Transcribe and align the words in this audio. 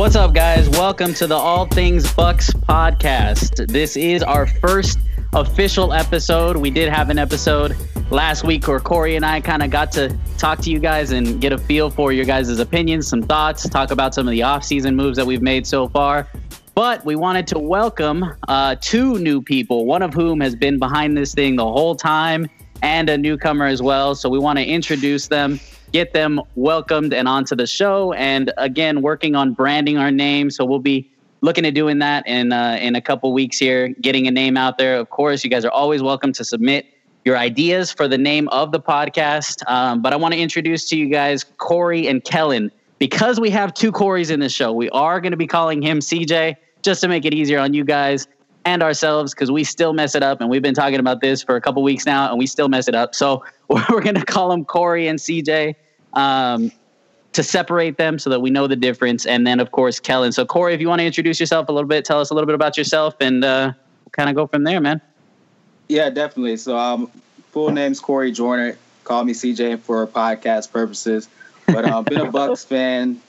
What's 0.00 0.16
up, 0.16 0.32
guys? 0.32 0.66
Welcome 0.70 1.12
to 1.12 1.26
the 1.26 1.34
All 1.34 1.66
Things 1.66 2.10
Bucks 2.14 2.50
podcast. 2.54 3.70
This 3.70 3.98
is 3.98 4.22
our 4.22 4.46
first 4.46 4.98
official 5.34 5.92
episode. 5.92 6.56
We 6.56 6.70
did 6.70 6.88
have 6.88 7.10
an 7.10 7.18
episode 7.18 7.76
last 8.10 8.42
week 8.42 8.66
where 8.66 8.80
Corey 8.80 9.16
and 9.16 9.26
I 9.26 9.42
kind 9.42 9.62
of 9.62 9.68
got 9.68 9.92
to 9.92 10.18
talk 10.38 10.60
to 10.60 10.70
you 10.70 10.78
guys 10.78 11.12
and 11.12 11.38
get 11.38 11.52
a 11.52 11.58
feel 11.58 11.90
for 11.90 12.14
your 12.14 12.24
guys' 12.24 12.58
opinions, 12.58 13.08
some 13.08 13.20
thoughts, 13.20 13.68
talk 13.68 13.90
about 13.90 14.14
some 14.14 14.26
of 14.26 14.32
the 14.32 14.40
offseason 14.40 14.94
moves 14.94 15.18
that 15.18 15.26
we've 15.26 15.42
made 15.42 15.66
so 15.66 15.86
far. 15.86 16.26
But 16.74 17.04
we 17.04 17.14
wanted 17.14 17.46
to 17.48 17.58
welcome 17.58 18.24
uh, 18.48 18.76
two 18.80 19.18
new 19.18 19.42
people, 19.42 19.84
one 19.84 20.00
of 20.00 20.14
whom 20.14 20.40
has 20.40 20.56
been 20.56 20.78
behind 20.78 21.14
this 21.14 21.34
thing 21.34 21.56
the 21.56 21.70
whole 21.70 21.94
time 21.94 22.48
and 22.80 23.10
a 23.10 23.18
newcomer 23.18 23.66
as 23.66 23.82
well. 23.82 24.14
So 24.14 24.30
we 24.30 24.38
want 24.38 24.58
to 24.60 24.64
introduce 24.64 25.28
them, 25.28 25.60
get 25.92 26.12
them 26.12 26.40
welcomed 26.54 27.12
and 27.12 27.28
onto 27.28 27.54
the 27.54 27.66
show. 27.66 28.12
And 28.12 28.52
again, 28.56 29.02
working 29.02 29.34
on 29.34 29.52
branding 29.52 29.98
our 29.98 30.10
name. 30.10 30.50
So 30.50 30.64
we'll 30.64 30.78
be 30.78 31.10
looking 31.40 31.64
at 31.64 31.74
doing 31.74 31.98
that 32.00 32.26
in 32.26 32.52
uh, 32.52 32.78
in 32.80 32.96
a 32.96 33.00
couple 33.00 33.32
weeks 33.32 33.58
here, 33.58 33.88
getting 34.00 34.26
a 34.26 34.30
name 34.30 34.56
out 34.56 34.78
there. 34.78 34.96
Of 34.96 35.10
course, 35.10 35.44
you 35.44 35.50
guys 35.50 35.64
are 35.64 35.70
always 35.70 36.02
welcome 36.02 36.32
to 36.34 36.44
submit 36.44 36.86
your 37.24 37.36
ideas 37.36 37.92
for 37.92 38.08
the 38.08 38.18
name 38.18 38.48
of 38.48 38.72
the 38.72 38.80
podcast. 38.80 39.68
Um, 39.70 40.02
but 40.02 40.12
I 40.12 40.16
want 40.16 40.34
to 40.34 40.40
introduce 40.40 40.88
to 40.90 40.96
you 40.96 41.08
guys 41.08 41.44
Corey 41.58 42.08
and 42.08 42.22
Kellen. 42.24 42.70
Because 42.98 43.40
we 43.40 43.48
have 43.50 43.72
two 43.72 43.92
Corys 43.92 44.30
in 44.30 44.40
this 44.40 44.52
show, 44.52 44.72
we 44.72 44.90
are 44.90 45.22
going 45.22 45.30
to 45.30 45.38
be 45.38 45.46
calling 45.46 45.80
him 45.80 46.00
CJ 46.00 46.56
just 46.82 47.00
to 47.00 47.08
make 47.08 47.24
it 47.24 47.32
easier 47.32 47.58
on 47.58 47.72
you 47.72 47.82
guys 47.82 48.28
and 48.64 48.82
ourselves 48.82 49.34
because 49.34 49.50
we 49.50 49.64
still 49.64 49.92
mess 49.92 50.14
it 50.14 50.22
up. 50.22 50.40
And 50.40 50.50
we've 50.50 50.62
been 50.62 50.74
talking 50.74 51.00
about 51.00 51.20
this 51.20 51.42
for 51.42 51.56
a 51.56 51.60
couple 51.60 51.82
weeks 51.82 52.06
now 52.06 52.28
and 52.28 52.38
we 52.38 52.46
still 52.46 52.68
mess 52.68 52.88
it 52.88 52.94
up. 52.94 53.14
So 53.14 53.44
we're 53.68 54.02
going 54.02 54.16
to 54.16 54.24
call 54.24 54.50
them 54.50 54.64
Corey 54.64 55.06
and 55.06 55.18
CJ 55.18 55.74
um, 56.14 56.70
to 57.32 57.42
separate 57.42 57.96
them 57.96 58.18
so 58.18 58.30
that 58.30 58.40
we 58.40 58.50
know 58.50 58.66
the 58.66 58.76
difference. 58.76 59.26
And 59.26 59.46
then, 59.46 59.60
of 59.60 59.70
course, 59.70 60.00
Kellen. 60.00 60.32
So, 60.32 60.44
Corey, 60.44 60.74
if 60.74 60.80
you 60.80 60.88
want 60.88 61.00
to 61.00 61.06
introduce 61.06 61.40
yourself 61.40 61.68
a 61.68 61.72
little 61.72 61.88
bit, 61.88 62.04
tell 62.04 62.20
us 62.20 62.30
a 62.30 62.34
little 62.34 62.46
bit 62.46 62.54
about 62.54 62.76
yourself 62.76 63.14
and 63.20 63.44
uh, 63.44 63.72
kind 64.12 64.28
of 64.28 64.36
go 64.36 64.46
from 64.46 64.64
there, 64.64 64.80
man. 64.80 65.00
Yeah, 65.88 66.10
definitely. 66.10 66.56
So, 66.56 66.76
um, 66.76 67.10
full 67.50 67.70
name's 67.70 68.00
Corey 68.00 68.32
Joyner. 68.32 68.76
Call 69.04 69.24
me 69.24 69.32
CJ 69.32 69.80
for 69.80 70.06
podcast 70.06 70.70
purposes. 70.70 71.28
But 71.66 71.84
I've 71.84 71.92
uh, 71.92 72.02
been 72.02 72.20
a 72.20 72.30
Bucks 72.30 72.64
fan 72.66 73.20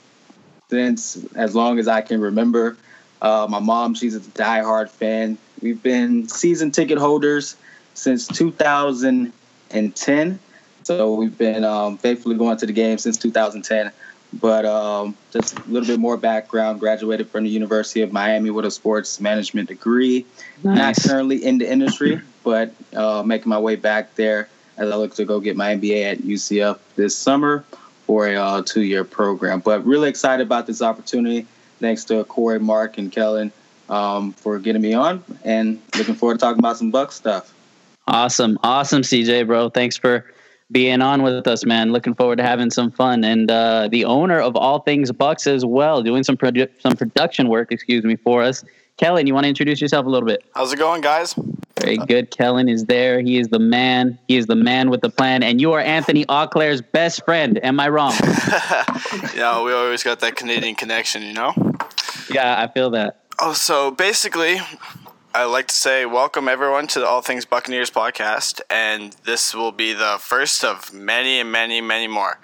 since 0.68 1.24
as 1.34 1.54
long 1.54 1.78
as 1.78 1.88
I 1.88 2.00
can 2.00 2.20
remember. 2.20 2.76
Uh, 3.22 3.46
my 3.48 3.60
mom, 3.60 3.94
she's 3.94 4.16
a 4.16 4.20
diehard 4.20 4.90
fan. 4.90 5.38
We've 5.62 5.82
been 5.82 6.28
season 6.28 6.72
ticket 6.72 6.98
holders 6.98 7.56
since 7.94 8.26
2010. 8.26 10.38
So 10.82 11.14
we've 11.14 11.38
been 11.38 11.64
um, 11.64 11.96
faithfully 11.98 12.36
going 12.36 12.56
to 12.58 12.66
the 12.66 12.72
game 12.72 12.98
since 12.98 13.16
2010. 13.16 13.92
But 14.40 14.66
um, 14.66 15.16
just 15.30 15.56
a 15.56 15.62
little 15.68 15.86
bit 15.86 16.00
more 16.00 16.16
background. 16.16 16.80
Graduated 16.80 17.28
from 17.28 17.44
the 17.44 17.50
University 17.50 18.02
of 18.02 18.10
Miami 18.12 18.50
with 18.50 18.64
a 18.64 18.72
sports 18.72 19.20
management 19.20 19.68
degree. 19.68 20.26
Nice. 20.64 21.04
Not 21.04 21.10
currently 21.10 21.44
in 21.44 21.58
the 21.58 21.70
industry, 21.70 22.20
but 22.42 22.74
uh, 22.96 23.22
making 23.22 23.50
my 23.50 23.58
way 23.58 23.76
back 23.76 24.16
there 24.16 24.48
as 24.78 24.90
I 24.90 24.96
look 24.96 25.14
to 25.14 25.24
go 25.24 25.38
get 25.38 25.56
my 25.56 25.76
MBA 25.76 26.12
at 26.12 26.18
UCF 26.18 26.78
this 26.96 27.16
summer 27.16 27.64
for 28.06 28.26
a 28.26 28.34
uh, 28.34 28.62
two-year 28.62 29.04
program. 29.04 29.60
But 29.60 29.84
really 29.84 30.08
excited 30.08 30.44
about 30.44 30.66
this 30.66 30.82
opportunity. 30.82 31.46
Thanks 31.82 32.04
to 32.04 32.22
Corey, 32.24 32.60
Mark, 32.60 32.96
and 32.96 33.10
Kellen 33.10 33.50
um, 33.90 34.32
for 34.34 34.58
getting 34.60 34.80
me 34.80 34.94
on, 34.94 35.22
and 35.44 35.82
looking 35.98 36.14
forward 36.14 36.34
to 36.34 36.38
talking 36.38 36.60
about 36.60 36.78
some 36.78 36.92
Buck 36.92 37.10
stuff. 37.10 37.52
Awesome, 38.06 38.56
awesome, 38.62 39.02
CJ, 39.02 39.48
bro. 39.48 39.68
Thanks 39.68 39.96
for 39.96 40.24
being 40.70 41.02
on 41.02 41.22
with 41.22 41.46
us, 41.46 41.64
man. 41.64 41.90
Looking 41.92 42.14
forward 42.14 42.36
to 42.36 42.44
having 42.44 42.70
some 42.70 42.92
fun. 42.92 43.24
And 43.24 43.50
uh, 43.50 43.88
the 43.90 44.04
owner 44.04 44.40
of 44.40 44.56
All 44.56 44.78
Things 44.78 45.10
Bucks 45.10 45.46
as 45.48 45.64
well, 45.64 46.02
doing 46.02 46.22
some 46.22 46.36
produ- 46.36 46.70
some 46.80 46.94
production 46.94 47.48
work, 47.48 47.72
excuse 47.72 48.04
me, 48.04 48.14
for 48.14 48.42
us. 48.42 48.64
Kellen, 48.98 49.26
you 49.26 49.34
want 49.34 49.44
to 49.44 49.48
introduce 49.48 49.80
yourself 49.80 50.06
a 50.06 50.08
little 50.08 50.26
bit? 50.26 50.44
How's 50.54 50.72
it 50.72 50.78
going, 50.78 51.00
guys? 51.00 51.34
Very 51.80 51.96
good. 51.96 52.30
Kellen 52.30 52.68
is 52.68 52.84
there. 52.84 53.20
He 53.20 53.38
is 53.38 53.48
the 53.48 53.58
man. 53.58 54.18
He 54.28 54.36
is 54.36 54.46
the 54.46 54.54
man 54.54 54.90
with 54.90 55.00
the 55.00 55.10
plan. 55.10 55.42
And 55.42 55.60
you 55.60 55.72
are 55.72 55.80
Anthony 55.80 56.24
Auclair's 56.28 56.80
best 56.80 57.24
friend. 57.24 57.58
Am 57.64 57.80
I 57.80 57.88
wrong? 57.88 58.12
yeah, 59.34 59.62
we 59.62 59.72
always 59.72 60.02
got 60.02 60.20
that 60.20 60.36
Canadian 60.36 60.74
connection, 60.74 61.22
you 61.22 61.32
know? 61.32 61.54
Yeah, 62.30 62.60
I 62.60 62.68
feel 62.68 62.90
that. 62.90 63.24
Oh, 63.40 63.54
so 63.54 63.90
basically, 63.90 64.60
I'd 65.34 65.46
like 65.46 65.66
to 65.68 65.74
say 65.74 66.06
welcome 66.06 66.46
everyone 66.46 66.86
to 66.88 67.00
the 67.00 67.06
All 67.06 67.22
Things 67.22 67.44
Buccaneers 67.44 67.90
podcast, 67.90 68.60
and 68.70 69.16
this 69.24 69.54
will 69.54 69.72
be 69.72 69.94
the 69.94 70.18
first 70.20 70.62
of 70.62 70.92
many 70.92 71.40
and 71.40 71.50
many, 71.50 71.80
many 71.80 72.06
more. 72.06 72.38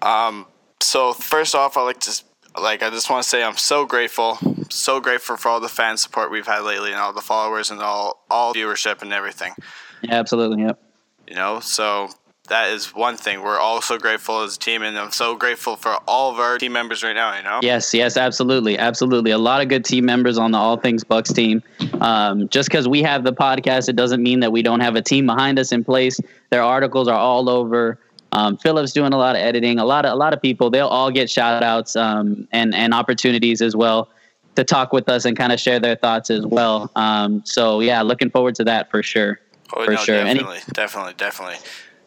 Um, 0.00 0.46
so 0.80 1.12
first 1.12 1.54
off, 1.54 1.76
I 1.76 1.82
like 1.82 2.00
to 2.00 2.22
like 2.60 2.82
I 2.82 2.90
just 2.90 3.10
want 3.10 3.22
to 3.22 3.28
say 3.28 3.42
I'm 3.42 3.56
so 3.56 3.86
grateful, 3.86 4.38
so 4.68 5.00
grateful 5.00 5.36
for 5.36 5.48
all 5.48 5.60
the 5.60 5.68
fan 5.68 5.96
support 5.96 6.30
we've 6.30 6.46
had 6.46 6.60
lately 6.60 6.90
and 6.90 7.00
all 7.00 7.12
the 7.12 7.20
followers 7.20 7.70
and 7.70 7.80
all 7.80 8.24
all 8.30 8.54
viewership 8.54 9.02
and 9.02 9.12
everything. 9.12 9.54
Yeah, 10.02 10.14
absolutely. 10.14 10.62
Yep. 10.62 10.82
You 11.28 11.36
know, 11.36 11.60
so 11.60 12.08
that 12.48 12.70
is 12.70 12.94
one 12.94 13.16
thing. 13.16 13.42
We're 13.42 13.58
all 13.58 13.80
so 13.80 13.98
grateful 13.98 14.42
as 14.42 14.56
a 14.56 14.58
team, 14.58 14.82
and 14.82 14.98
I'm 14.98 15.12
so 15.12 15.36
grateful 15.36 15.76
for 15.76 15.96
all 16.06 16.32
of 16.32 16.38
our 16.38 16.58
team 16.58 16.72
members 16.72 17.02
right 17.02 17.14
now. 17.14 17.36
You 17.36 17.42
know. 17.42 17.60
Yes, 17.62 17.94
yes, 17.94 18.16
absolutely, 18.16 18.78
absolutely. 18.78 19.30
A 19.30 19.38
lot 19.38 19.62
of 19.62 19.68
good 19.68 19.84
team 19.84 20.04
members 20.04 20.38
on 20.38 20.50
the 20.50 20.58
All 20.58 20.76
Things 20.76 21.04
Bucks 21.04 21.32
team. 21.32 21.62
Um, 22.00 22.48
just 22.48 22.68
because 22.68 22.88
we 22.88 23.02
have 23.02 23.24
the 23.24 23.32
podcast, 23.32 23.88
it 23.88 23.96
doesn't 23.96 24.22
mean 24.22 24.40
that 24.40 24.52
we 24.52 24.62
don't 24.62 24.80
have 24.80 24.96
a 24.96 25.02
team 25.02 25.26
behind 25.26 25.58
us 25.58 25.72
in 25.72 25.84
place. 25.84 26.20
Their 26.50 26.62
articles 26.62 27.08
are 27.08 27.18
all 27.18 27.48
over. 27.48 27.98
Um, 28.32 28.56
Philip's 28.56 28.92
doing 28.92 29.12
a 29.12 29.18
lot 29.18 29.36
of 29.36 29.42
editing. 29.42 29.78
A 29.78 29.84
lot 29.84 30.04
of 30.04 30.12
a 30.12 30.16
lot 30.16 30.32
of 30.32 30.40
people. 30.40 30.70
They'll 30.70 30.88
all 30.88 31.10
get 31.10 31.30
shout 31.30 31.62
outs 31.62 31.96
um, 31.96 32.48
and 32.52 32.74
and 32.74 32.94
opportunities 32.94 33.60
as 33.60 33.76
well 33.76 34.08
to 34.56 34.64
talk 34.64 34.92
with 34.92 35.08
us 35.08 35.24
and 35.24 35.36
kind 35.36 35.52
of 35.52 35.60
share 35.60 35.78
their 35.78 35.96
thoughts 35.96 36.30
as 36.30 36.46
well. 36.46 36.90
Um, 36.96 37.42
so 37.44 37.80
yeah, 37.80 38.02
looking 38.02 38.30
forward 38.30 38.54
to 38.56 38.64
that 38.64 38.90
for 38.90 39.02
sure. 39.02 39.40
Oh, 39.74 39.84
for 39.84 39.92
no, 39.92 39.96
sure. 39.96 40.16
Definitely, 40.16 40.56
Any- 40.56 40.64
definitely, 40.72 41.14
definitely. 41.14 41.56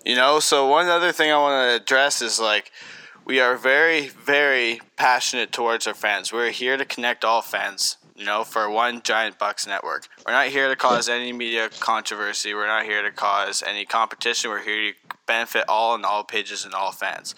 You 0.06 0.16
know, 0.16 0.40
so 0.40 0.68
one 0.68 0.88
other 0.88 1.12
thing 1.12 1.31
I 1.31 1.38
want 1.38 1.69
to 1.69 1.81
address 1.81 2.22
is 2.22 2.40
like 2.40 2.72
we 3.25 3.40
are 3.40 3.57
very, 3.57 4.09
very 4.09 4.81
passionate 4.97 5.52
towards 5.52 5.88
our 5.88 5.96
fans. 5.96 6.31
We're 6.31 6.52
here 6.52 6.78
to 6.78 6.86
connect 6.86 7.25
all 7.25 7.42
fans 7.42 7.97
you 8.16 8.24
know, 8.24 8.44
for 8.44 8.69
one 8.69 9.02
giant 9.03 9.38
Bucks 9.38 9.68
network. 9.68 10.07
We're 10.25 10.31
not 10.31 10.47
here 10.47 10.69
to 10.69 10.75
cause 10.75 11.09
any 11.09 11.34
media 11.34 11.69
controversy. 11.80 12.53
We're 12.53 12.68
not 12.68 12.86
here 12.86 13.02
to 13.03 13.12
cause 13.12 13.62
any 13.62 13.86
competition. 13.86 14.50
We're 14.50 14.63
here 14.63 14.94
to 14.94 14.97
benefit 15.28 15.66
all 15.68 15.96
and 15.96 16.06
all 16.06 16.24
pages 16.24 16.66
and 16.66 16.74
all 16.74 16.91
fans. 16.91 17.36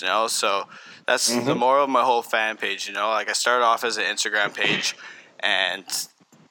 You 0.00 0.06
know, 0.06 0.28
so 0.28 0.64
that's 1.06 1.30
mm-hmm. 1.30 1.46
the 1.46 1.54
moral 1.54 1.84
of 1.84 1.90
my 1.90 2.02
whole 2.02 2.22
fan 2.22 2.56
page. 2.56 2.86
You 2.86 2.94
know, 2.94 3.08
like 3.08 3.28
I 3.28 3.32
started 3.32 3.64
off 3.64 3.84
as 3.84 3.96
an 3.96 4.04
Instagram 4.04 4.54
page, 4.54 4.96
and 5.40 5.84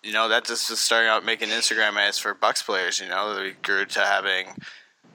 you 0.03 0.11
know 0.11 0.27
that 0.27 0.45
just 0.45 0.69
was 0.69 0.79
starting 0.79 1.09
out 1.09 1.23
making 1.23 1.49
Instagram 1.49 1.95
ads 1.95 2.19
for 2.19 2.33
Bucks 2.33 2.61
players. 2.61 2.99
You 2.99 3.07
know, 3.07 3.39
we 3.41 3.53
grew 3.61 3.85
to 3.85 3.99
having 4.01 4.47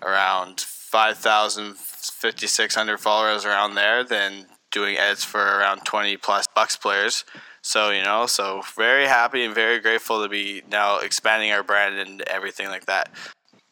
around 0.03 0.61
5,000, 0.61 1.77
5,600 1.77 2.99
followers 2.99 3.45
around 3.45 3.75
there. 3.75 4.03
Then 4.05 4.47
doing 4.73 4.97
ads 4.97 5.23
for 5.23 5.41
around 5.41 5.85
20 5.85 6.17
plus 6.17 6.47
Bucks 6.55 6.77
players 6.77 7.25
so 7.67 7.89
you 7.89 8.03
know, 8.03 8.27
so 8.27 8.61
very 8.77 9.07
happy 9.07 9.43
and 9.43 9.55
very 9.55 9.81
grateful 9.81 10.23
to 10.23 10.29
be 10.29 10.63
now 10.71 10.99
expanding 10.99 11.51
our 11.51 11.63
brand 11.63 11.97
and 11.97 12.21
everything 12.29 12.69
like 12.69 12.85
that. 12.85 13.09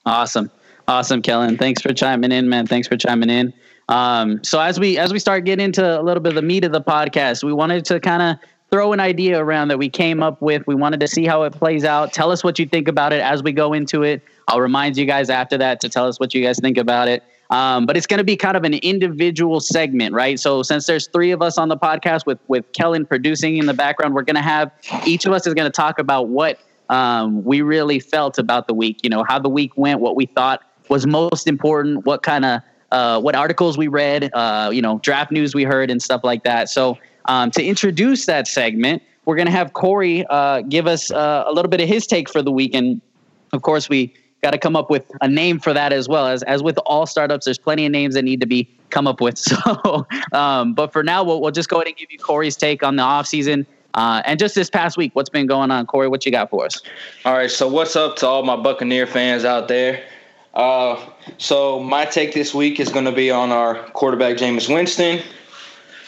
Awesome, 0.07 0.51
awesome, 0.93 1.23
Kellen. 1.23 1.57
Thanks 1.57 1.81
for 1.81 1.93
chiming 1.95 2.33
in, 2.33 2.49
man. 2.49 2.67
Thanks 2.67 2.87
for 2.87 2.97
chiming 2.97 3.31
in. 3.31 3.53
Um, 3.89 4.45
so 4.45 4.61
as 4.61 4.79
we 4.79 4.99
as 4.99 5.13
we 5.13 5.19
start 5.19 5.45
getting 5.45 5.65
into 5.65 6.01
a 6.01 6.03
little 6.03 6.23
bit 6.23 6.31
of 6.31 6.37
the 6.37 6.43
meat 6.43 6.65
of 6.65 6.73
the 6.73 6.83
podcast, 6.83 7.43
we 7.43 7.53
wanted 7.53 7.85
to 7.87 7.99
kind 7.99 8.23
of 8.23 8.49
throw 8.71 8.93
an 8.93 9.01
idea 9.01 9.43
around 9.43 9.69
that 9.69 9.79
we 9.79 9.89
came 9.89 10.23
up 10.23 10.41
with. 10.41 10.67
We 10.67 10.75
wanted 10.75 11.01
to 11.01 11.09
see 11.09 11.25
how 11.25 11.43
it 11.45 11.53
plays 11.53 11.85
out. 11.85 12.13
Tell 12.13 12.31
us 12.31 12.45
what 12.45 12.59
you 12.59 12.67
think 12.67 12.89
about 12.89 13.13
it 13.13 13.21
as 13.21 13.43
we 13.43 13.53
go 13.53 13.73
into 13.73 14.03
it. 14.03 14.23
I'll 14.49 14.61
remind 14.61 14.97
you 14.97 15.05
guys 15.07 15.31
after 15.31 15.59
that 15.59 15.81
to 15.81 15.89
tell 15.89 16.07
us 16.07 16.21
what 16.21 16.35
you 16.35 16.43
guys 16.43 16.59
think 16.59 16.79
about 16.79 17.09
it. 17.09 17.23
Um, 17.51 17.85
but 17.85 17.97
it's 17.97 18.07
going 18.07 18.19
to 18.19 18.25
be 18.25 18.37
kind 18.37 18.57
of 18.57 18.65
an 18.65 18.75
individual 18.75 19.61
segment, 19.61 20.15
right? 20.15 20.39
So 20.39 20.63
since 20.63 20.87
there's 20.87 21.07
three 21.09 21.33
of 21.33 21.43
us 21.43 21.59
on 21.59 21.69
the 21.69 21.77
podcast 21.77 22.27
with 22.27 22.39
with 22.49 22.71
Kellen 22.73 23.07
producing 23.07 23.57
in 23.57 23.67
the 23.67 23.75
background, 23.75 24.15
we're 24.15 24.23
going 24.23 24.37
to 24.37 24.43
have 24.43 24.71
each 25.07 25.25
of 25.25 25.33
us 25.33 25.47
is 25.47 25.55
going 25.55 25.71
to 25.71 25.77
talk 25.77 25.99
about 25.99 26.29
what 26.29 26.59
um, 26.89 27.45
we 27.45 27.63
really 27.63 27.99
felt 27.99 28.39
about 28.39 28.69
the 28.69 28.75
week. 28.75 29.01
You 29.03 29.11
know, 29.11 29.25
how 29.27 29.39
the 29.39 29.49
week 29.49 29.77
went, 29.77 30.01
what 30.01 30.17
we 30.17 30.27
thought 30.27 30.63
was 30.89 31.07
most 31.07 31.47
important, 31.47 32.05
what 32.07 32.23
kind 32.23 32.45
of 32.45 32.61
uh, 32.91 33.21
what 33.21 33.35
articles 33.35 33.79
we 33.79 33.89
read, 33.89 34.31
uh, 34.35 34.71
you 34.73 34.83
know, 34.83 34.99
draft 34.99 35.33
news 35.33 35.55
we 35.55 35.65
heard, 35.65 35.91
and 35.91 36.03
stuff 36.03 36.23
like 36.23 36.45
that. 36.45 36.69
So 36.69 36.99
um, 37.27 37.51
to 37.53 37.65
introduce 37.65 38.27
that 38.27 38.47
segment, 38.47 39.03
we're 39.25 39.37
going 39.37 39.47
to 39.47 39.53
have 39.53 39.73
Corey 39.73 40.27
uh, 40.29 40.61
give 40.63 40.87
us 40.87 41.11
uh, 41.11 41.45
a 41.47 41.53
little 41.53 41.71
bit 41.71 41.81
of 41.81 41.89
his 41.89 42.07
take 42.07 42.29
for 42.29 42.43
the 42.43 42.53
week, 42.53 42.75
and 42.75 43.01
of 43.53 43.63
course 43.63 43.89
we 43.89 44.15
got 44.43 44.51
to 44.51 44.59
come 44.59 44.75
up 44.75 44.91
with 44.91 45.11
a 45.21 45.29
name 45.29 45.59
for 45.59 45.73
that 45.73 45.93
as 45.93 46.09
well. 46.09 46.27
As 46.27 46.43
as 46.45 46.63
with 46.63 46.79
all 46.85 47.07
startups, 47.07 47.47
there's 47.47 47.59
plenty 47.59 47.87
of 47.87 47.93
names 47.93 48.15
that 48.15 48.23
need 48.23 48.41
to 48.41 48.47
be 48.47 48.69
come 48.91 49.07
up 49.07 49.21
with. 49.21 49.39
So, 49.53 50.07
um, 50.33 50.75
but 50.75 50.93
for 50.93 51.03
now, 51.03 51.25
we'll, 51.25 51.41
we'll 51.41 51.51
just 51.51 51.69
go 51.69 51.77
ahead 51.77 51.89
and 51.89 51.97
give 51.97 52.11
you 52.11 52.19
Corey's 52.19 52.57
take 52.57 52.83
on 52.83 52.97
the 52.97 53.03
off 53.03 53.27
season. 53.27 53.67
Uh, 53.95 54.23
and 54.25 54.39
just 54.39 54.55
this 54.55 54.71
past 54.71 54.97
week, 54.97 55.15
what's 55.15 55.29
been 55.29 55.47
going 55.47 55.71
on, 55.71 55.87
Corey? 55.87 56.09
What 56.09 56.25
you 56.25 56.33
got 56.33 56.51
for 56.51 56.65
us? 56.65 56.81
All 57.25 57.35
right, 57.35 57.51
so 57.51 57.69
what's 57.69 57.97
up 57.97 58.17
to 58.17 58.27
all 58.27 58.43
my 58.43 58.57
Buccaneer 58.57 59.07
fans 59.07 59.45
out 59.45 59.69
there? 59.69 60.03
Uh, 60.55 61.01
so 61.39 61.81
my 61.81 62.05
take 62.05 62.35
this 62.35 62.53
week 62.55 62.79
is 62.79 62.91
going 62.91 63.05
to 63.05 63.13
be 63.13 63.31
on 63.31 63.51
our 63.53 63.77
quarterback 63.91 64.37
Jameis 64.37 64.73
Winston. 64.73 65.23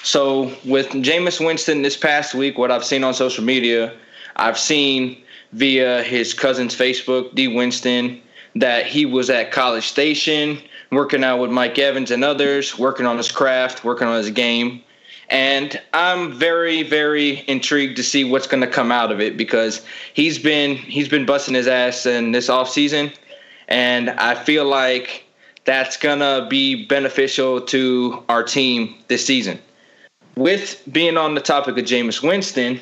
So 0.03 0.55
with 0.65 0.89
Jameis 0.91 1.45
Winston 1.45 1.83
this 1.83 1.97
past 1.97 2.35
week, 2.35 2.59
what 2.59 2.71
I've 2.71 2.85
seen 2.85 3.05
on 3.05 3.15
social 3.15 3.43
media, 3.43 3.95
I've 4.37 4.59
seen 4.59 5.23
via 5.53 6.03
his 6.03 6.35
cousin's 6.35 6.77
Facebook, 6.77 7.35
D. 7.35 7.49
Winston, 7.49 8.21
that 8.57 8.87
he 8.87 9.07
was 9.07 9.31
at 9.31 9.51
College 9.51 9.87
Station 9.87 10.61
working 10.95 11.25
out 11.25 11.39
with 11.39 11.51
Mike 11.51 11.79
Evans 11.79 12.11
and 12.11 12.25
others, 12.25 12.79
working 12.79 13.07
on 13.07 13.17
his 13.17 13.31
craft, 13.31 13.85
working 13.85 14.07
on 14.07 14.17
his 14.17 14.31
game. 14.31 14.83
And 15.31 15.81
I'm 15.93 16.33
very, 16.33 16.83
very 16.83 17.45
intrigued 17.49 17.97
to 17.97 18.03
see 18.03 18.25
what's 18.25 18.47
going 18.47 18.61
to 18.61 18.67
come 18.67 18.93
out 18.93 19.11
of 19.11 19.21
it 19.21 19.37
because 19.37 19.85
he's 20.13 20.39
been 20.39 20.77
he's 20.77 21.09
been 21.09 21.25
busting 21.25 21.55
his 21.55 21.67
ass 21.67 22.05
in 22.07 22.33
this 22.33 22.49
off 22.49 22.69
season, 22.69 23.11
and 23.69 24.11
I 24.11 24.35
feel 24.35 24.65
like 24.65 25.25
that's 25.65 25.97
gonna 25.97 26.47
be 26.49 26.87
beneficial 26.87 27.61
to 27.61 28.23
our 28.29 28.43
team 28.43 28.95
this 29.09 29.25
season. 29.25 29.59
With 30.37 30.83
being 30.91 31.17
on 31.17 31.35
the 31.35 31.41
topic 31.41 31.79
of 31.79 31.85
Jameis 31.85 32.23
Winston, 32.23 32.81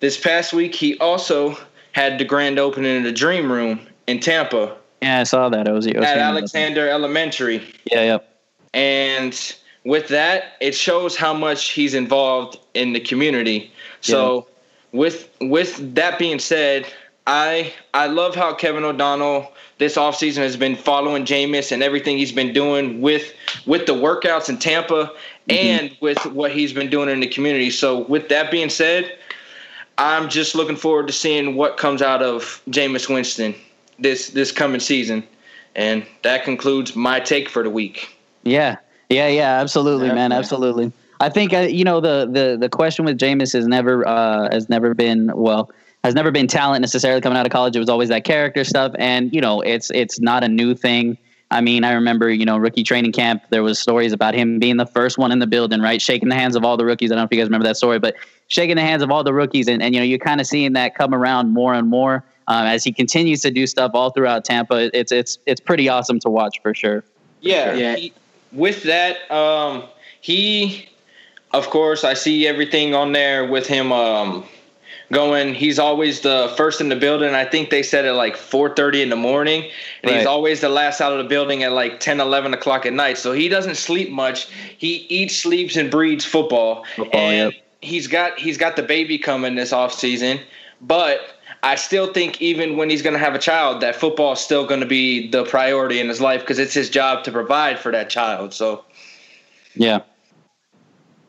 this 0.00 0.18
past 0.18 0.52
week 0.52 0.74
he 0.74 0.98
also 0.98 1.56
had 1.92 2.18
the 2.18 2.24
grand 2.24 2.58
opening 2.58 2.98
of 2.98 3.04
the 3.04 3.12
Dream 3.12 3.50
Room 3.50 3.86
in 4.06 4.20
Tampa. 4.20 4.76
Yeah, 5.00 5.20
I 5.20 5.24
saw 5.24 5.48
that. 5.48 5.68
It 5.68 5.72
was, 5.72 5.86
it 5.86 5.96
was 5.96 6.06
at 6.06 6.18
Alexander 6.18 6.88
Elementary. 6.88 7.62
Yeah, 7.90 8.02
yep. 8.02 8.38
And 8.72 9.54
with 9.84 10.08
that, 10.08 10.54
it 10.60 10.74
shows 10.74 11.16
how 11.16 11.32
much 11.34 11.70
he's 11.70 11.94
involved 11.94 12.58
in 12.74 12.92
the 12.94 13.00
community. 13.00 13.70
So, 14.00 14.46
yeah. 14.92 14.98
with 14.98 15.30
with 15.40 15.94
that 15.94 16.18
being 16.18 16.38
said, 16.38 16.86
I 17.26 17.72
I 17.94 18.06
love 18.06 18.34
how 18.34 18.54
Kevin 18.54 18.84
O'Donnell 18.84 19.50
this 19.78 19.96
offseason 19.96 20.38
has 20.38 20.56
been 20.56 20.76
following 20.76 21.24
Jameis 21.24 21.72
and 21.72 21.82
everything 21.82 22.18
he's 22.18 22.32
been 22.32 22.52
doing 22.52 23.00
with 23.00 23.32
with 23.66 23.86
the 23.86 23.94
workouts 23.94 24.48
in 24.48 24.58
Tampa 24.58 25.06
mm-hmm. 25.06 25.50
and 25.50 25.96
with 26.00 26.24
what 26.26 26.52
he's 26.52 26.72
been 26.72 26.90
doing 26.90 27.08
in 27.08 27.20
the 27.20 27.26
community. 27.26 27.70
So, 27.70 28.00
with 28.06 28.28
that 28.28 28.50
being 28.50 28.68
said, 28.68 29.18
I'm 29.96 30.28
just 30.28 30.54
looking 30.54 30.76
forward 30.76 31.06
to 31.06 31.12
seeing 31.12 31.56
what 31.56 31.76
comes 31.76 32.02
out 32.02 32.22
of 32.22 32.60
Jameis 32.68 33.08
Winston 33.08 33.54
this 33.98 34.30
this 34.30 34.52
coming 34.52 34.80
season. 34.80 35.26
And 35.76 36.06
that 36.22 36.44
concludes 36.44 36.94
my 36.94 37.18
take 37.18 37.48
for 37.48 37.64
the 37.64 37.70
week. 37.70 38.16
Yeah, 38.44 38.76
yeah, 39.08 39.26
yeah, 39.26 39.60
absolutely, 39.60 40.08
man, 40.08 40.30
absolutely. 40.30 40.92
I 41.20 41.30
think 41.30 41.52
uh, 41.52 41.60
you 41.60 41.84
know 41.84 42.00
the 42.00 42.28
the 42.30 42.58
the 42.60 42.68
question 42.68 43.06
with 43.06 43.18
Jameis 43.18 43.54
has 43.54 43.66
never 43.66 44.06
uh, 44.06 44.52
has 44.52 44.68
never 44.68 44.94
been 44.94 45.32
well 45.34 45.70
has 46.04 46.14
never 46.14 46.30
been 46.30 46.46
talent 46.46 46.82
necessarily 46.82 47.20
coming 47.20 47.38
out 47.38 47.46
of 47.46 47.50
college. 47.50 47.74
It 47.74 47.80
was 47.80 47.88
always 47.88 48.10
that 48.10 48.24
character 48.24 48.62
stuff, 48.62 48.92
and 48.98 49.32
you 49.34 49.40
know 49.40 49.62
it's 49.62 49.90
it's 49.90 50.20
not 50.20 50.44
a 50.44 50.48
new 50.48 50.74
thing. 50.74 51.18
I 51.50 51.60
mean, 51.60 51.82
I 51.82 51.92
remember 51.92 52.30
you 52.30 52.44
know 52.44 52.58
rookie 52.58 52.84
training 52.84 53.12
camp. 53.12 53.42
There 53.50 53.62
was 53.62 53.78
stories 53.78 54.12
about 54.12 54.34
him 54.34 54.58
being 54.58 54.76
the 54.76 54.86
first 54.86 55.16
one 55.16 55.32
in 55.32 55.38
the 55.38 55.46
building, 55.46 55.80
right, 55.80 56.00
shaking 56.00 56.28
the 56.28 56.34
hands 56.34 56.56
of 56.56 56.64
all 56.64 56.76
the 56.76 56.84
rookies. 56.84 57.10
I 57.10 57.14
don't 57.14 57.22
know 57.22 57.24
if 57.24 57.32
you 57.32 57.38
guys 57.38 57.46
remember 57.46 57.66
that 57.66 57.78
story, 57.78 57.98
but 57.98 58.14
shaking 58.48 58.76
the 58.76 58.82
hands 58.82 59.02
of 59.02 59.10
all 59.10 59.24
the 59.24 59.32
rookies, 59.32 59.66
and, 59.66 59.82
and 59.82 59.94
you 59.94 60.00
know 60.00 60.04
you're 60.04 60.18
kind 60.18 60.40
of 60.40 60.46
seeing 60.46 60.74
that 60.74 60.94
come 60.94 61.14
around 61.14 61.52
more 61.52 61.72
and 61.72 61.88
more 61.88 62.22
um, 62.48 62.66
as 62.66 62.84
he 62.84 62.92
continues 62.92 63.40
to 63.40 63.50
do 63.50 63.66
stuff 63.66 63.92
all 63.94 64.10
throughout 64.10 64.44
Tampa. 64.44 64.90
It's 64.96 65.10
it's 65.10 65.38
it's 65.46 65.60
pretty 65.60 65.88
awesome 65.88 66.20
to 66.20 66.28
watch 66.28 66.60
for 66.60 66.74
sure. 66.74 67.02
Yeah, 67.40 67.74
yeah. 67.74 67.96
He, 67.96 68.12
with 68.52 68.82
that, 68.84 69.30
um, 69.30 69.84
he, 70.20 70.86
of 71.52 71.70
course, 71.70 72.04
I 72.04 72.12
see 72.12 72.46
everything 72.46 72.94
on 72.94 73.12
there 73.12 73.46
with 73.46 73.66
him 73.66 73.90
um, 73.90 74.44
going. 75.14 75.54
He's 75.54 75.78
always 75.78 76.20
the 76.20 76.52
first 76.56 76.80
in 76.80 76.88
the 76.88 76.96
building. 76.96 77.34
I 77.34 77.44
think 77.44 77.70
they 77.70 77.82
said 77.82 78.04
at 78.04 78.14
like 78.14 78.36
4:30 78.36 79.02
in 79.02 79.08
the 79.08 79.16
morning, 79.16 79.70
and 80.02 80.10
right. 80.10 80.18
he's 80.18 80.26
always 80.26 80.60
the 80.60 80.68
last 80.68 81.00
out 81.00 81.12
of 81.12 81.18
the 81.18 81.28
building 81.28 81.62
at 81.62 81.72
like 81.72 82.00
10, 82.00 82.20
11 82.20 82.52
o'clock 82.52 82.84
at 82.84 82.92
night. 82.92 83.16
So 83.16 83.32
he 83.32 83.48
doesn't 83.48 83.76
sleep 83.76 84.10
much. 84.10 84.48
He 84.76 85.06
eats, 85.08 85.36
sleeps, 85.36 85.76
and 85.76 85.90
breeds 85.90 86.24
football. 86.24 86.84
football 86.96 87.20
and 87.20 87.54
yep. 87.54 87.62
he's 87.80 88.06
got 88.06 88.38
he's 88.38 88.58
got 88.58 88.76
the 88.76 88.82
baby 88.82 89.16
coming 89.16 89.54
this 89.54 89.72
off 89.72 89.94
season, 89.94 90.40
but 90.80 91.20
I 91.64 91.76
still 91.76 92.12
think 92.12 92.42
even 92.42 92.76
when 92.76 92.90
he's 92.90 93.00
going 93.00 93.14
to 93.14 93.18
have 93.18 93.34
a 93.34 93.38
child, 93.38 93.80
that 93.80 93.96
football 93.96 94.34
is 94.34 94.40
still 94.40 94.66
going 94.66 94.80
to 94.80 94.86
be 94.86 95.30
the 95.30 95.44
priority 95.44 95.98
in 95.98 96.08
his 96.08 96.20
life 96.20 96.40
because 96.40 96.58
it's 96.58 96.74
his 96.74 96.90
job 96.90 97.24
to 97.24 97.32
provide 97.32 97.78
for 97.78 97.90
that 97.90 98.10
child. 98.10 98.52
So, 98.52 98.84
yeah, 99.74 100.00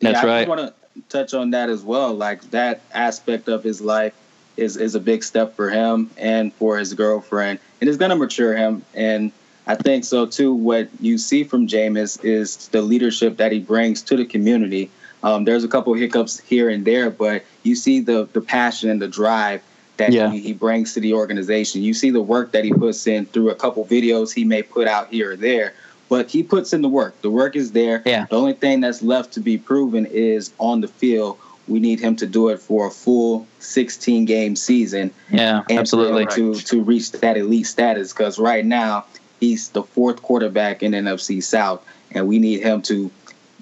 that's 0.02 0.22
yeah, 0.22 0.26
right. 0.26 0.48
Want 0.48 0.60
to 0.60 0.74
touch 1.10 1.34
on 1.34 1.52
that 1.52 1.70
as 1.70 1.84
well. 1.84 2.14
Like 2.14 2.42
that 2.52 2.82
aspect 2.94 3.48
of 3.48 3.64
his 3.64 3.82
life 3.82 4.14
is 4.58 4.78
is 4.78 4.96
a 4.96 5.00
big 5.00 5.24
step 5.24 5.56
for 5.56 5.70
him 5.70 6.10
and 6.18 6.54
for 6.54 6.78
his 6.78 6.94
girlfriend, 6.94 7.60
and 7.82 7.90
it's 7.90 7.98
going 7.98 8.12
to 8.12 8.16
mature 8.16 8.56
him. 8.56 8.84
And 8.94 9.32
I 9.68 9.76
think 9.76 10.06
so 10.06 10.26
too. 10.26 10.54
What 10.54 10.90
you 11.00 11.18
see 11.18 11.44
from 11.44 11.68
Jameis 11.68 12.24
is 12.24 12.68
the 12.70 12.82
leadership 12.82 13.38
that 13.38 13.52
he 13.52 13.60
brings 13.60 14.02
to 14.04 14.16
the 14.16 14.26
community. 14.26 14.90
Um, 15.24 15.44
there's 15.44 15.64
a 15.64 15.68
couple 15.68 15.94
hiccups 15.94 16.40
here 16.40 16.70
and 16.70 16.86
there, 16.86 17.10
but 17.10 17.44
you 17.64 17.76
see 17.76 18.00
the 18.00 18.28
the 18.34 18.42
passion 18.42 18.90
and 18.90 19.02
the 19.02 19.08
drive 19.08 19.62
that 19.98 20.12
yeah. 20.12 20.30
he, 20.30 20.40
he, 20.40 20.54
brings 20.54 20.94
to 20.94 21.00
the 21.00 21.14
organization. 21.14 21.82
You 21.82 21.94
see 21.94 22.10
the 22.10 22.22
work 22.22 22.52
that 22.52 22.66
he 22.66 22.74
puts 22.74 23.08
in 23.08 23.26
through 23.28 23.50
a 23.50 23.56
couple 23.56 23.86
videos 23.86 24.34
he 24.34 24.44
may 24.44 24.62
put 24.62 24.90
out 24.90 25.10
here 25.10 25.32
or 25.32 25.36
there, 25.38 25.74
but 26.10 26.30
he 26.30 26.44
puts 26.44 26.74
in 26.74 26.82
the 26.82 26.90
work. 26.90 27.20
The 27.22 27.30
work 27.30 27.56
is 27.56 27.72
there. 27.72 28.02
Yeah. 28.06 28.26
The 28.30 28.36
only 28.38 28.54
thing 28.54 28.82
that's 28.82 29.02
left 29.02 29.34
to 29.34 29.40
be 29.40 29.58
proven 29.58 30.06
is 30.06 30.54
on 30.60 30.82
the 30.82 30.88
field. 30.88 31.38
We 31.68 31.80
need 31.80 32.00
him 32.00 32.16
to 32.18 32.28
do 32.28 32.50
it 32.50 32.60
for 32.60 32.88
a 32.88 32.92
full 32.92 33.48
16 33.60 34.26
game 34.26 34.56
season. 34.56 35.12
Yeah, 35.32 35.64
absolutely. 35.70 36.28
To 36.36 36.54
to 36.54 36.84
reach 36.84 37.12
that 37.12 37.38
elite 37.38 37.66
status 37.66 38.14
because 38.14 38.38
right 38.38 38.64
now 38.64 39.06
he's 39.40 39.70
the 39.70 39.82
fourth 39.82 40.22
quarterback 40.22 40.84
in 40.84 40.92
NFC 40.92 41.42
South, 41.42 41.84
and 42.12 42.28
we 42.28 42.38
need 42.38 42.62
him 42.62 42.84
to 42.84 43.10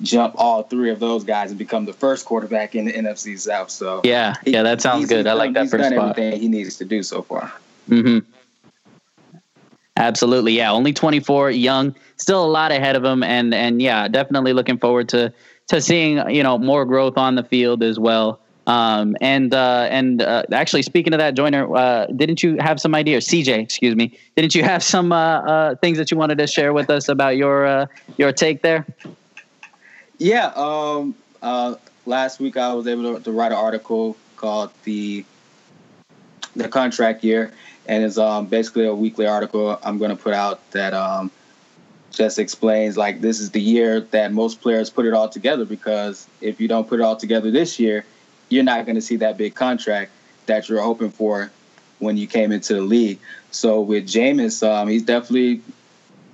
jump 0.01 0.35
all 0.37 0.63
three 0.63 0.89
of 0.89 0.99
those 0.99 1.23
guys 1.23 1.49
and 1.51 1.57
become 1.57 1.85
the 1.85 1.93
first 1.93 2.25
quarterback 2.25 2.75
in 2.75 2.85
the 2.85 2.93
NFC 2.93 3.39
South. 3.39 3.69
So 3.69 4.01
yeah, 4.03 4.35
he, 4.43 4.51
yeah, 4.51 4.63
that 4.63 4.81
sounds 4.81 5.07
good. 5.07 5.25
I 5.25 5.33
like 5.33 5.53
that 5.53 5.69
first 5.69 5.83
done 5.83 5.93
spot. 5.93 6.09
Everything 6.17 6.41
he 6.41 6.47
needs 6.49 6.77
to 6.77 6.85
do 6.85 7.03
so 7.03 7.21
far. 7.21 7.53
Mm-hmm. 7.89 8.29
Absolutely, 9.95 10.53
yeah. 10.53 10.71
Only 10.71 10.91
24, 10.91 11.51
young, 11.51 11.95
still 12.17 12.43
a 12.43 12.47
lot 12.47 12.71
ahead 12.71 12.95
of 12.95 13.03
him, 13.03 13.21
and 13.21 13.53
and 13.53 13.81
yeah, 13.81 14.07
definitely 14.07 14.53
looking 14.53 14.77
forward 14.77 15.07
to 15.09 15.31
to 15.67 15.81
seeing 15.81 16.29
you 16.29 16.41
know 16.41 16.57
more 16.57 16.85
growth 16.85 17.17
on 17.17 17.35
the 17.35 17.43
field 17.43 17.83
as 17.83 17.99
well. 17.99 18.39
Um, 18.65 19.17
and 19.19 19.53
uh, 19.53 19.87
and 19.91 20.21
uh, 20.21 20.43
actually, 20.51 20.83
speaking 20.83 21.13
of 21.13 21.19
that, 21.19 21.35
Joyner, 21.35 21.75
uh, 21.75 22.05
didn't 22.07 22.41
you 22.41 22.57
have 22.59 22.79
some 22.79 22.95
ideas? 22.95 23.27
CJ, 23.27 23.59
excuse 23.59 23.95
me, 23.95 24.17
didn't 24.35 24.55
you 24.55 24.63
have 24.63 24.81
some 24.83 25.11
uh, 25.11 25.41
uh, 25.41 25.75
things 25.75 25.97
that 25.97 26.11
you 26.11 26.17
wanted 26.17 26.37
to 26.37 26.47
share 26.47 26.71
with 26.71 26.89
us 26.89 27.09
about 27.09 27.35
your 27.35 27.65
uh, 27.65 27.85
your 28.17 28.31
take 28.31 28.61
there? 28.61 28.85
Yeah. 30.17 30.53
Um, 30.55 31.15
uh, 31.41 31.75
last 32.05 32.39
week 32.39 32.55
I 32.55 32.73
was 32.73 32.87
able 32.87 33.17
to, 33.17 33.23
to, 33.23 33.31
write 33.31 33.51
an 33.51 33.57
article 33.57 34.15
called 34.37 34.71
the 34.85 35.25
the 36.55 36.69
contract 36.69 37.23
year, 37.23 37.51
and 37.87 38.03
it's 38.03 38.17
um, 38.17 38.45
basically 38.47 38.85
a 38.85 38.93
weekly 38.93 39.25
article 39.25 39.79
I'm 39.83 39.97
going 39.97 40.11
to 40.11 40.21
put 40.21 40.33
out 40.33 40.69
that 40.71 40.93
um, 40.93 41.31
just 42.11 42.39
explains 42.39 42.97
like 42.97 43.21
this 43.21 43.39
is 43.39 43.51
the 43.51 43.61
year 43.61 44.01
that 44.11 44.31
most 44.31 44.61
players 44.61 44.89
put 44.89 45.05
it 45.05 45.13
all 45.13 45.29
together 45.29 45.65
because 45.65 46.27
if 46.41 46.61
you 46.61 46.67
don't 46.67 46.87
put 46.87 46.99
it 46.99 47.03
all 47.03 47.15
together 47.15 47.51
this 47.51 47.79
year, 47.79 48.05
you're 48.49 48.63
not 48.63 48.85
going 48.85 48.95
to 48.95 49.01
see 49.01 49.17
that 49.17 49.37
big 49.37 49.55
contract 49.55 50.11
that 50.45 50.69
you're 50.69 50.81
hoping 50.81 51.09
for 51.09 51.51
when 51.99 52.17
you 52.17 52.27
came 52.27 52.51
into 52.51 52.73
the 52.75 52.81
league. 52.81 53.19
So 53.51 53.81
with 53.81 54.05
Jameis, 54.05 54.67
um, 54.67 54.87
he's 54.87 55.03
definitely 55.03 55.61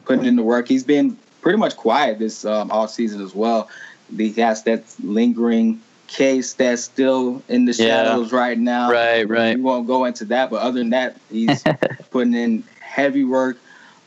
putting 0.05 0.25
in 0.25 0.35
the 0.35 0.43
work. 0.43 0.67
He's 0.67 0.83
been 0.83 1.17
pretty 1.41 1.57
much 1.57 1.77
quiet 1.77 2.19
this 2.19 2.45
um, 2.45 2.71
off 2.71 2.91
season 2.91 3.21
as 3.21 3.33
well. 3.33 3.69
He 4.15 4.33
has 4.33 4.63
that 4.63 4.83
lingering 5.03 5.81
case 6.09 6.53
that's 6.53 6.83
still 6.83 7.41
in 7.47 7.65
the 7.65 7.73
shadows 7.73 8.31
yeah. 8.31 8.37
right 8.37 8.57
now. 8.57 8.91
Right, 8.91 9.27
right. 9.27 9.55
We 9.55 9.61
won't 9.61 9.87
go 9.87 10.05
into 10.05 10.25
that, 10.25 10.49
but 10.49 10.61
other 10.61 10.79
than 10.79 10.89
that, 10.89 11.17
he's 11.29 11.63
putting 12.11 12.33
in 12.33 12.63
heavy 12.81 13.23
work 13.23 13.57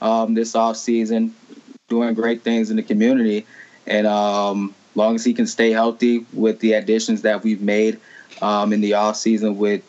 um, 0.01 0.35
this 0.35 0.55
off 0.55 0.77
season, 0.77 1.35
doing 1.89 2.15
great 2.15 2.43
things 2.43 2.71
in 2.71 2.77
the 2.77 2.83
community, 2.83 3.47
and 3.87 4.07
um, 4.07 4.75
long 4.95 5.15
as 5.15 5.25
he 5.25 5.33
can 5.33 5.47
stay 5.47 5.71
healthy 5.71 6.27
with 6.33 6.59
the 6.61 6.75
additions 6.75 7.23
that 7.23 7.43
we've 7.43 7.63
made 7.63 7.99
um, 8.41 8.73
in 8.73 8.81
the 8.81 8.95
off 8.95 9.17
season 9.17 9.57
with 9.57 9.83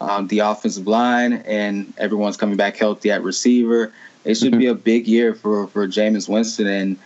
um, 0.00 0.26
the 0.28 0.40
offensive 0.40 0.86
line 0.86 1.34
and 1.44 1.92
everyone's 1.98 2.36
coming 2.36 2.56
back 2.56 2.76
healthy 2.76 3.10
at 3.10 3.22
receiver 3.22 3.92
it 4.24 4.34
should 4.34 4.52
mm-hmm. 4.52 4.58
be 4.58 4.66
a 4.66 4.74
big 4.74 5.06
year 5.06 5.34
for 5.34 5.66
for 5.68 5.86
Jameis 5.86 6.28
Winston. 6.28 6.66
And 6.66 6.98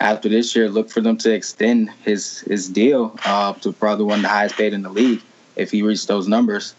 after 0.00 0.28
this 0.28 0.54
year, 0.54 0.68
look 0.68 0.90
for 0.90 1.00
them 1.00 1.16
to 1.18 1.32
extend 1.32 1.90
his 2.04 2.40
his 2.40 2.68
deal 2.68 3.16
uh, 3.24 3.52
to 3.54 3.72
probably 3.72 4.04
one 4.04 4.18
of 4.18 4.22
the 4.22 4.28
highest 4.28 4.56
paid 4.56 4.72
in 4.72 4.82
the 4.82 4.90
league 4.90 5.22
if 5.56 5.70
he 5.70 5.82
reaches 5.82 6.06
those 6.06 6.28
numbers 6.28 6.74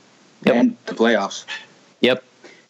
yep. 0.45 0.55
and 0.55 0.77
the 0.85 0.93
playoffs. 0.93 1.45
Yep. 2.01 2.23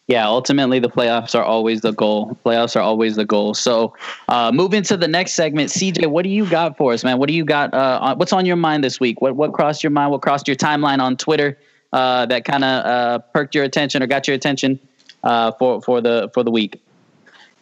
Yeah, 0.07 0.27
ultimately 0.27 0.79
the 0.79 0.89
playoffs 0.89 1.33
are 1.33 1.43
always 1.43 1.79
the 1.79 1.93
goal. 1.93 2.37
Playoffs 2.45 2.75
are 2.75 2.81
always 2.81 3.15
the 3.15 3.23
goal. 3.23 3.53
So, 3.53 3.95
uh, 4.27 4.51
moving 4.53 4.83
to 4.83 4.97
the 4.97 5.07
next 5.07 5.33
segment, 5.33 5.69
CJ, 5.69 6.07
what 6.07 6.23
do 6.23 6.29
you 6.29 6.45
got 6.45 6.75
for 6.75 6.91
us, 6.91 7.05
man? 7.05 7.19
What 7.19 7.29
do 7.29 7.33
you 7.33 7.45
got? 7.45 7.73
Uh, 7.73 7.99
on, 8.01 8.17
what's 8.17 8.33
on 8.33 8.45
your 8.45 8.57
mind 8.57 8.83
this 8.83 8.99
week? 8.99 9.21
What 9.21 9.37
what 9.37 9.53
crossed 9.53 9.81
your 9.81 9.91
mind? 9.91 10.11
What 10.11 10.21
crossed 10.21 10.47
your 10.47 10.57
timeline 10.57 10.99
on 10.99 11.15
Twitter 11.15 11.57
uh, 11.93 12.25
that 12.25 12.43
kind 12.43 12.65
of 12.65 12.85
uh, 12.85 13.19
perked 13.33 13.55
your 13.55 13.63
attention 13.63 14.03
or 14.03 14.07
got 14.07 14.27
your 14.27 14.35
attention 14.35 14.77
uh, 15.23 15.53
for 15.53 15.81
for 15.81 16.01
the 16.01 16.29
for 16.33 16.43
the 16.43 16.51
week? 16.51 16.81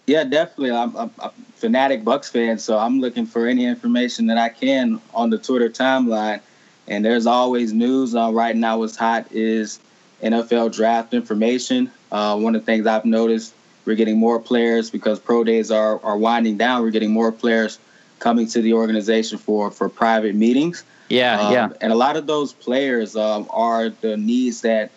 Yeah, 0.07 0.23
definitely. 0.23 0.71
I'm, 0.71 0.95
I'm, 0.95 1.11
a 1.19 1.31
fanatic 1.55 2.03
Bucks 2.03 2.29
fan, 2.29 2.57
so 2.57 2.77
I'm 2.77 2.99
looking 2.99 3.25
for 3.25 3.47
any 3.47 3.65
information 3.65 4.27
that 4.27 4.37
I 4.37 4.49
can 4.49 4.99
on 5.13 5.29
the 5.29 5.37
Twitter 5.37 5.69
timeline. 5.69 6.41
And 6.87 7.05
there's 7.05 7.27
always 7.27 7.71
news. 7.71 8.15
Uh, 8.15 8.31
right 8.33 8.55
now, 8.55 8.79
what's 8.79 8.95
hot 8.95 9.27
is 9.31 9.79
NFL 10.21 10.73
draft 10.73 11.13
information. 11.13 11.91
Uh, 12.11 12.37
one 12.37 12.55
of 12.55 12.61
the 12.61 12.65
things 12.65 12.87
I've 12.87 13.05
noticed, 13.05 13.53
we're 13.85 13.95
getting 13.95 14.17
more 14.17 14.39
players 14.39 14.89
because 14.89 15.19
pro 15.19 15.43
days 15.43 15.71
are, 15.71 16.03
are 16.03 16.17
winding 16.17 16.57
down. 16.57 16.81
We're 16.81 16.91
getting 16.91 17.11
more 17.11 17.31
players 17.31 17.79
coming 18.19 18.47
to 18.47 18.61
the 18.61 18.73
organization 18.73 19.37
for, 19.37 19.71
for 19.71 19.89
private 19.89 20.35
meetings. 20.35 20.83
Yeah, 21.09 21.39
um, 21.39 21.53
yeah. 21.53 21.69
And 21.81 21.91
a 21.91 21.95
lot 21.95 22.17
of 22.17 22.27
those 22.27 22.53
players 22.53 23.15
um, 23.15 23.47
are 23.49 23.89
the 23.89 24.17
needs 24.17 24.61
that 24.61 24.91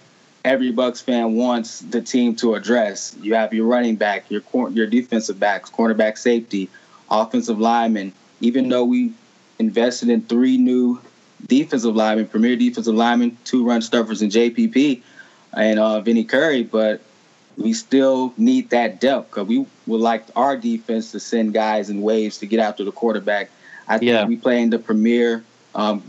every 0.45 0.71
Bucks 0.71 1.01
fan 1.01 1.35
wants 1.35 1.81
the 1.81 2.03
team 2.03 2.37
to 2.37 2.55
address. 2.55 3.17
You 3.21 3.35
have 3.35 3.53
your 3.55 3.67
running 3.67 3.97
back, 3.97 4.31
your 4.31 4.43
your 4.71 4.87
defensive 4.87 5.41
backs, 5.41 5.71
cornerback, 5.71 6.19
safety, 6.19 6.69
offensive 7.11 7.59
lineman. 7.59 8.13
Even 8.41 8.69
though 8.69 8.85
we 8.85 9.13
invested 9.59 10.11
in 10.11 10.23
three 10.23 10.59
new 10.59 11.01
defensive 11.47 11.97
linemen, 11.97 12.27
premier 12.27 12.57
defensive 12.57 12.95
linemen, 12.95 13.37
two 13.45 13.67
run 13.67 13.83
stuffers, 13.83 14.23
and 14.23 14.31
JPP, 14.31 15.03
and 15.57 15.79
uh, 15.79 16.01
Vinny 16.01 16.25
Curry, 16.25 16.63
but 16.63 17.01
we 17.57 17.73
still 17.73 18.35
need 18.37 18.71
that 18.71 19.01
depth 19.01 19.31
because 19.31 19.47
we 19.47 19.65
would 19.87 20.01
like 20.01 20.25
our 20.35 20.57
defense 20.57 21.13
to 21.13 21.21
send 21.21 21.55
guys 21.55 21.89
in 21.89 22.03
waves 22.03 22.39
to 22.39 22.47
get 22.47 22.59
after 22.59 22.85
the 22.85 22.93
quarterback. 22.93 23.49
I 23.87 23.99
think 23.99 24.11
yeah. 24.11 24.25
we 24.25 24.37
play 24.37 24.61
in 24.63 24.71
the 24.71 24.79
premier, 24.79 25.45
um, 25.75 26.03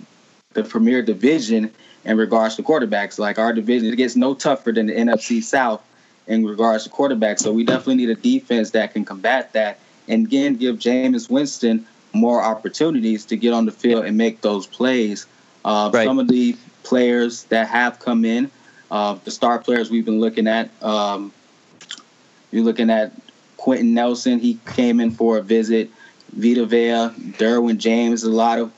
the 0.53 0.63
premier 0.63 1.01
division, 1.01 1.71
in 2.05 2.17
regards 2.17 2.55
to 2.55 2.63
quarterbacks. 2.63 3.19
Like 3.19 3.37
our 3.37 3.51
division, 3.51 3.91
it 3.91 3.95
gets 3.95 4.15
no 4.15 4.33
tougher 4.33 4.71
than 4.71 4.87
the 4.87 4.93
NFC 4.93 5.43
South 5.43 5.81
in 6.27 6.45
regards 6.45 6.85
to 6.85 6.89
quarterbacks. 6.89 7.39
So 7.39 7.51
we 7.51 7.63
definitely 7.63 7.95
need 7.95 8.09
a 8.09 8.15
defense 8.15 8.71
that 8.71 8.93
can 8.93 9.05
combat 9.05 9.53
that 9.53 9.79
and 10.07 10.27
again 10.27 10.55
give 10.55 10.77
Jameis 10.77 11.29
Winston 11.29 11.85
more 12.13 12.41
opportunities 12.41 13.25
to 13.25 13.37
get 13.37 13.53
on 13.53 13.65
the 13.65 13.71
field 13.71 14.05
and 14.05 14.17
make 14.17 14.41
those 14.41 14.65
plays. 14.67 15.25
Uh, 15.65 15.91
right. 15.93 16.05
Some 16.05 16.19
of 16.19 16.27
the 16.27 16.55
players 16.83 17.43
that 17.45 17.67
have 17.67 17.99
come 17.99 18.23
in, 18.23 18.49
uh, 18.91 19.17
the 19.23 19.31
star 19.31 19.59
players 19.59 19.89
we've 19.89 20.05
been 20.05 20.19
looking 20.19 20.47
at, 20.47 20.69
um, 20.83 21.33
you're 22.51 22.63
looking 22.63 22.89
at 22.89 23.11
Quenton 23.57 23.93
Nelson. 23.93 24.39
He 24.39 24.59
came 24.73 24.99
in 24.99 25.11
for 25.11 25.37
a 25.37 25.41
visit. 25.41 25.89
Vita 26.31 26.65
Vea, 26.65 27.09
Derwin 27.37 27.77
James, 27.77 28.23
a 28.23 28.29
lot 28.29 28.59
of 28.59 28.71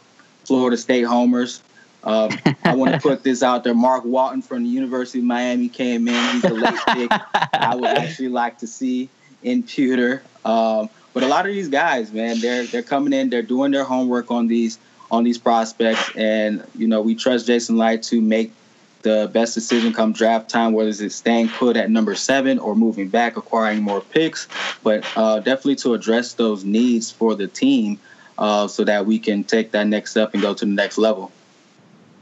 Florida 0.45 0.77
State 0.77 1.03
homers. 1.03 1.61
Um, 2.07 2.31
I 2.63 2.73
want 2.73 2.93
to 2.93 2.99
put 3.01 3.21
this 3.21 3.43
out 3.43 3.65
there. 3.65 3.73
Mark 3.73 4.05
Walton 4.05 4.41
from 4.41 4.63
the 4.63 4.69
University 4.69 5.19
of 5.19 5.25
Miami 5.25 5.67
came 5.67 6.07
in. 6.07 6.33
He's 6.35 6.43
a 6.45 6.53
late 6.53 6.79
pick. 6.87 7.11
I 7.53 7.75
would 7.75 7.85
actually 7.85 8.29
like 8.29 8.59
to 8.59 8.67
see 8.67 9.09
in 9.43 9.61
pewter. 9.61 10.23
Um, 10.45 10.89
but 11.13 11.23
a 11.23 11.27
lot 11.27 11.45
of 11.45 11.51
these 11.51 11.67
guys, 11.67 12.13
man, 12.13 12.39
they're 12.39 12.63
they're 12.63 12.81
coming 12.81 13.11
in. 13.11 13.29
They're 13.29 13.41
doing 13.41 13.71
their 13.71 13.83
homework 13.83 14.31
on 14.31 14.47
these 14.47 14.79
on 15.11 15.25
these 15.25 15.37
prospects, 15.37 16.11
and 16.15 16.65
you 16.75 16.87
know 16.87 17.01
we 17.01 17.13
trust 17.13 17.45
Jason 17.45 17.75
Licht 17.77 18.05
to 18.05 18.21
make 18.21 18.53
the 19.01 19.29
best 19.33 19.53
decision 19.53 19.91
come 19.91 20.13
draft 20.13 20.49
time, 20.49 20.71
whether 20.71 20.89
it's 20.89 21.15
staying 21.15 21.49
put 21.49 21.75
at 21.75 21.91
number 21.91 22.15
seven 22.15 22.57
or 22.57 22.73
moving 22.73 23.09
back, 23.09 23.35
acquiring 23.35 23.81
more 23.81 23.99
picks. 23.99 24.47
But 24.81 25.05
uh, 25.17 25.39
definitely 25.39 25.75
to 25.77 25.93
address 25.93 26.33
those 26.35 26.63
needs 26.63 27.11
for 27.11 27.35
the 27.35 27.47
team, 27.47 27.99
uh, 28.37 28.69
so 28.69 28.85
that 28.85 29.05
we 29.05 29.19
can 29.19 29.43
take 29.43 29.71
that 29.71 29.87
next 29.87 30.11
step 30.11 30.33
and 30.33 30.41
go 30.41 30.53
to 30.53 30.63
the 30.63 30.71
next 30.71 30.97
level. 30.97 31.33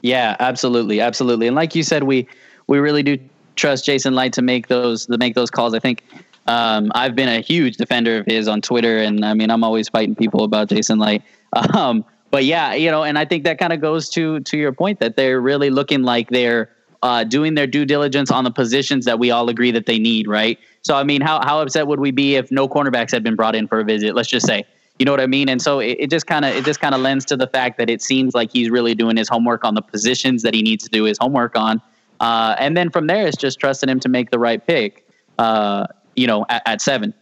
Yeah, 0.05 0.35
absolutely, 0.39 1.01
absolutely. 1.01 1.47
And 1.47 1.55
like 1.55 1.73
you 1.73 1.81
said, 1.81 2.03
we 2.03 2.27
we 2.67 2.77
really 2.77 3.01
do 3.01 3.17
trust 3.55 3.85
Jason 3.85 4.13
Licht 4.13 4.35
to 4.35 4.43
make 4.43 4.67
those 4.67 5.07
to 5.07 5.17
make 5.17 5.33
those 5.33 5.49
calls. 5.49 5.73
I 5.73 5.79
think 5.79 6.03
um, 6.45 6.91
I've 6.93 7.15
been 7.15 7.27
a 7.27 7.39
huge 7.41 7.77
defender 7.77 8.19
of 8.19 8.27
his 8.27 8.47
on 8.47 8.61
Twitter, 8.61 8.99
and 8.99 9.25
I 9.25 9.33
mean 9.33 9.49
I'm 9.49 9.63
always 9.63 9.89
fighting 9.89 10.13
people 10.13 10.43
about 10.43 10.69
Jason 10.69 10.99
Licht. 10.99 11.25
Um, 11.73 12.03
but 12.31 12.43
yeah, 12.43 12.73
you 12.73 12.91
know, 12.91 13.03
and 13.03 13.17
I 13.17 13.23
think 13.23 13.45
that 13.45 13.57
kind 13.57 13.71
of 13.71 13.79
goes 13.81 14.09
to 14.09 14.41
to 14.41 14.57
your 14.57 14.73
point 14.73 14.99
that 14.99 15.15
they're 15.15 15.39
really 15.41 15.69
looking 15.71 16.03
like 16.03 16.29
they're 16.29 16.69
uh, 17.01 17.23
doing 17.23 17.55
their 17.55 17.65
due 17.65 17.85
diligence 17.85 18.29
on 18.29 18.43
the 18.43 18.51
positions 18.51 19.05
that 19.05 19.17
we 19.19 19.31
all 19.31 19.47
agree 19.47 19.71
that 19.71 19.85
they 19.85 19.97
need, 19.97 20.27
right? 20.27 20.59
So 20.81 20.95
I 20.95 21.03
mean, 21.03 21.21
how 21.21 21.39
how 21.43 21.61
upset 21.61 21.87
would 21.87 21.99
we 22.01 22.11
be 22.11 22.35
if 22.35 22.51
no 22.51 22.67
cornerbacks 22.67 23.11
had 23.11 23.23
been 23.23 23.35
brought 23.35 23.55
in 23.55 23.67
for 23.67 23.79
a 23.79 23.85
visit? 23.85 24.13
Let's 24.15 24.27
just 24.29 24.45
say 24.45 24.65
you 24.99 25.05
know 25.05 25.11
what 25.11 25.19
I 25.19 25.27
mean? 25.27 25.49
And 25.49 25.61
so 25.61 25.79
it, 25.79 25.97
it 25.99 26.09
just 26.09 26.27
kind 26.27 26.45
of 26.45 26.55
it 26.55 26.63
just 26.63 26.79
kind 26.79 26.95
of 26.95 27.01
lends 27.01 27.25
to 27.25 27.37
the 27.37 27.47
fact 27.47 27.77
that 27.77 27.89
it 27.89 28.01
seems 28.01 28.33
like 28.33 28.51
he's 28.51 28.69
really 28.69 28.95
doing 28.95 29.17
his 29.17 29.27
homework 29.27 29.65
on 29.65 29.75
the 29.75 29.81
positions 29.81 30.41
that 30.43 30.53
he 30.53 30.61
needs 30.61 30.83
to 30.85 30.89
do 30.89 31.03
his 31.03 31.17
homework 31.19 31.57
on. 31.57 31.81
Uh, 32.21 32.55
and 32.59 32.77
then 32.77 32.89
from 32.89 33.07
there, 33.07 33.27
it's 33.27 33.37
just 33.37 33.59
trusting 33.59 33.89
him 33.89 33.99
to 33.99 34.09
make 34.09 34.31
the 34.31 34.39
right 34.39 34.65
pick. 34.65 35.05
Uh, 35.37 35.85
you 36.15 36.27
know, 36.27 36.45
at, 36.47 36.61
at, 36.65 36.81
seven. 36.81 37.13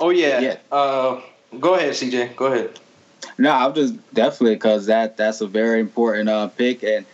Oh 0.00 0.10
yeah. 0.10 0.40
yeah. 0.40 0.56
Uh, 0.72 1.20
go 1.60 1.74
ahead, 1.74 1.92
CJ. 1.92 2.34
Go 2.34 2.46
ahead. 2.46 2.80
No, 3.38 3.52
I'm 3.52 3.74
just 3.74 3.94
definitely 4.12 4.56
because 4.56 4.86
that 4.86 5.16
that's 5.16 5.40
a 5.40 5.46
very 5.46 5.78
important 5.78 6.28
uh, 6.28 6.48
pick. 6.48 6.82
And 6.82 7.06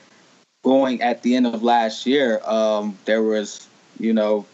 going 0.65 1.03
at 1.03 1.23
the 1.23 1.37
end 1.37 1.47
of 1.47 1.63
last 1.63 2.07
year, 2.07 2.41
um, 2.45 2.97
there 3.05 3.23
was 3.23 3.69
you 4.01 4.15
know 4.15 4.47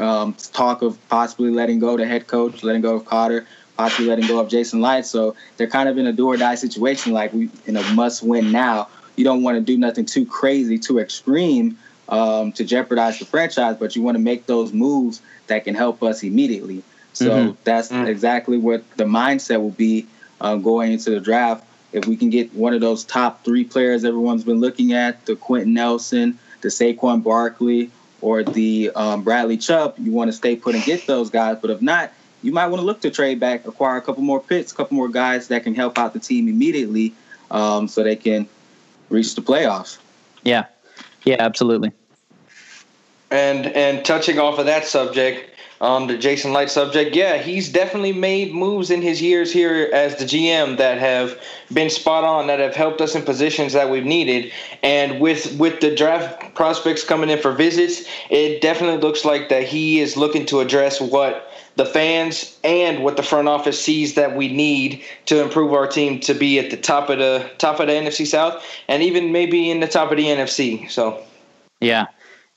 um, 0.00 0.34
talk 0.52 0.82
of 0.82 0.98
possibly 1.08 1.50
letting 1.50 1.78
go 1.78 1.96
the 1.96 2.06
head 2.06 2.26
coach, 2.26 2.64
letting 2.64 2.82
go 2.82 2.96
of 2.96 3.04
Koetter 3.04 3.46
possibly 3.76 4.06
letting 4.06 4.26
go 4.26 4.38
of 4.38 4.48
Jason 4.48 4.80
Licht. 4.80 5.06
So 5.06 5.34
they're 5.56 5.66
kind 5.66 5.88
of 5.88 5.98
in 5.98 6.06
a 6.06 6.12
do 6.12 6.28
or 6.28 6.36
die 6.36 6.54
situation, 6.54 7.12
like 7.12 7.32
we 7.32 7.50
in 7.66 7.76
a 7.76 7.82
must 7.92 8.22
win 8.22 8.52
now. 8.52 8.88
You 9.16 9.24
don't 9.24 9.42
want 9.42 9.56
to 9.56 9.60
do 9.60 9.78
nothing 9.78 10.06
too 10.06 10.26
crazy, 10.26 10.78
too 10.78 10.98
extreme 10.98 11.78
um, 12.08 12.52
to 12.52 12.64
jeopardize 12.64 13.18
the 13.18 13.24
franchise, 13.24 13.76
but 13.78 13.96
you 13.96 14.02
want 14.02 14.16
to 14.16 14.22
make 14.22 14.46
those 14.46 14.72
moves 14.72 15.22
that 15.46 15.64
can 15.64 15.74
help 15.74 16.02
us 16.02 16.22
immediately. 16.22 16.82
So 17.12 17.30
mm-hmm. 17.30 17.52
that's 17.64 17.90
mm-hmm. 17.90 18.06
exactly 18.06 18.58
what 18.58 18.88
the 18.96 19.04
mindset 19.04 19.60
will 19.60 19.70
be 19.70 20.06
um, 20.40 20.62
going 20.62 20.92
into 20.92 21.10
the 21.10 21.20
draft. 21.20 21.64
If 21.92 22.06
we 22.06 22.16
can 22.16 22.28
get 22.28 22.52
one 22.54 22.74
of 22.74 22.80
those 22.80 23.04
top 23.04 23.44
three 23.44 23.64
players 23.64 24.04
everyone's 24.04 24.42
been 24.42 24.60
looking 24.60 24.92
at, 24.92 25.24
the 25.26 25.36
Quenton 25.36 25.74
Nelson, 25.74 26.38
the 26.60 26.68
Saquon 26.68 27.22
Barkley, 27.22 27.90
or 28.20 28.42
the 28.42 28.90
um, 28.96 29.22
Bradley 29.22 29.56
Chubb, 29.56 29.94
you 29.98 30.10
want 30.10 30.28
to 30.28 30.32
stay 30.32 30.56
put 30.56 30.74
and 30.74 30.82
get 30.82 31.06
those 31.06 31.30
guys. 31.30 31.58
But 31.60 31.70
if 31.70 31.80
not, 31.80 32.12
you 32.44 32.52
might 32.52 32.66
want 32.66 32.80
to 32.80 32.84
look 32.84 33.00
to 33.00 33.10
trade 33.10 33.40
back, 33.40 33.66
acquire 33.66 33.96
a 33.96 34.02
couple 34.02 34.22
more 34.22 34.38
picks, 34.38 34.70
a 34.70 34.74
couple 34.74 34.96
more 34.96 35.08
guys 35.08 35.48
that 35.48 35.64
can 35.64 35.74
help 35.74 35.98
out 35.98 36.12
the 36.12 36.20
team 36.20 36.46
immediately, 36.46 37.14
um, 37.50 37.88
so 37.88 38.04
they 38.04 38.16
can 38.16 38.46
reach 39.08 39.34
the 39.34 39.40
playoffs. 39.40 39.96
Yeah, 40.42 40.66
yeah, 41.24 41.36
absolutely. 41.38 41.92
And 43.30 43.66
and 43.68 44.04
touching 44.04 44.38
off 44.38 44.58
of 44.58 44.66
that 44.66 44.84
subject, 44.84 45.54
um, 45.80 46.06
the 46.06 46.18
Jason 46.18 46.52
Licht 46.52 46.70
subject, 46.70 47.16
yeah, 47.16 47.38
he's 47.38 47.72
definitely 47.72 48.12
made 48.12 48.52
moves 48.52 48.90
in 48.90 49.00
his 49.00 49.22
years 49.22 49.50
here 49.50 49.88
as 49.92 50.16
the 50.16 50.24
GM 50.24 50.76
that 50.76 50.98
have 50.98 51.40
been 51.72 51.88
spot 51.88 52.24
on, 52.24 52.46
that 52.48 52.58
have 52.58 52.76
helped 52.76 53.00
us 53.00 53.14
in 53.14 53.22
positions 53.22 53.72
that 53.72 53.88
we've 53.88 54.04
needed. 54.04 54.52
And 54.82 55.18
with 55.18 55.56
with 55.58 55.80
the 55.80 55.94
draft 55.94 56.54
prospects 56.54 57.04
coming 57.04 57.30
in 57.30 57.40
for 57.40 57.52
visits, 57.52 58.06
it 58.28 58.60
definitely 58.60 59.00
looks 59.00 59.24
like 59.24 59.48
that 59.48 59.62
he 59.62 60.00
is 60.00 60.18
looking 60.18 60.44
to 60.46 60.60
address 60.60 61.00
what 61.00 61.50
the 61.76 61.84
fans 61.84 62.58
and 62.62 63.02
what 63.02 63.16
the 63.16 63.22
front 63.22 63.48
office 63.48 63.82
sees 63.82 64.14
that 64.14 64.36
we 64.36 64.52
need 64.52 65.02
to 65.26 65.42
improve 65.42 65.72
our 65.72 65.86
team 65.86 66.20
to 66.20 66.34
be 66.34 66.58
at 66.58 66.70
the 66.70 66.76
top 66.76 67.10
of 67.10 67.18
the 67.18 67.50
top 67.58 67.80
of 67.80 67.88
the 67.88 67.92
NFC 67.92 68.26
South 68.26 68.64
and 68.88 69.02
even 69.02 69.32
maybe 69.32 69.70
in 69.70 69.80
the 69.80 69.88
top 69.88 70.10
of 70.10 70.16
the 70.16 70.24
NFC. 70.24 70.88
So, 70.90 71.22
yeah, 71.80 72.06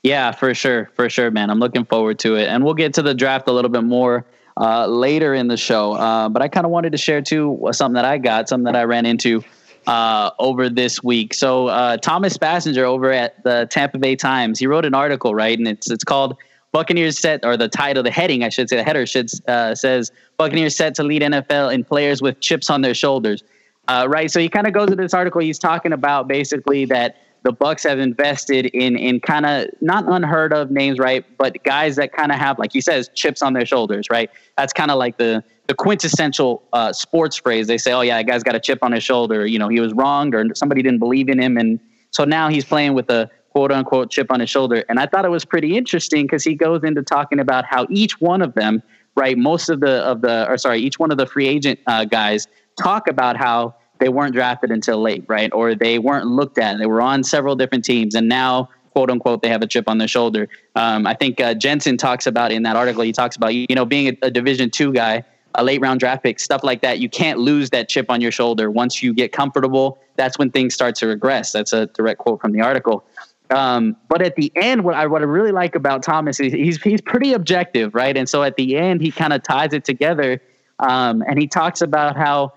yeah, 0.02 0.32
for 0.32 0.54
sure, 0.54 0.90
for 0.94 1.10
sure, 1.10 1.30
man. 1.30 1.50
I'm 1.50 1.58
looking 1.58 1.84
forward 1.84 2.18
to 2.20 2.36
it, 2.36 2.48
and 2.48 2.64
we'll 2.64 2.74
get 2.74 2.94
to 2.94 3.02
the 3.02 3.14
draft 3.14 3.48
a 3.48 3.52
little 3.52 3.70
bit 3.70 3.84
more. 3.84 4.24
Uh, 4.60 4.88
later 4.88 5.34
in 5.34 5.46
the 5.46 5.56
show, 5.56 5.92
uh, 5.92 6.28
but 6.28 6.42
I 6.42 6.48
kind 6.48 6.66
of 6.66 6.72
wanted 6.72 6.90
to 6.90 6.98
share 6.98 7.22
too 7.22 7.64
something 7.70 7.94
that 7.94 8.04
I 8.04 8.18
got, 8.18 8.48
something 8.48 8.64
that 8.64 8.74
I 8.74 8.82
ran 8.82 9.06
into 9.06 9.44
uh, 9.86 10.30
over 10.40 10.68
this 10.68 11.00
week. 11.00 11.32
So 11.32 11.68
uh, 11.68 11.96
Thomas 11.98 12.36
Bassinger 12.36 12.82
over 12.82 13.12
at 13.12 13.40
the 13.44 13.68
Tampa 13.70 13.98
Bay 13.98 14.16
Times, 14.16 14.58
he 14.58 14.66
wrote 14.66 14.84
an 14.84 14.94
article, 14.94 15.32
right, 15.32 15.56
and 15.56 15.68
it's 15.68 15.88
it's 15.88 16.02
called 16.02 16.36
Buccaneers 16.72 17.18
set, 17.18 17.44
or 17.44 17.56
the 17.56 17.68
title, 17.68 18.02
the 18.02 18.10
heading, 18.10 18.44
I 18.44 18.50
should 18.50 18.68
say, 18.68 18.76
the 18.76 18.84
header 18.84 19.06
should 19.06 19.30
uh, 19.48 19.74
says 19.74 20.12
Buccaneers 20.36 20.76
set 20.76 20.94
to 20.96 21.02
lead 21.02 21.22
NFL 21.22 21.72
in 21.72 21.84
players 21.84 22.20
with 22.20 22.40
chips 22.40 22.68
on 22.68 22.82
their 22.82 22.94
shoulders. 22.94 23.42
Uh, 23.88 24.06
right. 24.08 24.30
So 24.30 24.38
he 24.38 24.50
kind 24.50 24.66
of 24.66 24.74
goes 24.74 24.90
to 24.90 24.96
this 24.96 25.14
article. 25.14 25.40
He's 25.40 25.58
talking 25.58 25.92
about 25.92 26.28
basically 26.28 26.84
that 26.86 27.16
the 27.44 27.52
Bucks 27.52 27.84
have 27.84 27.98
invested 27.98 28.66
in 28.66 28.96
in 28.96 29.20
kind 29.20 29.46
of 29.46 29.68
not 29.80 30.04
unheard 30.06 30.52
of 30.52 30.70
names, 30.70 30.98
right? 30.98 31.24
But 31.38 31.62
guys 31.64 31.96
that 31.96 32.12
kind 32.12 32.32
of 32.32 32.38
have, 32.38 32.58
like 32.58 32.72
he 32.72 32.80
says, 32.80 33.08
chips 33.14 33.40
on 33.42 33.52
their 33.54 33.64
shoulders, 33.64 34.08
right? 34.10 34.30
That's 34.56 34.72
kind 34.72 34.90
of 34.90 34.98
like 34.98 35.16
the 35.18 35.42
the 35.68 35.74
quintessential 35.74 36.62
uh, 36.72 36.92
sports 36.92 37.36
phrase. 37.36 37.66
They 37.66 37.78
say, 37.78 37.92
"Oh 37.92 38.02
yeah, 38.02 38.18
that 38.18 38.26
guy's 38.26 38.42
got 38.42 38.54
a 38.54 38.60
chip 38.60 38.80
on 38.82 38.92
his 38.92 39.02
shoulder." 39.02 39.46
You 39.46 39.58
know, 39.58 39.68
he 39.68 39.80
was 39.80 39.92
wronged, 39.94 40.34
or 40.34 40.44
somebody 40.54 40.82
didn't 40.82 40.98
believe 40.98 41.28
in 41.28 41.40
him, 41.40 41.56
and 41.56 41.80
so 42.10 42.24
now 42.24 42.48
he's 42.48 42.64
playing 42.64 42.94
with 42.94 43.08
a 43.10 43.30
quote 43.50 43.72
unquote 43.72 44.10
chip 44.10 44.30
on 44.30 44.40
his 44.40 44.50
shoulder. 44.50 44.84
And 44.88 44.98
I 44.98 45.06
thought 45.06 45.24
it 45.24 45.30
was 45.30 45.44
pretty 45.44 45.76
interesting 45.76 46.24
because 46.26 46.44
he 46.44 46.54
goes 46.54 46.84
into 46.84 47.02
talking 47.02 47.40
about 47.40 47.64
how 47.64 47.86
each 47.90 48.20
one 48.20 48.42
of 48.42 48.54
them, 48.54 48.82
right, 49.16 49.36
most 49.36 49.68
of 49.68 49.80
the 49.80 50.02
of 50.04 50.20
the 50.20 50.48
or 50.48 50.58
sorry, 50.58 50.80
each 50.80 50.98
one 50.98 51.10
of 51.10 51.18
the 51.18 51.26
free 51.26 51.48
agent 51.48 51.80
uh, 51.86 52.04
guys 52.04 52.46
talk 52.80 53.08
about 53.08 53.36
how 53.36 53.74
they 53.98 54.08
weren't 54.08 54.32
drafted 54.32 54.70
until 54.70 55.00
late, 55.00 55.24
right, 55.28 55.52
or 55.52 55.74
they 55.74 55.98
weren't 55.98 56.26
looked 56.26 56.58
at. 56.58 56.78
They 56.78 56.86
were 56.86 57.02
on 57.02 57.24
several 57.24 57.56
different 57.56 57.84
teams, 57.84 58.14
and 58.14 58.28
now 58.28 58.68
quote 58.92 59.10
unquote 59.10 59.42
they 59.42 59.48
have 59.48 59.62
a 59.62 59.66
chip 59.66 59.88
on 59.88 59.98
their 59.98 60.08
shoulder. 60.08 60.48
Um, 60.74 61.06
I 61.06 61.14
think 61.14 61.40
uh, 61.40 61.54
Jensen 61.54 61.96
talks 61.96 62.26
about 62.26 62.52
in 62.52 62.62
that 62.64 62.76
article. 62.76 63.02
He 63.02 63.12
talks 63.12 63.36
about 63.36 63.54
you 63.54 63.66
know 63.70 63.84
being 63.84 64.08
a, 64.08 64.26
a 64.26 64.30
Division 64.30 64.70
two 64.70 64.92
guy, 64.92 65.24
a 65.54 65.64
late 65.64 65.80
round 65.80 66.00
draft 66.00 66.22
pick, 66.22 66.38
stuff 66.40 66.62
like 66.62 66.82
that. 66.82 66.98
You 66.98 67.08
can't 67.08 67.38
lose 67.38 67.70
that 67.70 67.88
chip 67.88 68.06
on 68.08 68.20
your 68.20 68.32
shoulder 68.32 68.70
once 68.70 69.02
you 69.02 69.12
get 69.12 69.32
comfortable. 69.32 69.98
That's 70.16 70.38
when 70.38 70.50
things 70.50 70.74
start 70.74 70.94
to 70.96 71.06
regress. 71.06 71.52
That's 71.52 71.72
a 71.72 71.86
direct 71.86 72.18
quote 72.18 72.40
from 72.40 72.52
the 72.52 72.60
article. 72.60 73.04
Um, 73.50 73.96
but 74.08 74.20
at 74.20 74.36
the 74.36 74.52
end, 74.56 74.84
what 74.84 74.94
I 74.94 75.06
what 75.06 75.22
I 75.22 75.24
really 75.24 75.52
like 75.52 75.74
about 75.74 76.02
Thomas 76.02 76.38
is 76.40 76.52
he's 76.52 76.82
he's 76.82 77.00
pretty 77.00 77.32
objective, 77.32 77.94
right? 77.94 78.16
And 78.16 78.28
so 78.28 78.42
at 78.42 78.56
the 78.56 78.76
end, 78.76 79.00
he 79.00 79.10
kind 79.10 79.32
of 79.32 79.42
ties 79.42 79.72
it 79.72 79.84
together, 79.84 80.42
um, 80.78 81.22
and 81.26 81.38
he 81.38 81.46
talks 81.46 81.80
about 81.80 82.16
how 82.16 82.52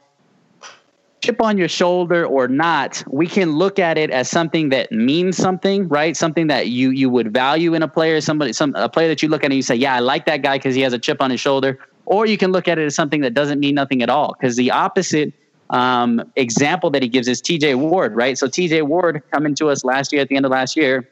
chip 1.21 1.41
on 1.41 1.57
your 1.57 1.69
shoulder 1.69 2.25
or 2.25 2.47
not, 2.47 3.03
we 3.07 3.27
can 3.27 3.53
look 3.53 3.77
at 3.77 3.97
it 3.97 4.09
as 4.09 4.29
something 4.29 4.69
that 4.69 4.91
means 4.91 5.37
something, 5.37 5.87
right? 5.87 6.17
Something 6.17 6.47
that 6.47 6.67
you 6.67 6.89
you 6.89 7.09
would 7.09 7.31
value 7.31 7.73
in 7.73 7.83
a 7.83 7.87
player, 7.87 8.19
somebody, 8.21 8.53
some 8.53 8.73
a 8.75 8.89
player 8.89 9.07
that 9.07 9.21
you 9.21 9.29
look 9.29 9.43
at 9.43 9.51
and 9.51 9.55
you 9.55 9.61
say, 9.61 9.75
yeah, 9.75 9.95
I 9.95 9.99
like 9.99 10.25
that 10.25 10.41
guy 10.41 10.57
because 10.57 10.75
he 10.75 10.81
has 10.81 10.93
a 10.93 10.99
chip 10.99 11.21
on 11.21 11.29
his 11.29 11.39
shoulder. 11.39 11.77
Or 12.05 12.25
you 12.25 12.37
can 12.37 12.51
look 12.51 12.67
at 12.67 12.79
it 12.79 12.85
as 12.85 12.95
something 12.95 13.21
that 13.21 13.33
doesn't 13.33 13.59
mean 13.59 13.75
nothing 13.75 14.01
at 14.01 14.09
all, 14.09 14.33
because 14.33 14.55
the 14.55 14.71
opposite 14.71 15.31
um, 15.71 16.21
example 16.35 16.89
that 16.91 17.01
he 17.01 17.07
gives 17.07 17.27
is 17.27 17.41
T.J. 17.41 17.75
Ward, 17.75 18.15
right? 18.15 18.37
So 18.37 18.47
T.J. 18.47 18.83
Ward 18.83 19.23
coming 19.31 19.55
to 19.55 19.69
us 19.69 19.83
last 19.83 20.13
year 20.13 20.21
at 20.21 20.27
the 20.27 20.35
end 20.35 20.45
of 20.45 20.51
last 20.51 20.77
year. 20.77 21.09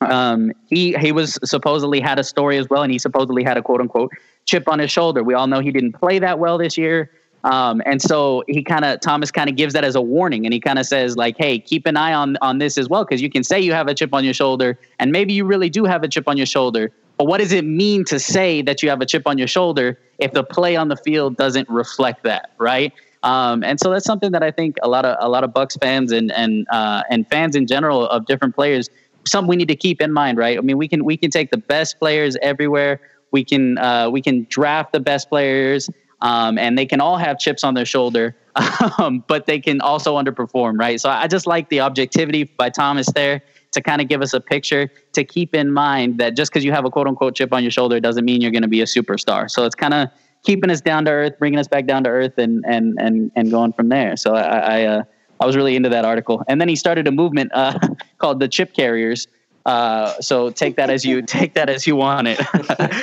Um, 0.00 0.52
he 0.68 0.94
he 0.94 1.12
was 1.12 1.38
supposedly 1.44 2.00
had 2.00 2.18
a 2.18 2.24
story 2.24 2.56
as 2.56 2.68
well, 2.70 2.82
and 2.82 2.90
he 2.90 2.98
supposedly 2.98 3.44
had 3.44 3.58
a 3.58 3.62
quote 3.62 3.82
unquote 3.82 4.10
chip 4.46 4.66
on 4.66 4.78
his 4.78 4.90
shoulder. 4.90 5.22
We 5.22 5.34
all 5.34 5.46
know 5.46 5.60
he 5.60 5.70
didn't 5.70 5.92
play 5.92 6.18
that 6.18 6.38
well 6.38 6.56
this 6.56 6.78
year. 6.78 7.10
Um, 7.44 7.80
and 7.86 8.02
so 8.02 8.42
he 8.48 8.62
kind 8.62 8.84
of 8.84 9.00
Thomas 9.00 9.30
kind 9.30 9.48
of 9.48 9.56
gives 9.56 9.74
that 9.74 9.84
as 9.84 9.94
a 9.94 10.00
warning, 10.00 10.46
and 10.46 10.54
he 10.54 10.60
kind 10.60 10.78
of 10.78 10.86
says 10.86 11.16
like, 11.16 11.36
"Hey, 11.38 11.58
keep 11.58 11.86
an 11.86 11.98
eye 11.98 12.14
on 12.14 12.38
on 12.40 12.58
this 12.58 12.78
as 12.78 12.88
well, 12.88 13.04
because 13.04 13.20
you 13.20 13.30
can 13.30 13.44
say 13.44 13.60
you 13.60 13.72
have 13.72 13.88
a 13.88 13.94
chip 13.94 14.14
on 14.14 14.24
your 14.24 14.34
shoulder, 14.34 14.78
and 14.98 15.12
maybe 15.12 15.34
you 15.34 15.44
really 15.44 15.68
do 15.68 15.84
have 15.84 16.02
a 16.02 16.08
chip 16.08 16.28
on 16.28 16.38
your 16.38 16.46
shoulder. 16.46 16.90
But 17.18 17.26
what 17.26 17.38
does 17.38 17.52
it 17.52 17.66
mean 17.66 18.04
to 18.06 18.18
say 18.18 18.62
that 18.62 18.82
you 18.82 18.88
have 18.88 19.02
a 19.02 19.06
chip 19.06 19.26
on 19.26 19.36
your 19.36 19.48
shoulder 19.48 19.98
if 20.18 20.32
the 20.32 20.42
play 20.42 20.76
on 20.76 20.88
the 20.88 20.96
field 20.96 21.36
doesn't 21.36 21.68
reflect 21.68 22.24
that, 22.24 22.52
right? 22.56 22.94
Um, 23.22 23.62
and 23.62 23.78
so 23.78 23.90
that's 23.90 24.06
something 24.06 24.32
that 24.32 24.42
I 24.42 24.50
think 24.50 24.76
a 24.82 24.88
lot 24.88 25.04
of 25.04 25.16
a 25.20 25.28
lot 25.28 25.44
of 25.44 25.52
Bucks 25.52 25.76
fans 25.76 26.12
and 26.12 26.32
and 26.32 26.66
uh, 26.70 27.02
and 27.10 27.28
fans 27.28 27.54
in 27.54 27.66
general 27.66 28.08
of 28.08 28.26
different 28.26 28.54
players, 28.54 28.88
something 29.26 29.48
we 29.48 29.56
need 29.56 29.68
to 29.68 29.76
keep 29.76 30.00
in 30.00 30.12
mind, 30.12 30.38
right? 30.38 30.56
I 30.56 30.60
mean, 30.60 30.78
we 30.78 30.88
can 30.88 31.04
we 31.04 31.16
can 31.16 31.30
take 31.30 31.50
the 31.50 31.58
best 31.58 31.98
players 31.98 32.36
everywhere. 32.40 33.00
We 33.30 33.44
can 33.44 33.78
uh, 33.78 34.10
we 34.10 34.22
can 34.22 34.46
draft 34.48 34.92
the 34.92 35.00
best 35.00 35.28
players 35.28 35.90
um, 36.22 36.58
and 36.58 36.76
they 36.76 36.86
can 36.86 37.00
all 37.00 37.16
have 37.16 37.38
chips 37.38 37.64
on 37.64 37.74
their 37.74 37.84
shoulder, 37.84 38.36
um, 38.98 39.24
but 39.26 39.46
they 39.46 39.58
can 39.60 39.80
also 39.80 40.18
underperform, 40.18 40.78
right? 40.78 41.00
So 41.00 41.08
I 41.08 41.26
just 41.26 41.46
like 41.46 41.68
the 41.68 41.80
objectivity 41.80 42.44
by 42.44 42.70
Thomas 42.70 43.06
there 43.12 43.42
to 43.72 43.80
kind 43.80 44.00
of 44.00 44.08
give 44.08 44.20
us 44.20 44.34
a 44.34 44.40
picture 44.40 44.90
to 45.12 45.24
keep 45.24 45.54
in 45.54 45.72
mind 45.72 46.18
that 46.18 46.36
just 46.36 46.50
because 46.50 46.64
you 46.64 46.72
have 46.72 46.84
a 46.84 46.90
quote 46.90 47.06
unquote 47.06 47.36
chip 47.36 47.52
on 47.52 47.62
your 47.62 47.70
shoulder 47.70 48.00
doesn't 48.00 48.24
mean 48.24 48.40
you're 48.40 48.50
going 48.50 48.62
to 48.62 48.68
be 48.68 48.80
a 48.80 48.86
superstar. 48.86 49.50
So 49.50 49.64
it's 49.64 49.74
kind 49.74 49.94
of 49.94 50.08
keeping 50.42 50.70
us 50.70 50.80
down 50.80 51.04
to 51.06 51.10
earth, 51.10 51.38
bringing 51.38 51.58
us 51.58 51.68
back 51.68 51.86
down 51.86 52.04
to 52.04 52.10
earth, 52.10 52.38
and 52.38 52.64
and 52.66 52.98
and 53.00 53.30
and 53.36 53.50
going 53.50 53.72
from 53.72 53.88
there. 53.88 54.16
So 54.16 54.34
I 54.34 54.42
I, 54.42 54.84
uh, 54.84 55.02
I 55.40 55.46
was 55.46 55.56
really 55.56 55.76
into 55.76 55.88
that 55.88 56.04
article, 56.04 56.42
and 56.48 56.60
then 56.60 56.68
he 56.68 56.76
started 56.76 57.06
a 57.06 57.12
movement 57.12 57.50
uh, 57.54 57.78
called 58.18 58.40
the 58.40 58.48
Chip 58.48 58.74
Carriers 58.74 59.26
uh, 59.66 60.18
so 60.20 60.50
take 60.50 60.76
that 60.76 60.90
as 60.90 61.04
you 61.04 61.22
take 61.26 61.54
that 61.54 61.68
as 61.68 61.86
you 61.86 61.96
want 61.96 62.28
it. 62.28 62.40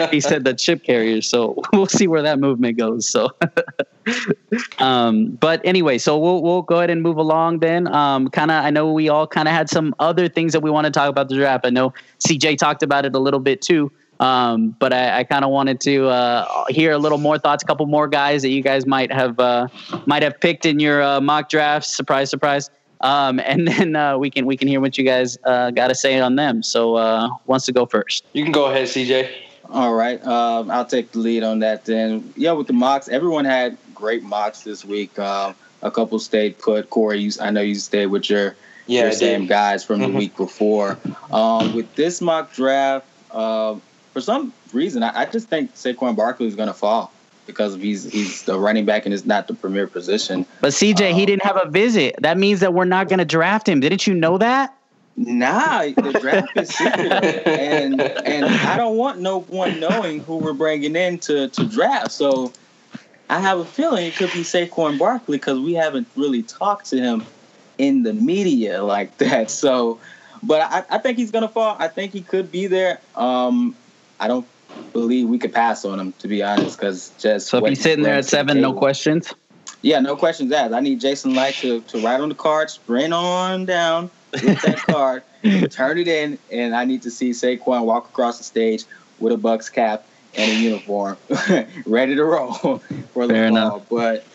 he 0.12 0.20
said 0.20 0.44
the 0.44 0.54
chip 0.54 0.84
carriers. 0.84 1.28
So 1.28 1.62
we'll 1.74 1.86
see 1.88 2.08
where 2.08 2.22
that 2.24 2.40
movement 2.40 2.78
goes. 2.78 3.10
So, 3.10 3.30
um, 4.80 5.32
but 5.32 5.62
anyway, 5.64 5.98
so 5.98 6.18
we'll 6.18 6.42
we'll 6.42 6.64
go 6.64 6.78
ahead 6.78 6.90
and 6.90 7.02
move 7.02 7.18
along 7.18 7.60
then. 7.60 7.88
Um, 7.94 8.30
kind 8.30 8.52
of, 8.52 8.64
I 8.64 8.70
know 8.70 8.92
we 8.92 9.10
all 9.10 9.28
kind 9.28 9.48
of 9.48 9.54
had 9.54 9.70
some 9.70 9.94
other 10.00 10.28
things 10.28 10.54
that 10.54 10.62
we 10.62 10.72
want 10.72 10.86
to 10.86 10.92
talk 10.92 11.10
about 11.10 11.30
the 11.30 11.36
draft. 11.36 11.66
I 11.66 11.70
know 11.70 11.94
CJ 12.28 12.58
talked 12.58 12.84
about 12.84 13.06
it 13.06 13.16
a 13.16 13.20
little 13.20 13.40
bit 13.40 13.62
too. 13.62 13.92
Um, 14.20 14.70
but 14.80 14.94
I, 14.94 15.20
I 15.20 15.24
kind 15.24 15.46
of 15.46 15.52
wanted 15.52 15.80
to 15.82 16.08
uh, 16.08 16.66
hear 16.70 16.92
a 16.92 16.98
little 16.98 17.20
more 17.20 17.38
thoughts, 17.38 17.64
a 17.64 17.68
couple 17.68 17.86
more 17.86 18.08
guys 18.08 18.42
that 18.42 18.50
you 18.50 18.64
guys 18.64 18.86
might 18.86 19.12
have 19.12 19.40
uh, 19.40 19.68
might 20.06 20.24
have 20.24 20.40
picked 20.40 20.66
in 20.66 20.80
your 20.80 21.04
uh, 21.04 21.22
mock 21.22 21.50
drafts. 21.50 21.96
Surprise, 21.96 22.30
surprise 22.30 22.70
um, 23.02 23.40
and 23.46 23.68
then 23.68 23.96
uh, 23.96 24.18
we 24.18 24.30
can 24.30 24.46
we 24.46 24.58
can 24.58 24.68
hear 24.68 24.82
what 24.82 24.98
you 24.98 25.04
guys 25.04 25.38
uh, 25.44 25.72
got 25.72 25.88
to 25.88 25.96
say 25.96 26.20
on 26.20 26.36
them. 26.36 26.64
So, 26.64 26.96
uh, 26.96 27.30
wants 27.46 27.66
to 27.66 27.72
go 27.72 27.86
first? 27.86 28.26
You 28.34 28.44
can 28.44 28.52
go 28.52 28.68
ahead, 28.68 28.88
CJ. 28.88 29.32
All 29.70 29.94
right, 29.94 30.26
um, 30.26 30.72
I'll 30.72 30.86
take 30.86 31.12
the 31.12 31.20
lead 31.20 31.44
on 31.44 31.60
that. 31.60 31.86
Then, 31.86 32.34
yeah, 32.38 32.54
with 32.54 32.68
the 32.68 32.74
mocks, 32.74 33.10
everyone 33.10 33.44
had 33.44 33.78
great 33.94 34.24
mocks 34.24 34.62
this 34.62 34.86
week. 34.86 35.18
Um, 35.20 35.56
a 35.82 35.92
couple 35.92 36.20
stayed 36.20 36.58
put. 36.58 36.90
Corey, 36.90 37.20
you, 37.20 37.32
I 37.42 37.52
know 37.52 37.62
you 37.62 37.76
stayed 37.76 38.08
with 38.08 38.30
your 38.30 38.56
yeah, 38.86 39.04
your 39.04 39.12
same 39.12 39.46
guys 39.46 39.84
from 39.84 40.00
mm-hmm. 40.00 40.14
the 40.14 40.18
week 40.18 40.38
before. 40.38 40.98
Um, 41.32 41.76
with 41.76 41.94
this 41.96 42.22
mock 42.22 42.54
draft, 42.54 43.06
uh, 43.32 43.76
for 44.18 44.22
some 44.22 44.52
reason, 44.74 45.04
I, 45.04 45.22
I 45.22 45.26
just 45.26 45.48
think 45.48 45.76
Saquon 45.76 46.16
Barkley 46.16 46.48
is 46.48 46.56
going 46.56 46.70
to 46.70 46.74
fall 46.74 47.12
because 47.46 47.76
he's 47.76 48.04
he's 48.04 48.42
the 48.46 48.58
running 48.58 48.84
back 48.84 49.06
and 49.06 49.14
it's 49.14 49.28
not 49.28 49.48
the 49.48 49.54
premier 49.54 49.86
position. 49.86 50.44
But 50.60 50.72
CJ, 50.72 51.12
um, 51.12 51.16
he 51.16 51.28
didn't 51.28 51.44
have 51.44 51.60
a 51.64 51.70
visit. 51.70 52.16
That 52.18 52.36
means 52.36 52.60
that 52.62 52.74
we're 52.74 52.86
not 52.86 53.10
going 53.10 53.20
to 53.20 53.26
draft 53.26 53.70
him. 53.70 53.80
Didn't 53.80 54.08
you 54.08 54.16
know 54.16 54.40
that? 54.40 54.76
Nah, 55.18 55.84
the 55.84 56.18
draft 56.20 56.50
is 56.56 56.70
secret, 56.70 57.46
and 57.48 58.02
and 58.02 58.46
I 58.46 58.76
don't 58.76 58.98
want 58.98 59.20
no 59.20 59.42
one 59.42 59.80
knowing 59.80 60.22
who 60.22 60.38
we're 60.38 60.54
bringing 60.54 60.96
in 60.96 61.20
to 61.20 61.50
to 61.50 61.66
draft. 61.66 62.12
So 62.12 62.52
I 63.30 63.40
have 63.40 63.60
a 63.60 63.66
feeling 63.66 64.08
it 64.08 64.16
could 64.16 64.32
be 64.32 64.42
Saquon 64.42 64.98
Barkley 64.98 65.38
because 65.38 65.60
we 65.60 65.76
haven't 65.76 66.08
really 66.16 66.42
talked 66.42 66.88
to 66.88 66.98
him 66.98 67.24
in 67.78 68.02
the 68.02 68.14
media 68.14 68.84
like 68.84 69.16
that. 69.20 69.52
So, 69.52 70.00
but 70.42 70.62
I, 70.62 70.96
I 70.96 70.98
think 70.98 71.20
he's 71.20 71.30
gonna 71.30 71.48
fall. 71.48 71.76
I 71.78 71.88
think 71.88 72.14
he 72.14 72.22
could 72.22 72.52
be 72.52 72.66
there. 72.66 73.00
Um, 73.16 73.76
I 74.20 74.28
don't 74.28 74.48
believe 74.94 75.28
we 75.28 75.38
could 75.38 75.54
pass 75.54 75.86
on 75.86 76.00
him 76.00 76.14
to 76.20 76.28
be 76.28 76.44
honest, 76.44 76.78
because 76.78 77.12
just 77.20 77.48
so 77.48 77.60
if 77.60 77.70
he's 77.70 77.82
sitting 77.82 78.04
there 78.04 78.16
at 78.16 78.26
seven, 78.26 78.62
no 78.62 78.74
questions. 78.74 79.34
Yeah, 79.82 80.00
no 80.00 80.16
questions 80.16 80.52
asked. 80.52 80.74
I 80.74 80.80
need 80.80 81.00
Jason 81.00 81.36
Licht 81.36 81.62
to, 81.62 81.82
to 81.82 82.00
write 82.00 82.20
on 82.20 82.30
the 82.30 82.36
card, 82.36 82.70
sprint 82.70 83.14
on 83.14 83.66
down, 83.66 84.10
get 84.34 84.62
that 84.64 84.78
card, 84.88 85.24
turn 85.70 86.00
it 86.00 86.08
in, 86.08 86.38
and 86.52 86.76
I 86.76 86.86
need 86.86 87.04
to 87.04 87.12
see 87.12 87.32
Saquon 87.32 87.86
walk 87.86 88.10
across 88.10 88.38
the 88.38 88.44
stage 88.44 88.86
with 89.20 89.34
a 89.34 89.38
Bucks 89.38 89.70
cap 89.70 90.06
and 90.36 90.52
a 90.52 90.56
uniform, 90.56 91.18
ready 91.86 92.16
to 92.16 92.24
roll 92.24 92.54
for 93.14 93.28
the 93.28 93.34
Fair. 93.34 93.82
But 93.90 94.26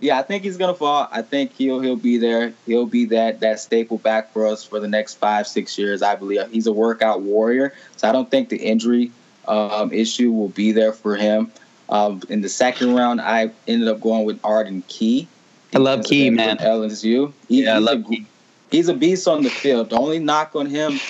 yeah, 0.00 0.18
I 0.18 0.22
think 0.22 0.44
he's 0.44 0.56
gonna 0.56 0.74
fall. 0.74 1.08
I 1.10 1.22
think 1.22 1.52
he'll 1.52 1.80
he'll 1.80 1.96
be 1.96 2.16
there. 2.16 2.52
He'll 2.66 2.86
be 2.86 3.06
that 3.06 3.40
that 3.40 3.60
staple 3.60 3.98
back 3.98 4.32
for 4.32 4.46
us 4.46 4.64
for 4.64 4.80
the 4.80 4.88
next 4.88 5.14
five 5.14 5.46
six 5.46 5.76
years. 5.76 6.02
I 6.02 6.16
believe 6.16 6.50
he's 6.50 6.66
a 6.66 6.72
workout 6.72 7.20
warrior. 7.20 7.74
So 7.96 8.08
I 8.08 8.12
don't 8.12 8.30
think 8.30 8.48
the 8.48 8.56
injury 8.56 9.12
um, 9.48 9.92
issue 9.92 10.32
will 10.32 10.48
be 10.48 10.72
there 10.72 10.92
for 10.92 11.16
him. 11.16 11.50
Um, 11.88 12.22
in 12.28 12.40
the 12.40 12.48
second 12.48 12.94
round, 12.94 13.20
I 13.20 13.50
ended 13.68 13.88
up 13.88 14.00
going 14.00 14.24
with 14.24 14.40
Arden 14.44 14.82
Key. 14.88 15.28
I 15.74 15.78
love 15.78 16.04
Key, 16.04 16.30
man. 16.30 16.58
LSU. 16.58 17.32
He, 17.48 17.64
yeah, 17.64 17.74
I 17.74 17.78
love 17.78 18.00
a, 18.00 18.08
Key. 18.08 18.26
He's 18.70 18.88
a 18.88 18.94
beast 18.94 19.28
on 19.28 19.42
the 19.42 19.50
field. 19.50 19.90
The 19.90 19.98
only 19.98 20.18
knock 20.18 20.56
on 20.56 20.66
him 20.66 21.00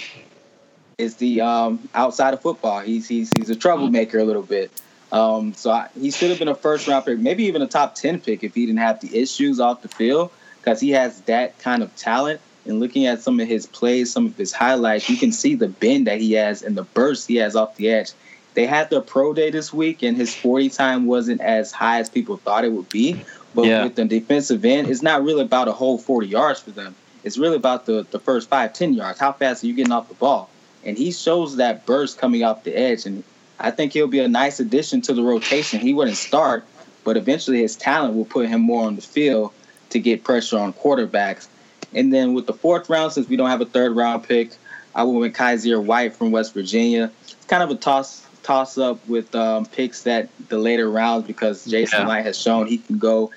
is 0.98 1.16
the 1.16 1.40
um, 1.40 1.88
outside 1.94 2.34
of 2.34 2.40
football. 2.42 2.80
He's 2.80 3.08
he's 3.08 3.32
he's 3.32 3.50
a 3.50 3.56
troublemaker 3.56 4.18
a 4.18 4.24
little 4.24 4.42
bit. 4.42 4.70
Um, 5.10 5.52
so 5.52 5.70
I, 5.70 5.88
he 5.98 6.10
should 6.10 6.30
have 6.30 6.38
been 6.38 6.48
a 6.48 6.54
first 6.54 6.88
round 6.88 7.04
pick, 7.04 7.18
maybe 7.18 7.44
even 7.44 7.60
a 7.60 7.66
top 7.66 7.94
ten 7.94 8.18
pick 8.20 8.42
if 8.42 8.54
he 8.54 8.66
didn't 8.66 8.78
have 8.78 9.00
the 9.00 9.16
issues 9.16 9.60
off 9.60 9.82
the 9.82 9.88
field, 9.88 10.30
because 10.58 10.80
he 10.80 10.90
has 10.90 11.20
that 11.22 11.58
kind 11.58 11.82
of 11.82 11.94
talent. 11.96 12.40
And 12.64 12.78
looking 12.78 13.06
at 13.06 13.20
some 13.20 13.40
of 13.40 13.48
his 13.48 13.66
plays, 13.66 14.12
some 14.12 14.26
of 14.26 14.36
his 14.36 14.52
highlights, 14.52 15.08
you 15.10 15.16
can 15.16 15.32
see 15.32 15.54
the 15.54 15.68
bend 15.68 16.06
that 16.06 16.20
he 16.20 16.32
has 16.34 16.62
and 16.62 16.76
the 16.76 16.84
burst 16.84 17.26
he 17.26 17.36
has 17.36 17.56
off 17.56 17.76
the 17.76 17.90
edge 17.90 18.12
they 18.54 18.66
had 18.66 18.90
their 18.90 19.00
pro 19.00 19.32
day 19.32 19.50
this 19.50 19.72
week, 19.72 20.02
and 20.02 20.16
his 20.16 20.34
40 20.34 20.68
time 20.70 21.06
wasn't 21.06 21.40
as 21.40 21.72
high 21.72 22.00
as 22.00 22.08
people 22.08 22.36
thought 22.36 22.64
it 22.64 22.72
would 22.72 22.88
be. 22.88 23.24
But 23.54 23.66
yeah. 23.66 23.84
with 23.84 23.96
the 23.96 24.04
defensive 24.04 24.64
end, 24.64 24.88
it's 24.88 25.02
not 25.02 25.22
really 25.22 25.42
about 25.42 25.68
a 25.68 25.72
whole 25.72 25.98
40 25.98 26.26
yards 26.26 26.60
for 26.60 26.70
them. 26.70 26.94
It's 27.24 27.38
really 27.38 27.56
about 27.56 27.86
the, 27.86 28.06
the 28.10 28.18
first 28.18 28.48
five, 28.48 28.72
10 28.72 28.94
yards. 28.94 29.20
How 29.20 29.32
fast 29.32 29.62
are 29.62 29.66
you 29.66 29.74
getting 29.74 29.92
off 29.92 30.08
the 30.08 30.14
ball? 30.14 30.48
And 30.84 30.98
he 30.98 31.12
shows 31.12 31.56
that 31.56 31.86
burst 31.86 32.18
coming 32.18 32.42
off 32.42 32.64
the 32.64 32.74
edge. 32.74 33.06
And 33.06 33.22
I 33.60 33.70
think 33.70 33.92
he'll 33.92 34.08
be 34.08 34.20
a 34.20 34.28
nice 34.28 34.58
addition 34.58 35.02
to 35.02 35.14
the 35.14 35.22
rotation. 35.22 35.80
He 35.80 35.94
wouldn't 35.94 36.16
start, 36.16 36.64
but 37.04 37.16
eventually 37.16 37.60
his 37.60 37.76
talent 37.76 38.16
will 38.16 38.24
put 38.24 38.48
him 38.48 38.62
more 38.62 38.86
on 38.86 38.96
the 38.96 39.02
field 39.02 39.52
to 39.90 40.00
get 40.00 40.24
pressure 40.24 40.58
on 40.58 40.72
quarterbacks. 40.72 41.46
And 41.94 42.12
then 42.12 42.34
with 42.34 42.46
the 42.46 42.52
fourth 42.52 42.88
round, 42.88 43.12
since 43.12 43.28
we 43.28 43.36
don't 43.36 43.50
have 43.50 43.60
a 43.60 43.66
third 43.66 43.94
round 43.94 44.24
pick, 44.24 44.52
I 44.94 45.04
went 45.04 45.20
with 45.20 45.34
Kyzir 45.34 45.82
White 45.82 46.14
from 46.14 46.30
West 46.30 46.54
Virginia. 46.54 47.10
It's 47.22 47.44
kind 47.46 47.62
of 47.62 47.70
a 47.70 47.74
toss 47.76 48.26
toss 48.42 48.76
up 48.76 49.06
with 49.08 49.34
um, 49.34 49.66
picks 49.66 50.02
that 50.02 50.28
the 50.48 50.58
later 50.58 50.90
rounds 50.90 51.26
because 51.26 51.64
Jason 51.64 52.00
yeah. 52.00 52.08
Licht 52.08 52.26
has 52.26 52.38
shown 52.38 52.66
he 52.66 52.78
can 52.78 52.98
go 52.98 53.30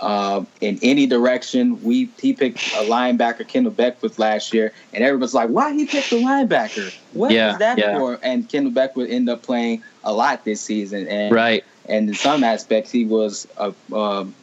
uh, 0.00 0.44
in 0.60 0.78
any 0.82 1.06
direction. 1.06 1.82
We 1.82 2.10
he 2.20 2.32
picked 2.32 2.58
a 2.58 2.84
linebacker, 2.84 3.46
Kendell 3.48 3.74
Beckwith 3.74 4.18
last 4.18 4.52
year, 4.52 4.72
and 4.92 5.04
everybody's 5.04 5.34
like, 5.34 5.50
"Why 5.50 5.72
he 5.72 5.86
picked 5.86 6.12
a 6.12 6.16
linebacker? 6.16 6.94
What 7.12 7.30
yeah, 7.30 7.52
is 7.52 7.58
that 7.58 7.78
yeah. 7.78 7.98
for?" 7.98 8.18
And 8.22 8.48
Kendell 8.48 8.74
Beckwith 8.74 9.10
ended 9.10 9.32
up 9.32 9.42
playing 9.42 9.82
a 10.04 10.12
lot 10.12 10.44
this 10.44 10.60
season, 10.60 11.06
and 11.08 11.34
right. 11.34 11.64
And 11.88 12.08
in 12.08 12.14
some 12.14 12.42
aspects, 12.42 12.90
he 12.90 13.04
was 13.04 13.46
a 13.56 13.72
um, 13.94 14.34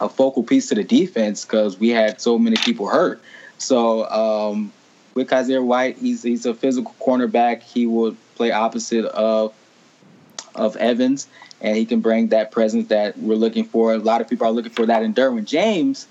a 0.00 0.08
focal 0.08 0.42
piece 0.42 0.68
to 0.68 0.74
the 0.74 0.84
defense 0.84 1.44
because 1.44 1.78
we 1.78 1.88
had 1.88 2.20
so 2.20 2.38
many 2.38 2.56
people 2.56 2.88
hurt. 2.88 3.20
So 3.58 4.08
um, 4.10 4.72
with 5.14 5.28
Kyzir 5.28 5.64
White, 5.64 5.96
he's 5.98 6.22
he's 6.22 6.46
a 6.46 6.54
physical 6.54 6.94
cornerback. 7.00 7.62
He 7.62 7.86
will 7.86 8.16
play 8.34 8.50
opposite 8.52 9.04
of 9.06 9.54
of 10.54 10.76
Evans, 10.76 11.28
and 11.60 11.76
he 11.76 11.84
can 11.84 12.00
bring 12.00 12.28
that 12.28 12.50
presence 12.50 12.88
that 12.88 13.18
we're 13.18 13.36
looking 13.36 13.64
for. 13.64 13.94
A 13.94 13.98
lot 13.98 14.20
of 14.20 14.28
people 14.28 14.46
are 14.46 14.52
looking 14.52 14.72
for 14.72 14.86
that 14.86 15.02
in 15.02 15.14
Derwin 15.14 15.44
James, 15.44 16.06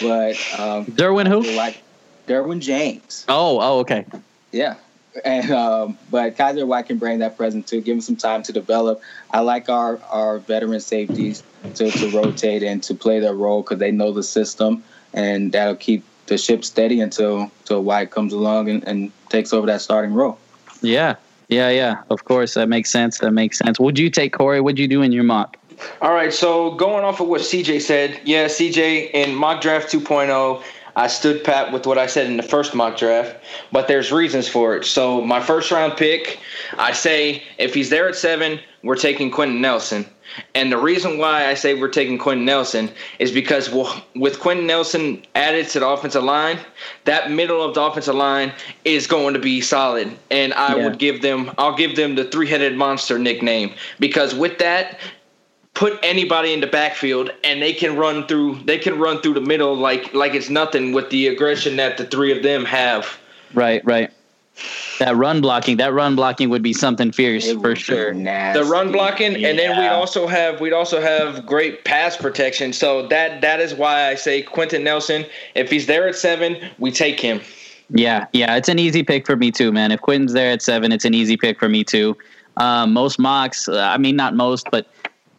but 0.00 0.36
um, 0.58 0.86
Derwin 0.86 1.28
who? 1.28 1.42
Like 1.56 1.82
Derwin 2.26 2.60
James. 2.60 3.24
Oh, 3.28 3.58
oh, 3.60 3.78
okay. 3.80 4.04
Yeah, 4.50 4.76
and 5.24 5.50
um, 5.50 5.98
but 6.10 6.36
Kyzir 6.36 6.66
White 6.66 6.86
can 6.86 6.98
bring 6.98 7.18
that 7.20 7.36
presence 7.36 7.68
too. 7.68 7.80
Give 7.80 7.94
him 7.94 8.00
some 8.00 8.16
time 8.16 8.42
to 8.44 8.52
develop. 8.52 9.00
I 9.30 9.40
like 9.40 9.68
our 9.68 10.00
our 10.10 10.38
veteran 10.38 10.80
safeties 10.80 11.42
to, 11.74 11.90
to 11.90 12.10
rotate 12.10 12.62
and 12.62 12.82
to 12.84 12.94
play 12.94 13.20
their 13.20 13.34
role 13.34 13.62
because 13.62 13.78
they 13.78 13.90
know 13.90 14.12
the 14.12 14.22
system, 14.22 14.82
and 15.14 15.52
that'll 15.52 15.76
keep 15.76 16.04
the 16.26 16.38
ship 16.38 16.64
steady 16.64 17.00
until 17.00 17.50
until 17.60 17.82
White 17.82 18.10
comes 18.10 18.32
along 18.32 18.68
and, 18.68 18.86
and 18.86 19.12
takes 19.28 19.52
over 19.52 19.66
that 19.66 19.80
starting 19.80 20.14
role. 20.14 20.38
Yeah, 20.82 21.16
yeah, 21.48 21.70
yeah. 21.70 22.02
Of 22.10 22.24
course, 22.24 22.54
that 22.54 22.68
makes 22.68 22.90
sense. 22.90 23.18
That 23.18 23.32
makes 23.32 23.58
sense. 23.58 23.80
Would 23.80 23.98
you 23.98 24.10
take 24.10 24.32
Corey? 24.32 24.60
What'd 24.60 24.78
you 24.78 24.88
do 24.88 25.02
in 25.02 25.12
your 25.12 25.24
mock? 25.24 25.56
All 26.00 26.12
right, 26.12 26.32
so 26.32 26.72
going 26.72 27.04
off 27.04 27.20
of 27.20 27.28
what 27.28 27.40
CJ 27.40 27.80
said, 27.82 28.20
yeah, 28.24 28.46
CJ 28.46 29.12
in 29.12 29.34
mock 29.34 29.60
draft 29.60 29.92
2.0, 29.92 30.62
I 30.98 31.06
stood 31.06 31.44
pat 31.44 31.72
with 31.72 31.86
what 31.86 31.96
I 31.96 32.06
said 32.06 32.26
in 32.26 32.36
the 32.36 32.42
first 32.42 32.74
mock 32.74 32.96
draft, 32.96 33.36
but 33.70 33.86
there's 33.86 34.10
reasons 34.10 34.48
for 34.48 34.76
it. 34.76 34.84
So 34.84 35.20
my 35.20 35.40
first 35.40 35.70
round 35.70 35.96
pick, 35.96 36.40
I 36.76 36.90
say 36.90 37.44
if 37.56 37.72
he's 37.72 37.88
there 37.88 38.08
at 38.08 38.16
seven, 38.16 38.58
we're 38.82 38.96
taking 38.96 39.30
Quenton 39.30 39.60
Nelson. 39.60 40.04
And 40.56 40.72
the 40.72 40.76
reason 40.76 41.16
why 41.16 41.46
I 41.46 41.54
say 41.54 41.74
we're 41.74 41.88
taking 41.88 42.18
Quenton 42.18 42.44
Nelson 42.44 42.90
is 43.20 43.30
because 43.30 43.70
with 44.16 44.40
Quenton 44.40 44.66
Nelson 44.66 45.24
added 45.36 45.68
to 45.68 45.80
the 45.80 45.86
offensive 45.86 46.24
line, 46.24 46.58
that 47.04 47.30
middle 47.30 47.62
of 47.62 47.74
the 47.74 47.80
offensive 47.80 48.16
line 48.16 48.52
is 48.84 49.06
going 49.06 49.34
to 49.34 49.40
be 49.40 49.60
solid. 49.60 50.10
And 50.32 50.52
I 50.54 50.76
yeah. 50.76 50.84
would 50.84 50.98
give 50.98 51.22
them, 51.22 51.52
I'll 51.58 51.76
give 51.76 51.94
them 51.94 52.16
the 52.16 52.24
three-headed 52.24 52.76
monster 52.76 53.20
nickname 53.20 53.72
because 54.00 54.34
with 54.34 54.58
that, 54.58 54.98
put 55.78 55.96
anybody 56.02 56.52
in 56.52 56.58
the 56.58 56.66
backfield 56.66 57.30
and 57.44 57.62
they 57.62 57.72
can 57.72 57.94
run 57.96 58.26
through 58.26 58.58
they 58.64 58.78
can 58.78 58.98
run 58.98 59.22
through 59.22 59.34
the 59.34 59.40
middle 59.40 59.76
like 59.76 60.12
like 60.12 60.34
it's 60.34 60.50
nothing 60.50 60.90
with 60.90 61.08
the 61.10 61.28
aggression 61.28 61.76
that 61.76 61.96
the 61.96 62.04
three 62.04 62.36
of 62.36 62.42
them 62.42 62.64
have. 62.64 63.16
Right, 63.54 63.80
right. 63.84 64.12
That 64.98 65.14
run 65.14 65.40
blocking, 65.40 65.76
that 65.76 65.92
run 65.92 66.16
blocking 66.16 66.50
would 66.50 66.64
be 66.64 66.72
something 66.72 67.12
fierce 67.12 67.46
it 67.46 67.60
for 67.60 67.76
sure. 67.76 68.12
Nasty. 68.12 68.60
The 68.60 68.68
run 68.68 68.90
blocking, 68.90 69.38
yeah. 69.38 69.50
and 69.50 69.58
then 69.58 69.78
we'd 69.78 69.86
also 69.86 70.26
have 70.26 70.60
we'd 70.60 70.72
also 70.72 71.00
have 71.00 71.46
great 71.46 71.84
pass 71.84 72.16
protection. 72.16 72.72
So 72.72 73.06
that 73.06 73.40
that 73.40 73.60
is 73.60 73.72
why 73.72 74.08
I 74.08 74.16
say 74.16 74.42
Quenton 74.42 74.82
Nelson. 74.82 75.26
If 75.54 75.70
he's 75.70 75.86
there 75.86 76.08
at 76.08 76.16
seven, 76.16 76.56
we 76.80 76.90
take 76.90 77.20
him. 77.20 77.40
Yeah, 77.90 78.26
yeah, 78.32 78.56
it's 78.56 78.68
an 78.68 78.80
easy 78.80 79.04
pick 79.04 79.26
for 79.26 79.36
me 79.36 79.52
too, 79.52 79.70
man. 79.70 79.92
If 79.92 80.00
Quenton's 80.00 80.32
there 80.32 80.50
at 80.50 80.60
seven, 80.60 80.90
it's 80.90 81.04
an 81.04 81.14
easy 81.14 81.36
pick 81.36 81.60
for 81.60 81.68
me 81.68 81.84
too. 81.84 82.16
Um, 82.56 82.92
most 82.92 83.20
mocks, 83.20 83.68
uh, 83.68 83.78
I 83.78 83.98
mean, 83.98 84.16
not 84.16 84.34
most, 84.34 84.66
but 84.72 84.88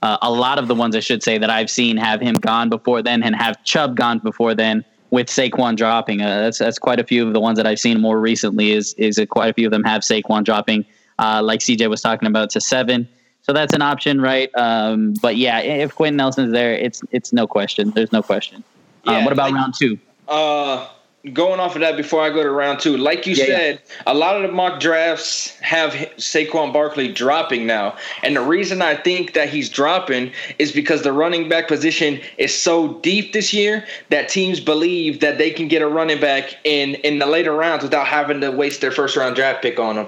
uh, 0.01 0.17
a 0.21 0.31
lot 0.31 0.59
of 0.59 0.67
the 0.67 0.75
ones 0.75 0.95
I 0.95 0.99
should 0.99 1.23
say 1.23 1.37
that 1.37 1.49
I've 1.49 1.69
seen 1.69 1.97
have 1.97 2.21
him 2.21 2.35
gone 2.35 2.69
before 2.69 3.01
then 3.01 3.23
and 3.23 3.35
have 3.35 3.63
Chubb 3.63 3.95
gone 3.95 4.19
before 4.19 4.55
then 4.55 4.85
with 5.11 5.27
Saquon 5.27 5.75
dropping. 5.75 6.21
Uh, 6.21 6.41
that's 6.41 6.59
that's 6.59 6.79
quite 6.79 6.99
a 6.99 7.03
few 7.03 7.25
of 7.27 7.33
the 7.33 7.39
ones 7.39 7.57
that 7.57 7.67
I've 7.67 7.79
seen 7.79 7.99
more 7.99 8.19
recently. 8.19 8.71
Is 8.71 8.93
is 8.93 9.19
quite 9.29 9.49
a 9.49 9.53
few 9.53 9.67
of 9.67 9.71
them 9.71 9.83
have 9.83 10.01
Saquon 10.01 10.43
dropping, 10.43 10.85
uh, 11.17 11.41
like 11.43 11.59
CJ 11.59 11.89
was 11.89 12.01
talking 12.01 12.27
about 12.27 12.49
to 12.51 12.61
seven. 12.61 13.07
So 13.41 13.53
that's 13.53 13.73
an 13.73 13.81
option, 13.81 14.21
right? 14.21 14.49
Um, 14.55 15.15
but 15.21 15.35
yeah, 15.35 15.59
if 15.59 15.95
Quenton 15.95 16.17
Nelson's 16.17 16.51
there, 16.51 16.73
it's 16.73 17.01
it's 17.11 17.33
no 17.33 17.47
question. 17.47 17.91
There's 17.91 18.11
no 18.11 18.21
question. 18.21 18.63
Um, 19.05 19.23
what 19.23 19.33
about 19.33 19.51
like, 19.51 19.55
round 19.55 19.73
two? 19.77 19.97
Uh, 20.27 20.87
going 21.33 21.59
off 21.59 21.75
of 21.75 21.81
that 21.81 21.97
before 21.97 22.21
I 22.21 22.29
go 22.29 22.43
to 22.43 22.49
round 22.49 22.79
two, 22.79 22.95
like 22.97 23.27
you 23.27 23.35
yeah, 23.35 23.45
said, 23.45 23.81
yeah. 23.85 24.03
a 24.07 24.13
lot 24.13 24.37
of 24.37 24.43
the 24.43 24.51
mock 24.51 24.79
drafts 24.79 25.49
have 25.59 25.91
Saquon 26.17 26.71
Barkley 26.71 27.11
dropping 27.11 27.67
now. 27.67 27.97
And 28.23 28.35
the 28.35 28.41
reason 28.41 28.81
I 28.81 28.95
think 28.95 29.33
that 29.33 29.49
he's 29.49 29.69
dropping 29.69 30.31
is 30.59 30.71
because 30.71 31.03
the 31.03 31.11
running 31.11 31.49
back 31.49 31.67
position 31.67 32.21
is 32.37 32.57
so 32.57 32.93
deep 32.99 33.33
this 33.33 33.53
year 33.53 33.85
that 34.09 34.29
teams 34.29 34.59
believe 34.59 35.19
that 35.19 35.37
they 35.37 35.51
can 35.51 35.67
get 35.67 35.81
a 35.81 35.87
running 35.87 36.21
back 36.21 36.57
in, 36.63 36.95
in 36.95 37.19
the 37.19 37.25
later 37.25 37.53
rounds 37.53 37.83
without 37.83 38.07
having 38.07 38.39
to 38.41 38.49
waste 38.49 38.79
their 38.79 38.91
first 38.91 39.17
round 39.17 39.35
draft 39.35 39.61
pick 39.61 39.77
on 39.79 39.97
him. 39.97 40.07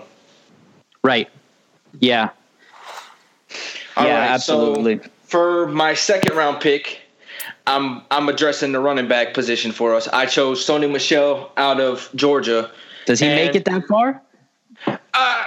Right. 1.04 1.30
Yeah. 2.00 2.30
All 3.98 4.06
yeah, 4.06 4.20
right, 4.20 4.30
absolutely. 4.30 5.00
So 5.00 5.10
for 5.26 5.68
my 5.68 5.94
second 5.94 6.38
round 6.38 6.62
pick, 6.62 7.01
I'm 7.68 8.02
I'm 8.12 8.28
addressing 8.30 8.72
the 8.72 8.80
running 8.80 9.08
back 9.08 9.34
position 9.34 9.72
for 9.72 9.96
us. 9.96 10.08
I 10.10 10.26
chose 10.26 10.66
Sony 10.66 10.92
Michel 10.92 11.52
out 11.58 11.80
of 11.80 12.10
Georgia. 12.16 12.72
Does 13.06 13.20
he 13.20 13.28
make 13.28 13.56
it 13.56 13.66
that 13.66 13.84
far? 13.88 14.22
Uh, 14.88 15.44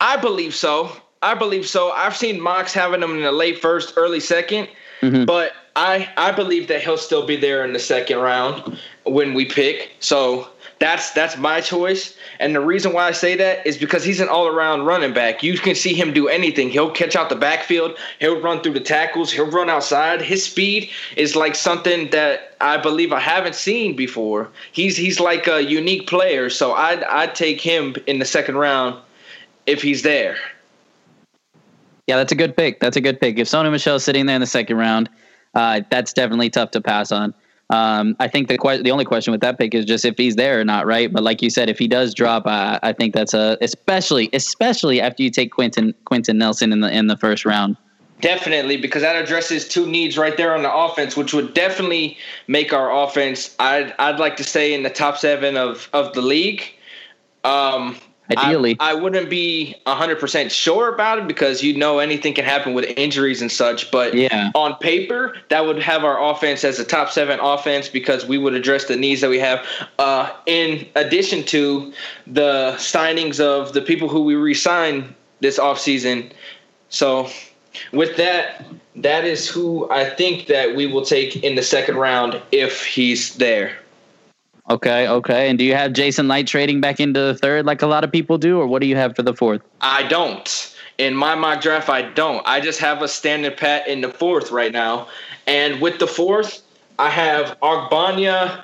I 0.00 0.16
believe 0.20 0.54
so. 0.54 0.90
I 1.22 1.34
believe 1.34 1.66
so. 1.68 1.92
I've 1.92 2.16
seen 2.16 2.40
mocks 2.40 2.72
having 2.72 3.02
him 3.02 3.12
in 3.12 3.22
the 3.22 3.32
late 3.32 3.60
first, 3.60 3.94
early 3.96 4.18
2nd 4.18 4.68
mm-hmm. 5.00 5.24
but 5.24 5.52
I 5.76 6.08
I 6.16 6.32
believe 6.32 6.68
that 6.68 6.82
he'll 6.82 6.98
still 6.98 7.26
be 7.26 7.36
there 7.36 7.64
in 7.64 7.72
the 7.72 7.78
second 7.78 8.18
round 8.18 8.78
when 9.04 9.34
we 9.34 9.44
pick. 9.44 9.92
So 10.00 10.48
that's 10.82 11.12
that's 11.12 11.36
my 11.36 11.60
choice. 11.60 12.16
And 12.40 12.56
the 12.56 12.60
reason 12.60 12.92
why 12.92 13.06
I 13.06 13.12
say 13.12 13.36
that 13.36 13.64
is 13.64 13.78
because 13.78 14.02
he's 14.02 14.18
an 14.18 14.28
all-around 14.28 14.84
running 14.84 15.12
back. 15.12 15.40
You 15.40 15.56
can 15.56 15.76
see 15.76 15.94
him 15.94 16.12
do 16.12 16.26
anything. 16.26 16.70
He'll 16.70 16.90
catch 16.90 17.14
out 17.14 17.28
the 17.28 17.36
backfield. 17.36 17.96
He'll 18.18 18.40
run 18.40 18.62
through 18.62 18.72
the 18.72 18.80
tackles. 18.80 19.30
He'll 19.30 19.48
run 19.50 19.70
outside. 19.70 20.20
His 20.20 20.44
speed 20.44 20.90
is 21.16 21.36
like 21.36 21.54
something 21.54 22.10
that 22.10 22.56
I 22.60 22.78
believe 22.78 23.12
I 23.12 23.20
haven't 23.20 23.54
seen 23.54 23.94
before. 23.94 24.48
He's 24.72 24.96
he's 24.96 25.20
like 25.20 25.46
a 25.46 25.62
unique 25.62 26.08
player. 26.08 26.50
So 26.50 26.72
I'd 26.72 27.04
I'd 27.04 27.36
take 27.36 27.60
him 27.60 27.94
in 28.08 28.18
the 28.18 28.24
second 28.24 28.56
round 28.56 29.00
if 29.66 29.82
he's 29.82 30.02
there. 30.02 30.36
Yeah, 32.08 32.16
that's 32.16 32.32
a 32.32 32.36
good 32.36 32.56
pick. 32.56 32.80
That's 32.80 32.96
a 32.96 33.00
good 33.00 33.20
pick. 33.20 33.38
If 33.38 33.46
Sony 33.46 33.70
Michel's 33.70 34.02
sitting 34.02 34.26
there 34.26 34.34
in 34.34 34.40
the 34.40 34.46
second 34.48 34.76
round, 34.76 35.08
uh, 35.54 35.82
that's 35.90 36.12
definitely 36.12 36.50
tough 36.50 36.72
to 36.72 36.80
pass 36.80 37.12
on. 37.12 37.32
Um, 37.72 38.16
I 38.20 38.28
think 38.28 38.48
the 38.48 38.58
que- 38.58 38.82
the 38.82 38.90
only 38.90 39.06
question 39.06 39.32
with 39.32 39.40
that 39.40 39.58
pick 39.58 39.74
is 39.74 39.86
just 39.86 40.04
if 40.04 40.18
he's 40.18 40.36
there 40.36 40.60
or 40.60 40.64
not, 40.64 40.84
right? 40.84 41.10
But 41.10 41.22
like 41.22 41.40
you 41.40 41.48
said, 41.48 41.70
if 41.70 41.78
he 41.78 41.88
does 41.88 42.12
drop, 42.12 42.46
I, 42.46 42.78
I 42.82 42.92
think 42.92 43.14
that's 43.14 43.32
a 43.32 43.56
especially 43.62 44.28
especially 44.34 45.00
after 45.00 45.22
you 45.22 45.30
take 45.30 45.52
Quenton 45.52 45.94
Quenton 46.04 46.36
Nelson 46.36 46.70
in 46.70 46.80
the 46.80 46.92
in 46.94 47.06
the 47.06 47.16
first 47.16 47.46
round. 47.46 47.78
Definitely, 48.20 48.76
because 48.76 49.00
that 49.00 49.16
addresses 49.16 49.66
two 49.66 49.86
needs 49.86 50.18
right 50.18 50.36
there 50.36 50.54
on 50.54 50.62
the 50.62 50.72
offense, 50.72 51.16
which 51.16 51.32
would 51.32 51.54
definitely 51.54 52.18
make 52.46 52.74
our 52.74 52.92
offense. 52.92 53.56
I'd 53.58 53.94
I'd 53.98 54.20
like 54.20 54.36
to 54.36 54.44
say 54.44 54.74
in 54.74 54.82
the 54.82 54.90
top 54.90 55.16
seven 55.16 55.56
of 55.56 55.88
of 55.94 56.12
the 56.12 56.20
league. 56.20 56.62
Um, 57.42 57.96
Ideally, 58.30 58.76
I, 58.78 58.92
I 58.92 58.94
wouldn't 58.94 59.28
be 59.28 59.74
100% 59.86 60.50
sure 60.50 60.94
about 60.94 61.18
it 61.18 61.26
because 61.26 61.62
you 61.62 61.76
know 61.76 61.98
anything 61.98 62.34
can 62.34 62.44
happen 62.44 62.72
with 62.72 62.84
injuries 62.96 63.42
and 63.42 63.50
such. 63.50 63.90
But 63.90 64.14
yeah. 64.14 64.50
on 64.54 64.76
paper, 64.76 65.36
that 65.48 65.66
would 65.66 65.80
have 65.80 66.04
our 66.04 66.22
offense 66.30 66.64
as 66.64 66.78
a 66.78 66.84
top 66.84 67.10
seven 67.10 67.40
offense 67.40 67.88
because 67.88 68.24
we 68.24 68.38
would 68.38 68.54
address 68.54 68.86
the 68.86 68.96
needs 68.96 69.20
that 69.22 69.30
we 69.30 69.40
have. 69.40 69.66
Uh, 69.98 70.32
in 70.46 70.86
addition 70.94 71.44
to 71.46 71.92
the 72.26 72.74
signings 72.76 73.40
of 73.40 73.72
the 73.72 73.82
people 73.82 74.08
who 74.08 74.22
we 74.22 74.34
re-signed 74.34 75.14
this 75.40 75.58
offseason. 75.58 76.30
So 76.88 77.28
with 77.92 78.16
that, 78.16 78.64
that 78.96 79.24
is 79.24 79.48
who 79.48 79.90
I 79.90 80.08
think 80.08 80.46
that 80.46 80.76
we 80.76 80.86
will 80.86 81.04
take 81.04 81.36
in 81.42 81.54
the 81.54 81.62
second 81.62 81.96
round 81.96 82.40
if 82.52 82.84
he's 82.84 83.34
there. 83.34 83.76
Okay, 84.70 85.08
okay. 85.08 85.48
And 85.48 85.58
do 85.58 85.64
you 85.64 85.74
have 85.74 85.92
Jason 85.92 86.28
Licht 86.28 86.48
trading 86.48 86.80
back 86.80 87.00
into 87.00 87.18
the 87.18 87.34
third 87.34 87.66
like 87.66 87.82
a 87.82 87.86
lot 87.86 88.04
of 88.04 88.12
people 88.12 88.38
do, 88.38 88.60
or 88.60 88.66
what 88.66 88.80
do 88.80 88.86
you 88.86 88.96
have 88.96 89.16
for 89.16 89.22
the 89.22 89.34
fourth? 89.34 89.60
I 89.80 90.04
don't. 90.04 90.76
In 90.98 91.14
my 91.14 91.34
mock 91.34 91.60
draft, 91.60 91.88
I 91.88 92.02
don't. 92.02 92.46
I 92.46 92.60
just 92.60 92.78
have 92.78 93.02
a 93.02 93.08
standing 93.08 93.52
pat 93.56 93.88
in 93.88 94.02
the 94.02 94.08
fourth 94.08 94.52
right 94.52 94.72
now. 94.72 95.08
And 95.46 95.80
with 95.80 95.98
the 95.98 96.06
fourth, 96.06 96.62
I 96.98 97.10
have 97.10 97.58
Ogbonnia 97.60 98.62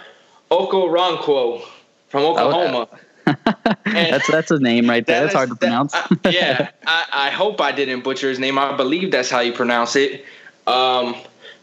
Okoronkwo 0.51 1.63
from 2.09 2.23
oh, 2.23 2.37
Oklahoma. 2.37 2.89
Oh, 3.29 3.75
that's 3.85 4.31
that's 4.31 4.51
a 4.51 4.59
name 4.59 4.89
right 4.89 5.07
there. 5.07 5.17
That 5.17 5.33
that's 5.33 5.33
is, 5.33 5.37
hard 5.37 5.49
to 5.51 5.55
pronounce. 5.55 5.93
That, 5.93 6.13
uh, 6.25 6.31
yeah, 6.31 6.71
I, 6.87 7.05
I, 7.13 7.31
hope 7.31 7.61
I 7.61 7.73
didn't 7.73 8.03
butcher 8.03 8.29
his 8.29 8.39
name. 8.39 8.59
I 8.59 8.75
believe 8.75 9.11
that's 9.11 9.31
how 9.31 9.41
you 9.41 9.53
pronounce 9.53 9.97
it. 9.97 10.25
Um, 10.67 11.15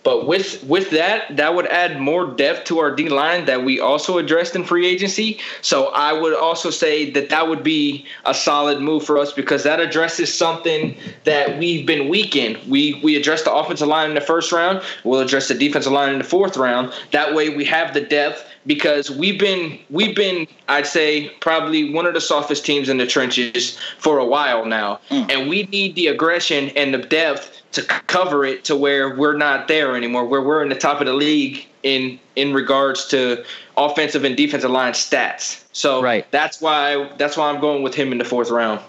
but 0.05 0.27
with 0.27 0.63
with 0.63 0.91
that, 0.91 1.35
that 1.35 1.55
would 1.55 1.65
add 1.65 1.99
more 1.99 2.27
depth 2.27 2.65
to 2.65 2.77
our 2.77 2.95
D 2.95 3.09
line 3.09 3.45
that 3.45 3.65
we 3.65 3.79
also 3.79 4.19
addressed 4.19 4.55
in 4.55 4.63
free 4.63 4.85
agency. 4.85 5.39
So 5.61 5.87
I 5.87 6.13
would 6.13 6.35
also 6.35 6.69
say 6.69 7.09
that 7.09 7.29
that 7.29 7.49
would 7.49 7.63
be 7.63 8.05
a 8.23 8.33
solid 8.33 8.79
move 8.79 9.03
for 9.03 9.17
us 9.17 9.33
because 9.33 9.63
that 9.63 9.79
addresses 9.79 10.31
something 10.31 10.95
that 11.23 11.57
we've 11.57 11.87
been 11.87 12.07
weak 12.07 12.35
in. 12.35 12.57
We 12.69 13.01
we 13.03 13.15
address 13.15 13.41
the 13.41 13.51
offensive 13.51 13.87
line 13.87 14.09
in 14.09 14.15
the 14.15 14.21
first 14.21 14.51
round. 14.51 14.83
We'll 15.03 15.21
address 15.21 15.47
the 15.47 15.55
defensive 15.55 15.91
line 15.91 16.13
in 16.13 16.19
the 16.19 16.23
fourth 16.23 16.55
round. 16.55 16.93
That 17.11 17.33
way 17.33 17.49
we 17.49 17.65
have 17.65 17.95
the 17.95 18.01
depth 18.01 18.47
because 18.65 19.11
we've 19.11 19.39
been 19.39 19.79
we've 19.89 20.15
been 20.15 20.47
I'd 20.67 20.87
say 20.87 21.29
probably 21.39 21.93
one 21.93 22.05
of 22.05 22.13
the 22.13 22.21
softest 22.21 22.65
teams 22.65 22.89
in 22.89 22.97
the 22.97 23.07
trenches 23.07 23.77
for 23.99 24.17
a 24.17 24.25
while 24.25 24.65
now, 24.65 24.99
mm. 25.09 25.29
and 25.31 25.49
we 25.49 25.63
need 25.63 25.95
the 25.95 26.07
aggression 26.07 26.69
and 26.75 26.93
the 26.93 26.99
depth 26.99 27.61
to 27.73 27.83
cover 27.83 28.45
it 28.45 28.63
to 28.65 28.75
where 28.75 29.15
we're 29.15 29.37
not 29.37 29.67
there 29.67 29.95
anymore, 29.95 30.25
where 30.25 30.41
we're 30.41 30.63
in 30.63 30.69
the 30.69 30.75
top 30.75 31.01
of 31.01 31.07
the 31.07 31.13
league 31.13 31.65
in 31.83 32.19
in 32.35 32.53
regards 32.53 33.05
to 33.07 33.43
offensive 33.77 34.23
and 34.23 34.35
defensive 34.35 34.71
line 34.71 34.93
stats. 34.93 35.63
So 35.71 36.01
right. 36.01 36.29
that's 36.31 36.61
why 36.61 37.11
that's 37.17 37.37
why 37.37 37.49
I'm 37.49 37.61
going 37.61 37.83
with 37.83 37.93
him 37.93 38.11
in 38.11 38.17
the 38.17 38.25
fourth 38.25 38.49
round. 38.49 38.81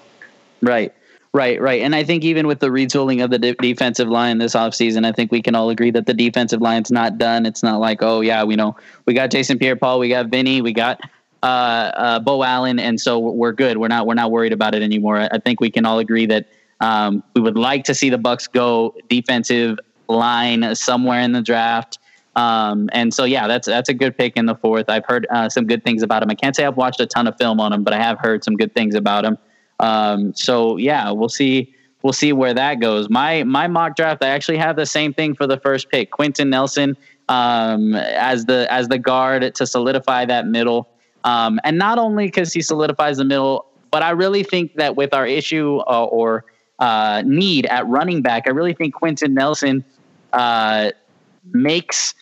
Right. 0.62 0.92
Right, 1.36 1.60
right. 1.60 1.82
And 1.82 1.94
I 1.94 2.02
think 2.02 2.24
even 2.24 2.46
with 2.46 2.60
the 2.60 2.68
retooling 2.68 3.22
of 3.22 3.28
the 3.28 3.38
de- 3.38 3.52
defensive 3.56 4.08
line 4.08 4.38
this 4.38 4.54
offseason, 4.54 5.04
I 5.04 5.12
think 5.12 5.30
we 5.30 5.42
can 5.42 5.54
all 5.54 5.68
agree 5.68 5.90
that 5.90 6.06
the 6.06 6.14
defensive 6.14 6.62
line's 6.62 6.90
not 6.90 7.18
done. 7.18 7.44
It's 7.44 7.62
not 7.62 7.78
like, 7.78 8.02
oh, 8.02 8.22
yeah, 8.22 8.42
we 8.42 8.56
know 8.56 8.74
we 9.04 9.12
got 9.12 9.30
Jason 9.30 9.58
Pierre 9.58 9.76
Paul, 9.76 9.98
we 9.98 10.08
got 10.08 10.28
Vinny, 10.28 10.62
we 10.62 10.72
got 10.72 10.98
uh, 11.42 11.46
uh, 11.46 12.18
Beau 12.20 12.42
Allen, 12.42 12.78
and 12.78 12.98
so 12.98 13.18
we're 13.18 13.52
good. 13.52 13.76
We're 13.76 13.88
not 13.88 14.06
we're 14.06 14.14
not 14.14 14.30
worried 14.30 14.54
about 14.54 14.74
it 14.74 14.80
anymore. 14.80 15.28
I 15.30 15.38
think 15.38 15.60
we 15.60 15.70
can 15.70 15.84
all 15.84 15.98
agree 15.98 16.24
that 16.24 16.48
um, 16.80 17.22
we 17.34 17.42
would 17.42 17.58
like 17.58 17.84
to 17.84 17.94
see 17.94 18.08
the 18.08 18.16
Bucks 18.16 18.46
go 18.46 18.94
defensive 19.10 19.78
line 20.08 20.74
somewhere 20.74 21.20
in 21.20 21.32
the 21.32 21.42
draft. 21.42 21.98
Um, 22.34 22.88
and 22.94 23.12
so, 23.12 23.24
yeah, 23.24 23.46
that's 23.46 23.66
that's 23.66 23.90
a 23.90 23.94
good 23.94 24.16
pick 24.16 24.38
in 24.38 24.46
the 24.46 24.54
fourth. 24.54 24.88
I've 24.88 25.04
heard 25.04 25.26
uh, 25.28 25.50
some 25.50 25.66
good 25.66 25.84
things 25.84 26.02
about 26.02 26.22
him. 26.22 26.30
I 26.30 26.34
can't 26.34 26.56
say 26.56 26.64
I've 26.64 26.78
watched 26.78 27.00
a 27.00 27.06
ton 27.06 27.26
of 27.26 27.36
film 27.36 27.60
on 27.60 27.74
him, 27.74 27.84
but 27.84 27.92
I 27.92 27.98
have 27.98 28.18
heard 28.20 28.42
some 28.42 28.56
good 28.56 28.74
things 28.74 28.94
about 28.94 29.26
him. 29.26 29.36
Um, 29.80 30.34
so 30.34 30.76
yeah, 30.76 31.10
we'll 31.10 31.28
see. 31.28 31.72
We'll 32.02 32.12
see 32.12 32.32
where 32.32 32.54
that 32.54 32.80
goes. 32.80 33.10
My 33.10 33.42
my 33.44 33.66
mock 33.66 33.96
draft, 33.96 34.22
I 34.22 34.28
actually 34.28 34.58
have 34.58 34.76
the 34.76 34.86
same 34.86 35.12
thing 35.12 35.34
for 35.34 35.46
the 35.46 35.58
first 35.58 35.90
pick, 35.90 36.10
Quenton 36.12 36.50
Nelson 36.50 36.96
um, 37.28 37.94
as 37.94 38.46
the 38.46 38.66
as 38.70 38.88
the 38.88 38.98
guard 38.98 39.54
to 39.54 39.66
solidify 39.66 40.24
that 40.26 40.46
middle. 40.46 40.88
Um, 41.24 41.58
and 41.64 41.76
not 41.76 41.98
only 41.98 42.26
because 42.26 42.52
he 42.52 42.62
solidifies 42.62 43.16
the 43.16 43.24
middle, 43.24 43.66
but 43.90 44.02
I 44.02 44.10
really 44.10 44.44
think 44.44 44.74
that 44.76 44.96
with 44.96 45.12
our 45.12 45.26
issue 45.26 45.78
uh, 45.88 46.04
or 46.04 46.44
uh, 46.78 47.22
need 47.26 47.66
at 47.66 47.86
running 47.88 48.22
back, 48.22 48.44
I 48.46 48.50
really 48.50 48.74
think 48.74 48.94
Quenton 48.94 49.34
Nelson 49.34 49.84
uh, 50.32 50.92
makes 51.52 52.14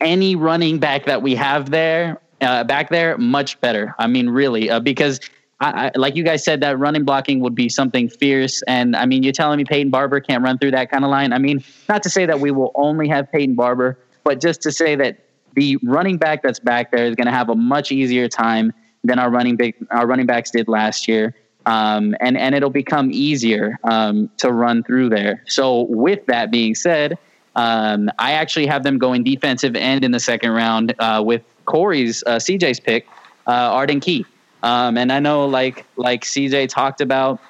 any 0.00 0.36
running 0.36 0.78
back 0.78 1.06
that 1.06 1.22
we 1.22 1.34
have 1.34 1.70
there 1.70 2.20
uh, 2.42 2.64
back 2.64 2.90
there 2.90 3.16
much 3.16 3.60
better. 3.60 3.94
I 3.98 4.06
mean, 4.06 4.28
really, 4.28 4.68
uh, 4.68 4.80
because 4.80 5.20
I, 5.62 5.86
I, 5.86 5.90
like 5.94 6.16
you 6.16 6.24
guys 6.24 6.44
said, 6.44 6.60
that 6.60 6.78
running 6.78 7.04
blocking 7.04 7.40
would 7.40 7.54
be 7.54 7.68
something 7.68 8.08
fierce. 8.08 8.62
And 8.66 8.96
I 8.96 9.06
mean, 9.06 9.22
you're 9.22 9.32
telling 9.32 9.58
me 9.58 9.64
Peyton 9.64 9.90
Barber 9.90 10.20
can't 10.20 10.42
run 10.42 10.58
through 10.58 10.72
that 10.72 10.90
kind 10.90 11.04
of 11.04 11.10
line. 11.10 11.32
I 11.32 11.38
mean, 11.38 11.62
not 11.88 12.02
to 12.02 12.10
say 12.10 12.26
that 12.26 12.40
we 12.40 12.50
will 12.50 12.72
only 12.74 13.08
have 13.08 13.30
Peyton 13.30 13.54
Barber, 13.54 13.96
but 14.24 14.40
just 14.40 14.60
to 14.62 14.72
say 14.72 14.96
that 14.96 15.20
the 15.54 15.78
running 15.84 16.18
back 16.18 16.42
that's 16.42 16.58
back 16.58 16.90
there 16.90 17.04
is 17.06 17.14
going 17.14 17.26
to 17.26 17.32
have 17.32 17.48
a 17.48 17.54
much 17.54 17.92
easier 17.92 18.28
time 18.28 18.72
than 19.04 19.18
our 19.18 19.30
running 19.30 19.56
back 19.56 19.76
our 19.90 20.06
running 20.06 20.26
backs 20.26 20.50
did 20.50 20.68
last 20.68 21.06
year. 21.06 21.34
Um, 21.64 22.16
and 22.20 22.36
and 22.36 22.56
it'll 22.56 22.70
become 22.70 23.10
easier 23.12 23.78
um, 23.84 24.30
to 24.38 24.50
run 24.50 24.82
through 24.82 25.10
there. 25.10 25.44
So 25.46 25.82
with 25.82 26.26
that 26.26 26.50
being 26.50 26.74
said, 26.74 27.18
um, 27.54 28.10
I 28.18 28.32
actually 28.32 28.66
have 28.66 28.82
them 28.82 28.98
going 28.98 29.22
defensive 29.22 29.76
end 29.76 30.04
in 30.04 30.10
the 30.10 30.20
second 30.20 30.50
round 30.50 30.94
uh, 30.98 31.22
with 31.24 31.42
Corey's 31.66 32.24
uh, 32.26 32.36
CJ's 32.36 32.80
pick, 32.80 33.06
uh, 33.46 33.50
Arden 33.50 34.00
Key. 34.00 34.26
Um, 34.62 34.96
and 34.96 35.12
I 35.12 35.20
know, 35.20 35.46
like 35.46 35.84
like 35.96 36.24
CJ 36.24 36.68
talked 36.68 37.00
about, 37.00 37.40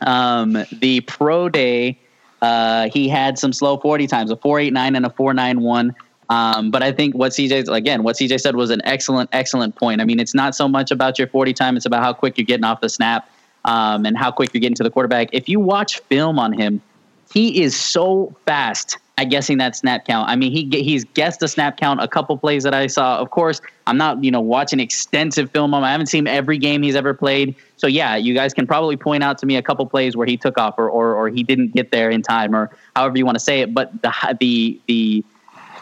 um, 0.00 0.64
the 0.72 1.00
pro 1.02 1.48
day, 1.48 1.98
uh, 2.40 2.88
he 2.92 3.08
had 3.08 3.38
some 3.38 3.52
slow 3.52 3.76
forty 3.78 4.06
times, 4.06 4.30
a 4.30 4.36
four 4.36 4.58
eight 4.58 4.72
nine 4.72 4.96
and 4.96 5.04
a 5.04 5.10
four 5.10 5.34
nine 5.34 5.60
one. 5.60 5.94
Um, 6.30 6.70
but 6.70 6.82
I 6.82 6.92
think 6.92 7.14
what 7.14 7.32
CJ 7.32 7.72
again, 7.74 8.02
what 8.02 8.16
CJ 8.16 8.40
said 8.40 8.56
was 8.56 8.70
an 8.70 8.80
excellent, 8.84 9.30
excellent 9.32 9.76
point. 9.76 10.00
I 10.00 10.04
mean, 10.04 10.20
it's 10.20 10.34
not 10.34 10.54
so 10.54 10.68
much 10.68 10.90
about 10.90 11.18
your 11.18 11.28
forty 11.28 11.52
time; 11.52 11.76
it's 11.76 11.86
about 11.86 12.02
how 12.02 12.12
quick 12.12 12.38
you're 12.38 12.44
getting 12.44 12.64
off 12.64 12.80
the 12.80 12.88
snap 12.88 13.30
um, 13.64 14.06
and 14.06 14.16
how 14.16 14.30
quick 14.30 14.52
you're 14.52 14.60
getting 14.60 14.76
to 14.76 14.82
the 14.82 14.90
quarterback. 14.90 15.28
If 15.32 15.48
you 15.48 15.60
watch 15.60 16.00
film 16.00 16.38
on 16.38 16.52
him, 16.52 16.80
he 17.32 17.62
is 17.62 17.76
so 17.78 18.34
fast 18.46 18.98
at 19.18 19.24
guessing 19.24 19.58
that 19.58 19.74
snap 19.74 20.04
count. 20.04 20.30
I 20.30 20.36
mean, 20.36 20.52
he 20.52 20.68
he's 20.80 21.04
guessed 21.04 21.40
the 21.40 21.48
snap 21.48 21.76
count 21.76 22.00
a 22.00 22.06
couple 22.06 22.38
plays 22.38 22.62
that 22.62 22.72
I 22.72 22.86
saw. 22.86 23.18
Of 23.18 23.30
course, 23.30 23.60
I'm 23.88 23.96
not 23.96 24.22
you 24.22 24.30
know 24.30 24.40
watching 24.40 24.78
extensive 24.78 25.50
film 25.50 25.74
on. 25.74 25.80
Him. 25.80 25.84
I 25.84 25.90
haven't 25.90 26.06
seen 26.06 26.28
every 26.28 26.56
game 26.56 26.82
he's 26.82 26.94
ever 26.94 27.12
played. 27.12 27.56
So 27.76 27.88
yeah, 27.88 28.14
you 28.14 28.32
guys 28.32 28.54
can 28.54 28.66
probably 28.66 28.96
point 28.96 29.24
out 29.24 29.36
to 29.38 29.46
me 29.46 29.56
a 29.56 29.62
couple 29.62 29.84
plays 29.86 30.16
where 30.16 30.26
he 30.26 30.36
took 30.36 30.56
off 30.56 30.78
or 30.78 30.88
or, 30.88 31.14
or 31.14 31.28
he 31.28 31.42
didn't 31.42 31.74
get 31.74 31.90
there 31.90 32.10
in 32.10 32.22
time 32.22 32.54
or 32.54 32.70
however 32.94 33.18
you 33.18 33.26
want 33.26 33.36
to 33.36 33.44
say 33.44 33.60
it. 33.60 33.74
But 33.74 33.90
the 34.02 34.36
the 34.38 34.80
the 34.86 35.24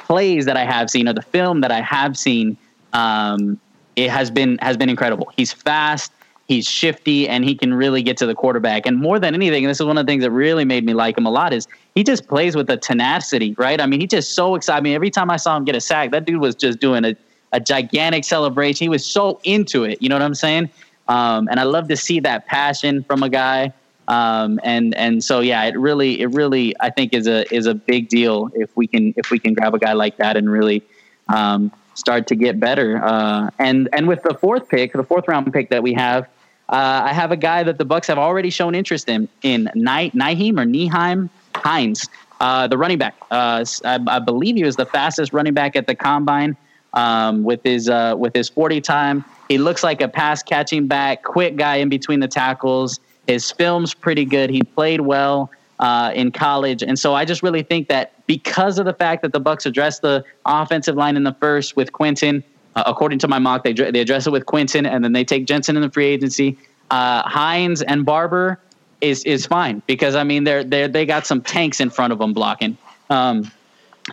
plays 0.07 0.47
that 0.47 0.57
I 0.57 0.65
have 0.65 0.89
seen 0.89 1.07
or 1.07 1.13
the 1.13 1.23
film 1.23 1.61
that 1.61 1.71
I 1.71 1.83
have 1.83 2.17
seen, 2.17 2.57
um, 2.95 3.61
it 3.97 4.09
has 4.09 4.31
been 4.31 4.57
has 4.63 4.79
been 4.79 4.89
incredible. 4.89 5.31
He's 5.37 5.53
fast 5.53 6.11
he's 6.49 6.67
shifty 6.67 7.29
and 7.29 7.45
he 7.45 7.55
can 7.55 7.75
really 7.75 8.03
get 8.03 8.17
to 8.19 8.27
the 8.27 8.35
quarterback. 8.35 8.87
And 8.87 8.99
more 8.99 9.19
than 9.19 9.35
anything, 9.35 9.65
and 9.65 9.71
this 9.71 9.81
is 9.81 9.87
one 9.87 9.99
of 9.99 10.07
the 10.07 10.11
things 10.11 10.23
that 10.23 10.31
really 10.31 10.65
made 10.65 10.85
me 10.85 10.95
like 10.95 11.19
him 11.19 11.27
a 11.27 11.31
lot, 11.31 11.53
is 11.53 11.67
he 11.95 12.05
just 12.05 12.29
plays 12.29 12.57
with 12.57 12.71
a 12.71 12.77
tenacity, 12.77 13.55
right? 13.59 13.81
I 13.81 13.87
mean, 13.87 14.01
he 14.01 14.07
just 14.07 14.35
so 14.35 14.55
excited. 14.55 14.79
I 14.79 14.81
mean, 14.83 14.95
every 14.95 15.11
time 15.11 15.31
I 15.31 15.37
saw 15.37 15.57
him 15.57 15.65
get 15.65 15.75
a 15.75 15.81
sack, 15.81 16.11
that 16.13 16.25
dude 16.25 16.41
was 16.41 16.55
just 16.55 16.79
doing 16.79 17.05
a, 17.05 17.17
a 17.53 17.61
gigantic 17.61 18.25
celebration. 18.25 18.85
He 18.85 18.89
was 18.89 19.05
so 19.05 19.41
into 19.45 19.85
it. 19.85 20.01
You 20.01 20.09
know 20.09 20.15
what 20.15 20.23
I'm 20.23 20.35
saying? 20.35 20.71
Um, 21.09 21.49
and 21.51 21.59
I 21.61 21.65
love 21.65 21.89
to 21.89 21.97
see 21.97 22.21
that 22.21 22.47
passion 22.47 23.03
from 23.05 23.23
a 23.23 23.29
guy. 23.29 23.73
Um, 24.09 24.61
and 24.63 24.95
and 24.95 25.25
so 25.25 25.41
yeah, 25.41 25.65
it 25.65 25.77
really 25.77 26.21
it 26.21 26.27
really 26.27 26.77
I 26.79 26.91
think 26.91 27.13
is 27.13 27.27
a 27.27 27.53
is 27.53 27.67
a 27.67 27.75
big 27.75 28.09
deal 28.09 28.51
if 28.55 28.71
we 28.77 28.87
can 28.87 29.13
if 29.17 29.33
we 29.33 29.41
can 29.41 29.53
grab 29.53 29.75
a 29.75 29.81
guy 29.81 29.95
like 29.95 30.19
that 30.19 30.37
and 30.37 30.49
really 30.49 30.85
um, 31.29 31.73
start 31.97 32.29
to 32.29 32.37
get 32.37 32.61
better. 32.61 33.03
Uh, 33.03 33.51
and 33.59 33.89
and 33.93 34.07
with 34.07 34.23
the 34.23 34.35
fourth 34.35 34.69
pick, 34.69 34.93
the 34.93 35.03
fourth 35.03 35.27
round 35.27 35.53
pick 35.53 35.71
that 35.71 35.83
we 35.83 35.93
have, 35.95 36.25
uh, 36.69 37.03
I 37.05 37.13
have 37.13 37.33
a 37.33 37.37
guy 37.37 37.63
that 37.65 37.79
the 37.79 37.85
Bucks 37.85 38.07
have 38.07 38.19
already 38.19 38.51
shown 38.51 38.75
interest 38.75 39.09
in 39.09 39.29
in 39.43 39.69
Nyheim 39.75 40.61
or 40.61 40.65
Nyheim 40.65 41.29
Hines, 41.55 42.09
uh, 42.41 42.69
the 42.69 42.79
running 42.79 42.99
back. 42.99 43.17
Uh, 43.31 43.65
I, 43.85 43.99
I, 44.07 44.19
believe 44.21 44.57
he 44.57 44.65
was 44.65 44.77
the 44.77 44.87
fastest 44.87 45.33
running 45.33 45.55
back 45.55 45.75
at 45.75 45.87
the 45.87 45.95
combine 45.95 46.57
um, 46.93 47.45
with 47.45 47.63
his 47.65 47.89
uh, 47.89 48.15
with 48.17 48.35
his 48.35 48.49
forty 48.49 48.81
time. 48.81 49.25
He 49.49 49.59
looks 49.59 49.83
like 49.83 50.01
a 50.01 50.09
pass 50.09 50.43
catching 50.43 50.87
back, 50.87 51.23
quick 51.23 51.57
guy 51.57 51.77
in 51.77 51.89
between 51.89 52.21
the 52.21 52.29
tackles. 52.29 53.01
His 53.27 53.51
film's 53.51 53.95
pretty 53.95 54.25
good. 54.25 54.51
He 54.51 54.63
played 54.63 55.01
well 55.01 55.51
uh, 55.79 56.13
in 56.15 56.33
college, 56.33 56.83
and 56.83 56.99
so 56.99 57.15
I 57.15 57.25
just 57.25 57.43
really 57.43 57.63
think 57.63 57.89
that 57.89 58.13
because 58.27 58.79
of 58.79 58.87
the 58.87 58.95
fact 58.95 59.23
that 59.23 59.33
the 59.33 59.41
Bucks 59.41 59.67
addressed 59.67 60.03
the 60.03 60.25
offensive 60.45 60.97
line 60.97 61.17
in 61.17 61.25
the 61.25 61.35
first 61.35 61.77
with 61.77 61.93
Quenton, 61.93 62.43
uh, 62.75 62.85
according 62.87 63.19
to 63.21 63.29
my 63.29 63.39
mock, 63.39 63.65
they 63.65 63.73
they 63.73 64.01
address 64.01 64.27
it 64.27 64.31
with 64.31 64.47
Quenton, 64.47 64.87
and 64.87 65.05
then 65.05 65.13
they 65.13 65.25
take 65.25 65.47
Jensen 65.47 65.77
in 65.77 65.83
the 65.83 65.91
free 65.91 66.07
agency. 66.07 66.59
Uh, 66.91 67.23
Hines 67.29 67.83
and 67.83 68.05
Barber 68.05 68.61
is 69.01 69.25
is 69.25 69.47
fine 69.47 69.83
because 69.87 70.15
I 70.15 70.25
mean 70.25 70.45
they're 70.45 70.65
they 70.65 70.87
they 70.87 71.07
got 71.07 71.27
some 71.27 71.41
tanks 71.43 71.81
in 71.81 71.91
front 71.91 72.13
of 72.13 72.19
them 72.19 72.33
blocking. 72.33 72.77
Um, 73.11 73.51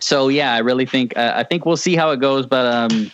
so 0.00 0.28
yeah, 0.28 0.54
I 0.54 0.58
really 0.58 0.86
think 0.86 1.16
uh, 1.16 1.32
I 1.34 1.44
think 1.44 1.64
we'll 1.66 1.76
see 1.76 1.96
how 1.96 2.10
it 2.10 2.20
goes, 2.20 2.46
but 2.46 2.66
um, 2.66 3.10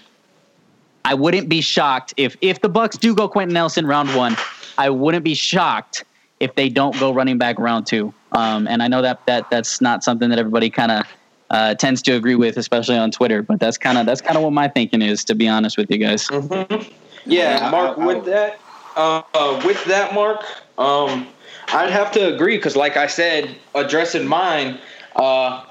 I 1.05 1.15
wouldn't 1.15 1.49
be 1.49 1.61
shocked 1.61 2.15
if 2.17 2.37
if 2.41 2.61
the 2.61 2.69
Bucks 2.69 2.97
do 2.97 3.15
go 3.15 3.29
Quenton 3.29 3.55
Nelson 3.55 3.87
round 3.87 4.15
one. 4.15 4.37
I 4.79 4.91
wouldn't 4.91 5.25
be 5.25 5.35
shocked 5.35 6.05
if 6.39 6.55
they 6.55 6.69
don't 6.69 6.99
go 6.99 7.13
running 7.13 7.39
back 7.39 7.59
round 7.59 7.87
two. 7.87 8.15
Um, 8.33 8.67
and 8.69 8.83
I 8.83 8.89
know 8.89 9.03
that 9.03 9.25
that 9.27 9.51
that's 9.51 9.81
not 9.81 10.05
something 10.05 10.31
that 10.31 10.39
everybody 10.39 10.71
kind 10.71 10.93
of 10.93 11.07
uh, 11.51 11.75
tends 11.75 12.01
to 12.03 12.13
agree 12.13 12.37
with, 12.37 12.57
especially 12.57 12.97
on 12.97 13.11
Twitter. 13.11 13.43
But 13.43 13.61
that's 13.61 13.79
kind 13.79 13.99
of 13.99 14.07
that's 14.07 14.21
kind 14.21 14.37
of 14.37 14.43
what 14.43 14.53
my 14.53 14.69
thinking 14.69 15.03
is, 15.03 15.25
to 15.25 15.35
be 15.35 15.49
honest 15.49 15.77
with 15.77 15.91
you 15.91 15.99
guys. 15.99 16.27
Mm-hmm. 16.29 16.91
Yeah, 17.27 17.71
Mark. 17.71 17.97
With 17.97 18.25
that, 18.27 18.61
uh, 18.97 19.23
uh, 19.35 19.61
with 19.65 19.85
that, 19.85 20.15
Mark, 20.15 20.43
um, 20.79 21.27
I'd 21.69 21.91
have 21.91 22.13
to 22.13 22.35
agree 22.35 22.57
because, 22.57 22.77
like 22.77 22.97
I 22.97 23.07
said, 23.07 23.57
addressing 23.75 24.27
mine, 24.27 24.79
uh, 25.17 25.65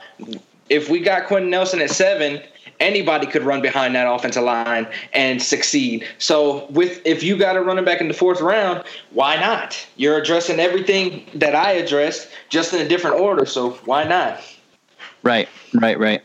if 0.69 0.89
we 0.89 0.99
got 0.99 1.27
Quenton 1.27 1.49
Nelson 1.49 1.81
at 1.81 1.89
seven, 1.89 2.41
anybody 2.79 3.27
could 3.27 3.43
run 3.43 3.61
behind 3.61 3.95
that 3.95 4.11
offensive 4.11 4.43
line 4.43 4.87
and 5.13 5.41
succeed. 5.41 6.05
So 6.17 6.65
with 6.69 7.01
if 7.05 7.23
you 7.23 7.37
got 7.37 7.55
a 7.55 7.61
running 7.61 7.85
back 7.85 8.01
in 8.01 8.07
the 8.07 8.13
fourth 8.13 8.41
round, 8.41 8.83
why 9.11 9.35
not? 9.35 9.85
You're 9.97 10.17
addressing 10.17 10.59
everything 10.59 11.25
that 11.35 11.55
I 11.55 11.71
addressed 11.73 12.29
just 12.49 12.73
in 12.73 12.81
a 12.81 12.87
different 12.87 13.19
order. 13.19 13.45
So 13.45 13.71
why 13.85 14.03
not? 14.03 14.41
Right, 15.23 15.49
right, 15.73 15.99
right. 15.99 16.23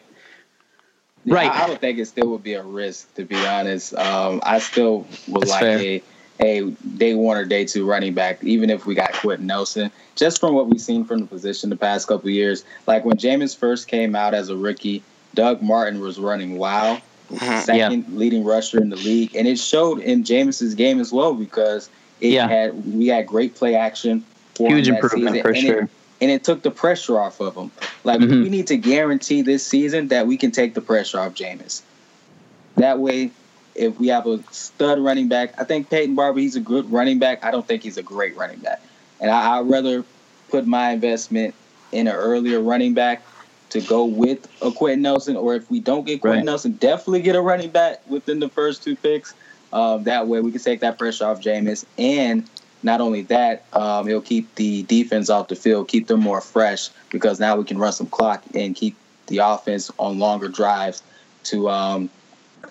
Yeah, 1.24 1.34
right. 1.34 1.50
I, 1.50 1.64
I 1.64 1.68
would 1.68 1.80
think 1.80 1.98
it 1.98 2.06
still 2.06 2.28
would 2.30 2.42
be 2.42 2.54
a 2.54 2.62
risk, 2.62 3.14
to 3.14 3.24
be 3.24 3.36
honest. 3.46 3.94
Um, 3.94 4.40
I 4.44 4.58
still 4.58 5.06
would 5.28 5.42
That's 5.42 5.50
like 5.50 5.60
fair. 5.60 5.78
a 5.78 6.02
a 6.40 6.70
day 6.96 7.14
one 7.14 7.36
or 7.36 7.44
day 7.44 7.64
two 7.64 7.86
running 7.86 8.12
back, 8.12 8.42
even 8.42 8.68
if 8.68 8.86
we 8.86 8.94
got 8.94 9.12
Quenton 9.12 9.46
Nelson. 9.46 9.90
Just 10.16 10.40
from 10.40 10.54
what 10.54 10.66
we've 10.66 10.80
seen 10.80 11.04
from 11.04 11.20
the 11.20 11.26
position 11.26 11.70
the 11.70 11.76
past 11.76 12.08
couple 12.08 12.28
years, 12.28 12.64
like 12.86 13.04
when 13.04 13.16
Jameis 13.16 13.56
first 13.56 13.88
came 13.88 14.16
out 14.16 14.34
as 14.34 14.48
a 14.48 14.56
rookie, 14.56 15.02
Doug 15.34 15.62
Martin 15.62 16.00
was 16.00 16.18
running 16.18 16.56
wow, 16.58 17.00
mm-hmm. 17.30 17.60
second 17.60 18.04
yeah. 18.08 18.16
leading 18.18 18.44
rusher 18.44 18.80
in 18.80 18.90
the 18.90 18.96
league, 18.96 19.34
and 19.34 19.46
it 19.46 19.58
showed 19.58 20.00
in 20.00 20.24
Jameis's 20.24 20.74
game 20.74 21.00
as 21.00 21.12
well 21.12 21.34
because 21.34 21.90
it 22.20 22.32
yeah. 22.32 22.48
had 22.48 22.94
we 22.94 23.08
had 23.08 23.26
great 23.26 23.54
play 23.54 23.74
action. 23.74 24.24
Huge 24.56 24.88
improvement 24.88 25.36
season, 25.36 25.42
for 25.42 25.54
sure. 25.54 25.82
It, 25.82 25.90
and 26.20 26.30
it 26.30 26.44
took 26.44 26.62
the 26.62 26.70
pressure 26.70 27.18
off 27.18 27.40
of 27.40 27.56
him. 27.56 27.70
Like 28.04 28.20
mm-hmm. 28.20 28.44
we 28.44 28.48
need 28.48 28.66
to 28.68 28.76
guarantee 28.76 29.42
this 29.42 29.66
season 29.66 30.08
that 30.08 30.26
we 30.26 30.36
can 30.36 30.52
take 30.52 30.74
the 30.74 30.80
pressure 30.80 31.18
off 31.18 31.34
Jameis. 31.34 31.82
That 32.76 32.98
way, 32.98 33.30
if 33.74 33.98
we 33.98 34.08
have 34.08 34.26
a 34.26 34.42
stud 34.52 34.98
running 35.00 35.28
back, 35.28 35.60
I 35.60 35.64
think 35.64 35.90
Peyton 35.90 36.14
Barber, 36.14 36.40
he's 36.40 36.56
a 36.56 36.60
good 36.60 36.90
running 36.90 37.18
back. 37.18 37.44
I 37.44 37.50
don't 37.50 37.66
think 37.66 37.82
he's 37.82 37.98
a 37.98 38.02
great 38.02 38.36
running 38.36 38.60
back. 38.60 38.80
And 39.20 39.30
I, 39.30 39.60
would 39.60 39.70
rather 39.70 40.04
put 40.48 40.66
my 40.66 40.90
investment 40.90 41.54
in 41.92 42.06
an 42.06 42.14
earlier 42.14 42.60
running 42.60 42.94
back 42.94 43.22
to 43.74 43.80
go 43.80 44.04
with 44.04 44.48
a 44.62 44.70
Quenton 44.70 45.02
Nelson, 45.02 45.36
or 45.36 45.56
if 45.56 45.68
we 45.68 45.80
don't 45.80 46.06
get 46.06 46.20
Quenton 46.20 46.38
right. 46.38 46.44
Nelson, 46.44 46.72
definitely 46.72 47.22
get 47.22 47.34
a 47.34 47.40
running 47.40 47.70
back 47.70 48.08
within 48.08 48.38
the 48.38 48.48
first 48.48 48.84
two 48.84 48.94
picks. 48.94 49.34
Um, 49.72 50.04
that 50.04 50.28
way 50.28 50.40
we 50.40 50.52
can 50.52 50.60
take 50.60 50.80
that 50.80 50.96
pressure 50.96 51.26
off 51.26 51.40
Jameis. 51.40 51.84
And 51.98 52.48
not 52.84 53.00
only 53.00 53.22
that, 53.22 53.64
um, 53.72 54.08
it'll 54.08 54.20
keep 54.20 54.54
the 54.54 54.84
defense 54.84 55.28
off 55.28 55.48
the 55.48 55.56
field, 55.56 55.88
keep 55.88 56.06
them 56.06 56.20
more 56.20 56.40
fresh 56.40 56.88
because 57.10 57.40
now 57.40 57.56
we 57.56 57.64
can 57.64 57.76
run 57.76 57.92
some 57.92 58.06
clock 58.06 58.44
and 58.54 58.76
keep 58.76 58.96
the 59.26 59.38
offense 59.38 59.90
on 59.98 60.20
longer 60.20 60.48
drives 60.48 61.02
to 61.44 61.68
um, 61.68 62.08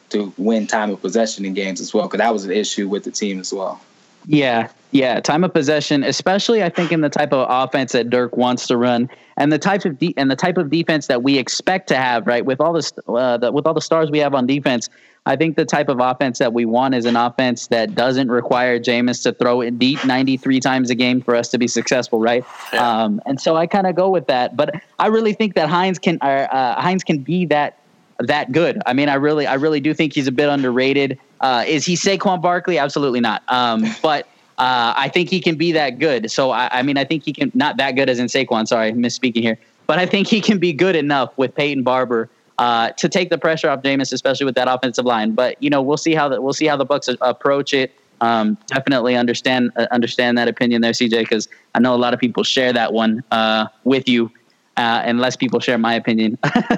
to 0.10 0.34
win 0.38 0.68
time 0.68 0.90
of 0.90 1.02
possession 1.02 1.44
in 1.44 1.54
games 1.54 1.82
as 1.82 1.94
well. 1.94 2.08
Because 2.08 2.20
that 2.20 2.32
was 2.32 2.46
an 2.46 2.52
issue 2.52 2.88
with 2.88 3.04
the 3.04 3.12
team 3.12 3.42
as 3.42 3.54
well. 3.54 3.82
Yeah, 4.26 4.70
yeah, 4.94 5.20
time 5.20 5.44
of 5.44 5.54
possession, 5.54 6.04
especially 6.04 6.64
I 6.64 6.70
think 6.70 6.92
in 6.92 7.02
the 7.02 7.10
type 7.10 7.34
of 7.34 7.48
offense 7.50 7.94
that 7.94 8.12
Dirk 8.12 8.38
wants 8.38 8.68
to 8.68 8.78
run, 8.78 9.10
and 9.38 9.52
the 9.52 9.58
type 9.58 9.86
of 9.86 9.98
de- 9.98 10.14
and 10.18 10.30
the 10.30 10.36
type 10.36 10.58
of 10.58 10.70
defense 10.70 11.08
that 11.08 11.24
we 11.24 11.40
expect 11.40 11.88
to 11.88 11.96
have, 11.96 12.28
right? 12.28 12.46
With 12.46 12.62
all 12.62 12.74
this, 12.74 12.94
uh, 13.08 13.38
the, 13.38 13.52
with 13.52 13.66
all 13.66 13.74
the 13.74 13.82
stars 13.82 14.12
we 14.12 14.20
have 14.20 14.36
on 14.36 14.46
defense, 14.46 14.90
I 15.26 15.36
think 15.36 15.56
the 15.56 15.66
type 15.66 15.90
of 15.90 16.00
offense 16.00 16.38
that 16.38 16.54
we 16.54 16.66
want 16.66 16.94
is 16.94 17.06
an 17.06 17.16
offense 17.16 17.68
that 17.68 17.96
doesn't 17.96 18.30
require 18.30 18.80
Jameis 18.80 19.24
to 19.24 19.34
throw 19.34 19.62
it 19.62 19.80
deep 19.80 20.06
93 20.06 20.60
times 20.60 20.92
a 20.92 20.96
game 20.96 21.22
for 21.22 21.36
us 21.36 21.50
to 21.50 21.58
be 21.58 21.68
successful, 21.68 22.20
right? 22.20 22.46
Yeah. 22.72 23.04
Um, 23.04 23.20
and 23.26 23.42
so 23.42 23.56
I 23.56 23.66
kind 23.66 23.88
of 23.88 23.96
go 23.96 24.12
with 24.12 24.28
that. 24.28 24.56
But 24.56 24.76
I 25.00 25.08
really 25.08 25.34
think 25.34 25.56
that 25.56 25.70
Hines 25.70 25.98
can 25.98 26.20
uh, 26.22 26.48
uh, 26.52 26.80
Hines 26.80 27.04
can 27.04 27.18
be 27.18 27.46
that 27.48 27.80
that 28.20 28.52
good. 28.52 28.80
I 28.86 28.94
mean, 28.94 29.10
I 29.10 29.16
really 29.16 29.48
I 29.48 29.56
really 29.56 29.80
do 29.80 29.94
think 29.96 30.14
he's 30.14 30.28
a 30.28 30.32
bit 30.32 30.50
underrated. 30.50 31.18
Uh, 31.42 31.64
is 31.68 31.84
he 31.84 31.96
Saquon 31.96 32.42
Barkley? 32.42 32.78
Absolutely 32.78 33.20
not. 33.20 33.42
Um, 33.48 33.86
but 34.04 34.28
uh, 34.58 34.94
I 34.96 35.10
think 35.10 35.30
he 35.30 35.40
can 35.40 35.56
be 35.56 35.72
that 35.72 36.00
good. 36.00 36.30
So 36.30 36.52
I, 36.52 36.80
I 36.80 36.82
mean, 36.84 36.98
I 36.98 37.06
think 37.06 37.24
he 37.24 37.34
can 37.34 37.52
not 37.54 37.78
that 37.78 37.96
good 37.96 38.10
as 38.10 38.20
in 38.20 38.28
Saquon. 38.28 38.68
Sorry, 38.68 38.92
misspeaking 38.94 39.42
here. 39.42 39.58
But 39.88 40.00
I 40.00 40.06
think 40.06 40.28
he 40.28 40.42
can 40.42 40.60
be 40.60 40.74
good 40.74 40.96
enough 40.96 41.38
with 41.38 41.54
Peyton 41.56 41.84
Barber 41.84 42.30
uh, 42.58 42.90
to 42.92 43.10
take 43.10 43.30
the 43.30 43.38
pressure 43.38 43.70
off 43.70 43.82
Jameis, 43.82 44.14
especially 44.14 44.46
with 44.46 44.56
that 44.56 44.68
offensive 44.68 45.06
line. 45.06 45.32
But 45.34 45.62
you 45.62 45.70
know, 45.70 45.82
we'll 45.82 45.98
see 45.98 46.14
how 46.14 46.30
the, 46.30 46.42
we'll 46.42 46.54
see 46.54 46.68
how 46.68 46.78
the 46.78 46.86
Bucs 46.86 47.16
approach 47.22 47.74
it. 47.74 47.94
Um, 48.22 48.58
definitely 48.68 49.16
understand 49.16 49.72
uh, 49.76 49.88
understand 49.92 50.38
that 50.38 50.48
opinion 50.48 50.82
there, 50.82 50.92
CJ, 50.92 51.20
because 51.22 51.50
I 51.76 51.80
know 51.80 51.94
a 51.94 51.98
lot 51.98 52.14
of 52.14 52.20
people 52.20 52.44
share 52.44 52.72
that 52.72 52.94
one 52.94 53.24
uh, 53.32 53.68
with 53.84 54.08
you. 54.08 54.32
Uh, 54.76 55.04
and 55.06 55.20
less 55.20 55.36
people 55.36 55.60
share 55.60 55.78
my 55.78 55.94
opinion 55.94 56.36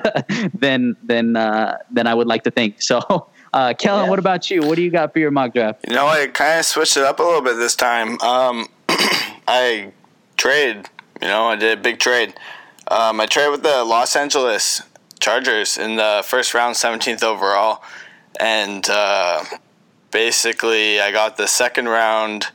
than 0.54 0.98
than 1.02 1.38
uh, 1.38 1.78
than 1.92 2.08
I 2.08 2.14
would 2.14 2.28
like 2.28 2.44
to 2.44 2.52
think. 2.52 2.82
So, 2.82 3.28
uh, 3.56 3.74
Kellen, 3.74 4.04
yeah. 4.04 4.10
what 4.10 4.20
about 4.20 4.52
you? 4.52 4.62
What 4.64 4.76
do 4.76 4.84
you 4.84 4.92
got 4.92 5.14
for 5.14 5.20
your 5.20 5.32
mock 5.32 5.54
draft? 5.54 5.86
You 5.88 5.96
know, 5.96 6.08
I 6.08 6.28
kind 6.28 6.60
of 6.60 6.66
switched 6.66 6.98
it 6.98 7.04
up 7.04 7.20
a 7.20 7.24
little 7.24 7.42
bit 7.42 7.56
this 7.56 7.74
time. 7.74 8.20
Um, 8.20 8.68
I 9.48 9.94
traded. 10.36 10.90
You 11.22 11.30
know, 11.30 11.46
I 11.46 11.56
did 11.56 11.80
a 11.80 11.82
big 11.82 12.00
trade. 12.00 12.34
Um, 12.90 13.22
I 13.22 13.28
traded 13.28 13.52
with 13.52 13.64
the 13.64 13.86
Los 13.86 14.14
Angeles 14.18 14.82
Chargers 15.22 15.78
in 15.78 15.96
the 15.96 16.22
first 16.26 16.54
round, 16.54 16.76
17th 16.76 17.24
overall. 17.24 17.82
And 18.42 18.86
uh, 18.90 19.46
basically, 20.12 21.00
I 21.00 21.14
got 21.14 21.38
the 21.38 21.48
second 21.48 21.88
round, 21.88 22.48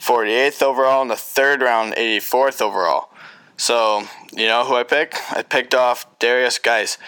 48th 0.00 0.60
overall, 0.60 1.02
and 1.02 1.10
the 1.12 1.16
third 1.16 1.62
round, 1.62 1.94
84th 1.94 2.60
overall. 2.60 3.10
So, 3.56 4.08
you 4.32 4.46
know 4.46 4.64
who 4.64 4.74
I 4.74 4.82
picked? 4.82 5.20
I 5.30 5.42
picked 5.42 5.72
off 5.72 6.18
Derrius 6.18 6.60
Guice 6.60 6.98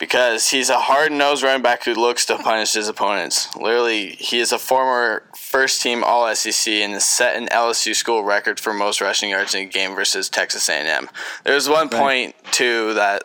because 0.00 0.48
he's 0.48 0.70
a 0.70 0.80
hard 0.80 1.12
nosed 1.12 1.42
running 1.42 1.62
back 1.62 1.84
who 1.84 1.94
looks 1.94 2.24
to 2.24 2.38
punish 2.38 2.72
his 2.72 2.88
opponents. 2.88 3.54
Literally, 3.54 4.16
he 4.18 4.40
is 4.40 4.50
a 4.50 4.58
former 4.58 5.22
first 5.36 5.82
team 5.82 6.02
All 6.02 6.34
SEC 6.34 6.72
and 6.72 6.94
has 6.94 7.04
set 7.04 7.36
an 7.36 7.48
LSU 7.48 7.94
school 7.94 8.24
record 8.24 8.58
for 8.58 8.72
most 8.72 9.02
rushing 9.02 9.28
yards 9.28 9.54
in 9.54 9.68
a 9.68 9.70
game 9.70 9.94
versus 9.94 10.30
Texas 10.30 10.68
A&M. 10.70 11.08
There 11.44 11.54
was 11.54 11.68
one 11.68 11.90
point 11.90 12.34
too 12.50 12.94
that 12.94 13.24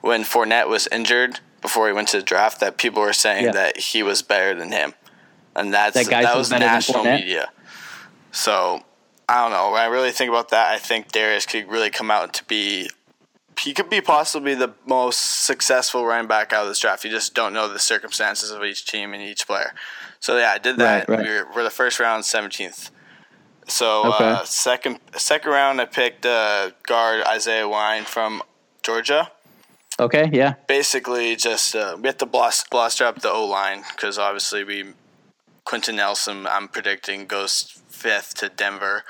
when 0.00 0.24
Fournette 0.24 0.68
was 0.68 0.88
injured 0.90 1.38
before 1.62 1.86
he 1.86 1.92
went 1.92 2.08
to 2.08 2.18
the 2.18 2.24
draft, 2.24 2.58
that 2.58 2.76
people 2.76 3.02
were 3.02 3.12
saying 3.12 3.44
yeah. 3.44 3.52
that 3.52 3.78
he 3.78 4.02
was 4.02 4.20
better 4.22 4.58
than 4.58 4.72
him, 4.72 4.94
and 5.54 5.72
that's 5.72 5.94
that, 5.94 6.10
that 6.10 6.36
was 6.36 6.50
national 6.50 7.04
media. 7.04 7.50
So 8.32 8.82
I 9.28 9.42
don't 9.42 9.52
know. 9.52 9.70
When 9.70 9.80
I 9.80 9.86
really 9.86 10.10
think 10.10 10.28
about 10.28 10.48
that, 10.48 10.72
I 10.72 10.78
think 10.78 11.12
Derrius 11.12 11.46
could 11.46 11.68
really 11.68 11.90
come 11.90 12.10
out 12.10 12.34
to 12.34 12.44
be 12.44 12.90
he 13.60 13.72
could 13.72 13.88
be 13.88 14.00
possibly 14.00 14.54
the 14.54 14.74
most 14.86 15.44
successful 15.44 16.04
running 16.04 16.28
back 16.28 16.52
out 16.52 16.62
of 16.62 16.68
this 16.68 16.78
draft. 16.78 17.04
You 17.04 17.10
just 17.10 17.34
don't 17.34 17.52
know 17.52 17.68
the 17.68 17.78
circumstances 17.78 18.50
of 18.50 18.62
each 18.62 18.86
team 18.86 19.14
and 19.14 19.22
each 19.22 19.46
player. 19.46 19.72
So 20.20 20.36
yeah, 20.36 20.52
I 20.52 20.58
did 20.58 20.76
that. 20.78 21.08
Right, 21.08 21.18
right. 21.18 21.26
We 21.26 21.34
were, 21.34 21.46
we're 21.54 21.62
the 21.62 21.70
first 21.70 21.98
round, 22.00 22.24
seventeenth. 22.24 22.90
So 23.68 24.12
okay. 24.14 24.24
uh, 24.24 24.44
second 24.44 25.00
second 25.16 25.50
round, 25.50 25.80
I 25.80 25.86
picked 25.86 26.24
uh, 26.26 26.70
guard 26.86 27.24
Isaiah 27.26 27.68
Wynn 27.68 28.04
from 28.04 28.42
Georgia. 28.82 29.30
Okay, 29.98 30.28
yeah. 30.32 30.54
Basically, 30.68 31.36
just 31.36 31.74
uh, 31.74 31.96
we 31.98 32.06
have 32.06 32.18
to 32.18 32.26
blast, 32.26 32.68
blaster 32.68 33.04
up 33.04 33.22
the 33.22 33.30
O 33.30 33.46
line 33.46 33.82
because 33.94 34.18
obviously 34.18 34.62
we 34.62 34.92
Quenton 35.64 35.96
Nelson. 35.96 36.46
I'm 36.46 36.68
predicting 36.68 37.26
goes 37.26 37.80
fifth 37.88 38.34
to 38.34 38.48
Denver. 38.48 39.04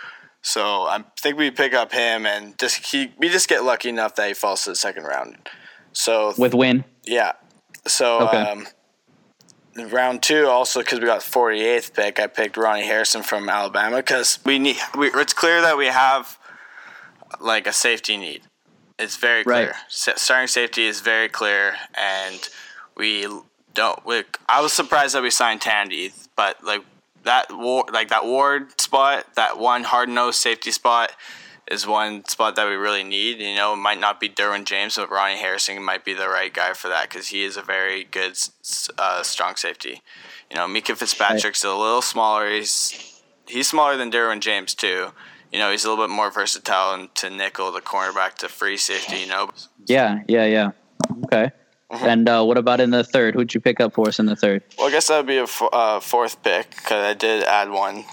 So 0.46 0.84
I 0.84 1.02
think 1.18 1.38
we 1.38 1.50
pick 1.50 1.74
up 1.74 1.90
him 1.90 2.24
and 2.24 2.56
just 2.56 2.92
he 2.92 3.12
we 3.18 3.28
just 3.28 3.48
get 3.48 3.64
lucky 3.64 3.88
enough 3.88 4.14
that 4.14 4.28
he 4.28 4.32
falls 4.32 4.62
to 4.62 4.70
the 4.70 4.76
second 4.76 5.02
round. 5.02 5.48
So 5.92 6.34
with 6.38 6.54
win, 6.54 6.84
yeah. 7.04 7.32
So 7.84 8.28
okay. 8.28 8.36
um, 8.36 8.66
round 9.90 10.22
two 10.22 10.46
also 10.46 10.82
because 10.82 11.00
we 11.00 11.06
got 11.06 11.22
48th 11.22 11.94
pick, 11.94 12.20
I 12.20 12.28
picked 12.28 12.56
Ronnie 12.56 12.84
Harrison 12.84 13.24
from 13.24 13.48
Alabama 13.48 13.96
because 13.96 14.38
we 14.44 14.60
need. 14.60 14.76
We, 14.96 15.08
it's 15.08 15.32
clear 15.32 15.60
that 15.62 15.76
we 15.76 15.86
have 15.86 16.38
like 17.40 17.66
a 17.66 17.72
safety 17.72 18.16
need. 18.16 18.42
It's 19.00 19.16
very 19.16 19.42
clear. 19.42 19.72
Right. 19.72 19.74
Starting 19.88 20.46
safety 20.46 20.86
is 20.86 21.00
very 21.00 21.28
clear, 21.28 21.74
and 21.92 22.48
we 22.96 23.26
don't. 23.74 24.06
We, 24.06 24.22
I 24.48 24.60
was 24.60 24.72
surprised 24.72 25.16
that 25.16 25.24
we 25.24 25.30
signed 25.30 25.60
Tandy, 25.60 26.12
but 26.36 26.62
like 26.62 26.84
that 27.26 27.46
war 27.50 27.84
like 27.92 28.08
that 28.08 28.24
ward 28.24 28.80
spot, 28.80 29.26
that 29.36 29.58
one 29.58 29.84
hard 29.84 30.08
nosed 30.08 30.38
safety 30.38 30.70
spot 30.70 31.12
is 31.70 31.86
one 31.86 32.24
spot 32.24 32.56
that 32.56 32.66
we 32.66 32.74
really 32.74 33.02
need. 33.02 33.38
You 33.38 33.54
know, 33.56 33.74
it 33.74 33.76
might 33.78 34.00
not 34.00 34.20
be 34.20 34.28
Derwin 34.28 34.64
James, 34.64 34.96
but 34.96 35.10
Ronnie 35.10 35.38
Harrison 35.38 35.82
might 35.82 36.04
be 36.04 36.14
the 36.14 36.28
right 36.28 36.52
guy 36.52 36.72
for 36.72 36.88
that 36.88 37.08
because 37.08 37.28
he 37.28 37.42
is 37.42 37.56
a 37.56 37.62
very 37.62 38.04
good, 38.04 38.38
uh, 38.98 39.22
strong 39.22 39.56
safety. 39.56 40.00
You 40.50 40.56
know, 40.56 40.66
Minkah 40.66 40.96
Fitzpatrick's 40.96 41.64
a 41.64 41.74
little 41.74 42.02
smaller. 42.02 42.48
He's 42.48 43.20
he's 43.46 43.68
smaller 43.68 43.96
than 43.96 44.10
Derwin 44.10 44.40
James 44.40 44.74
too. 44.74 45.12
You 45.52 45.58
know, 45.58 45.70
he's 45.70 45.84
a 45.84 45.90
little 45.90 46.04
bit 46.06 46.14
more 46.14 46.30
versatile 46.30 46.94
and 46.94 47.14
to 47.16 47.30
nickel 47.30 47.72
the 47.72 47.80
cornerback 47.80 48.34
to 48.36 48.48
free 48.48 48.76
safety. 48.76 49.18
You 49.18 49.26
know. 49.26 49.50
Yeah, 49.86 50.20
yeah, 50.28 50.46
yeah. 50.46 50.70
Okay. 51.24 51.50
Mm-hmm. 51.90 52.04
And 52.04 52.28
uh, 52.28 52.44
what 52.44 52.58
about 52.58 52.80
in 52.80 52.90
the 52.90 53.04
third? 53.04 53.34
Who'd 53.34 53.54
you 53.54 53.60
pick 53.60 53.80
up 53.80 53.94
for 53.94 54.08
us 54.08 54.18
in 54.18 54.26
the 54.26 54.34
third? 54.34 54.62
Well, 54.76 54.88
I 54.88 54.90
guess 54.90 55.06
that 55.08 55.18
would 55.18 55.26
be 55.26 55.36
a 55.36 55.44
f- 55.44 55.62
uh, 55.72 56.00
fourth 56.00 56.42
pick 56.42 56.70
because 56.70 57.04
I 57.04 57.14
did 57.14 57.44
add 57.44 57.70
one 57.70 58.04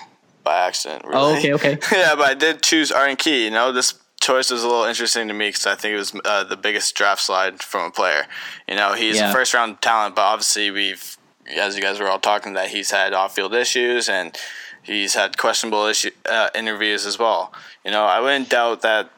by 0.44 0.68
accident. 0.68 1.06
Really. 1.06 1.18
Oh, 1.18 1.38
okay, 1.38 1.54
okay. 1.54 1.80
yeah, 1.92 2.16
but 2.16 2.26
I 2.26 2.34
did 2.36 2.62
choose 2.62 2.92
Arden 2.92 3.16
Key. 3.16 3.46
You 3.46 3.52
know, 3.52 3.72
this 3.72 3.96
choice 4.22 4.52
was 4.52 4.64
a 4.64 4.68
little 4.68 4.86
interesting 4.86 5.28
to 5.28 5.34
me 5.34 5.50
because 5.50 5.66
I 5.66 5.76
think 5.76 5.94
it 5.94 5.98
was 5.98 6.14
uh, 6.24 6.44
the 6.44 6.56
biggest 6.56 6.96
draft 6.96 7.22
slide 7.22 7.64
from 7.64 7.88
a 7.88 7.92
player. 7.92 8.28
You 8.68 8.76
know, 8.76 8.94
he's 8.94 9.18
yeah. 9.18 9.32
a 9.32 9.34
first 9.34 9.54
round 9.54 9.82
talent, 9.82 10.16
but 10.16 10.22
obviously 10.22 10.70
we've, 10.70 11.18
as 11.58 11.76
you 11.76 11.82
guys 11.82 12.00
were 12.00 12.08
all 12.08 12.20
talking, 12.20 12.54
that 12.54 12.70
he's 12.70 12.92
had 12.92 13.14
off 13.14 13.36
field 13.36 13.56
issues 13.56 14.08
and 14.08 14.38
he's 14.84 15.16
had 15.16 15.38
questionable 15.38 15.86
issue 15.86 16.12
uh, 16.30 16.50
interviews 16.54 17.06
as 17.06 17.18
well. 17.18 17.52
You 17.84 17.92
know, 17.92 18.04
I 18.04 18.20
wouldn't 18.20 18.50
doubt 18.50 18.82
that 18.84 19.10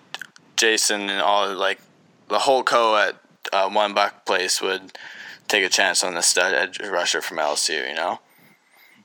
Jason 0.55 1.09
and 1.09 1.21
all 1.21 1.53
like 1.53 1.79
the 2.29 2.39
whole 2.39 2.63
co 2.63 2.95
at 2.95 3.15
uh, 3.53 3.69
One 3.69 3.93
Buc 3.93 4.25
Place 4.25 4.61
would 4.61 4.97
take 5.47 5.63
a 5.63 5.69
chance 5.69 6.03
on 6.03 6.13
the 6.13 6.21
stud 6.21 6.53
edge 6.53 6.79
rusher 6.79 7.21
from 7.21 7.37
LSU. 7.37 7.87
You 7.87 7.95
know. 7.95 8.19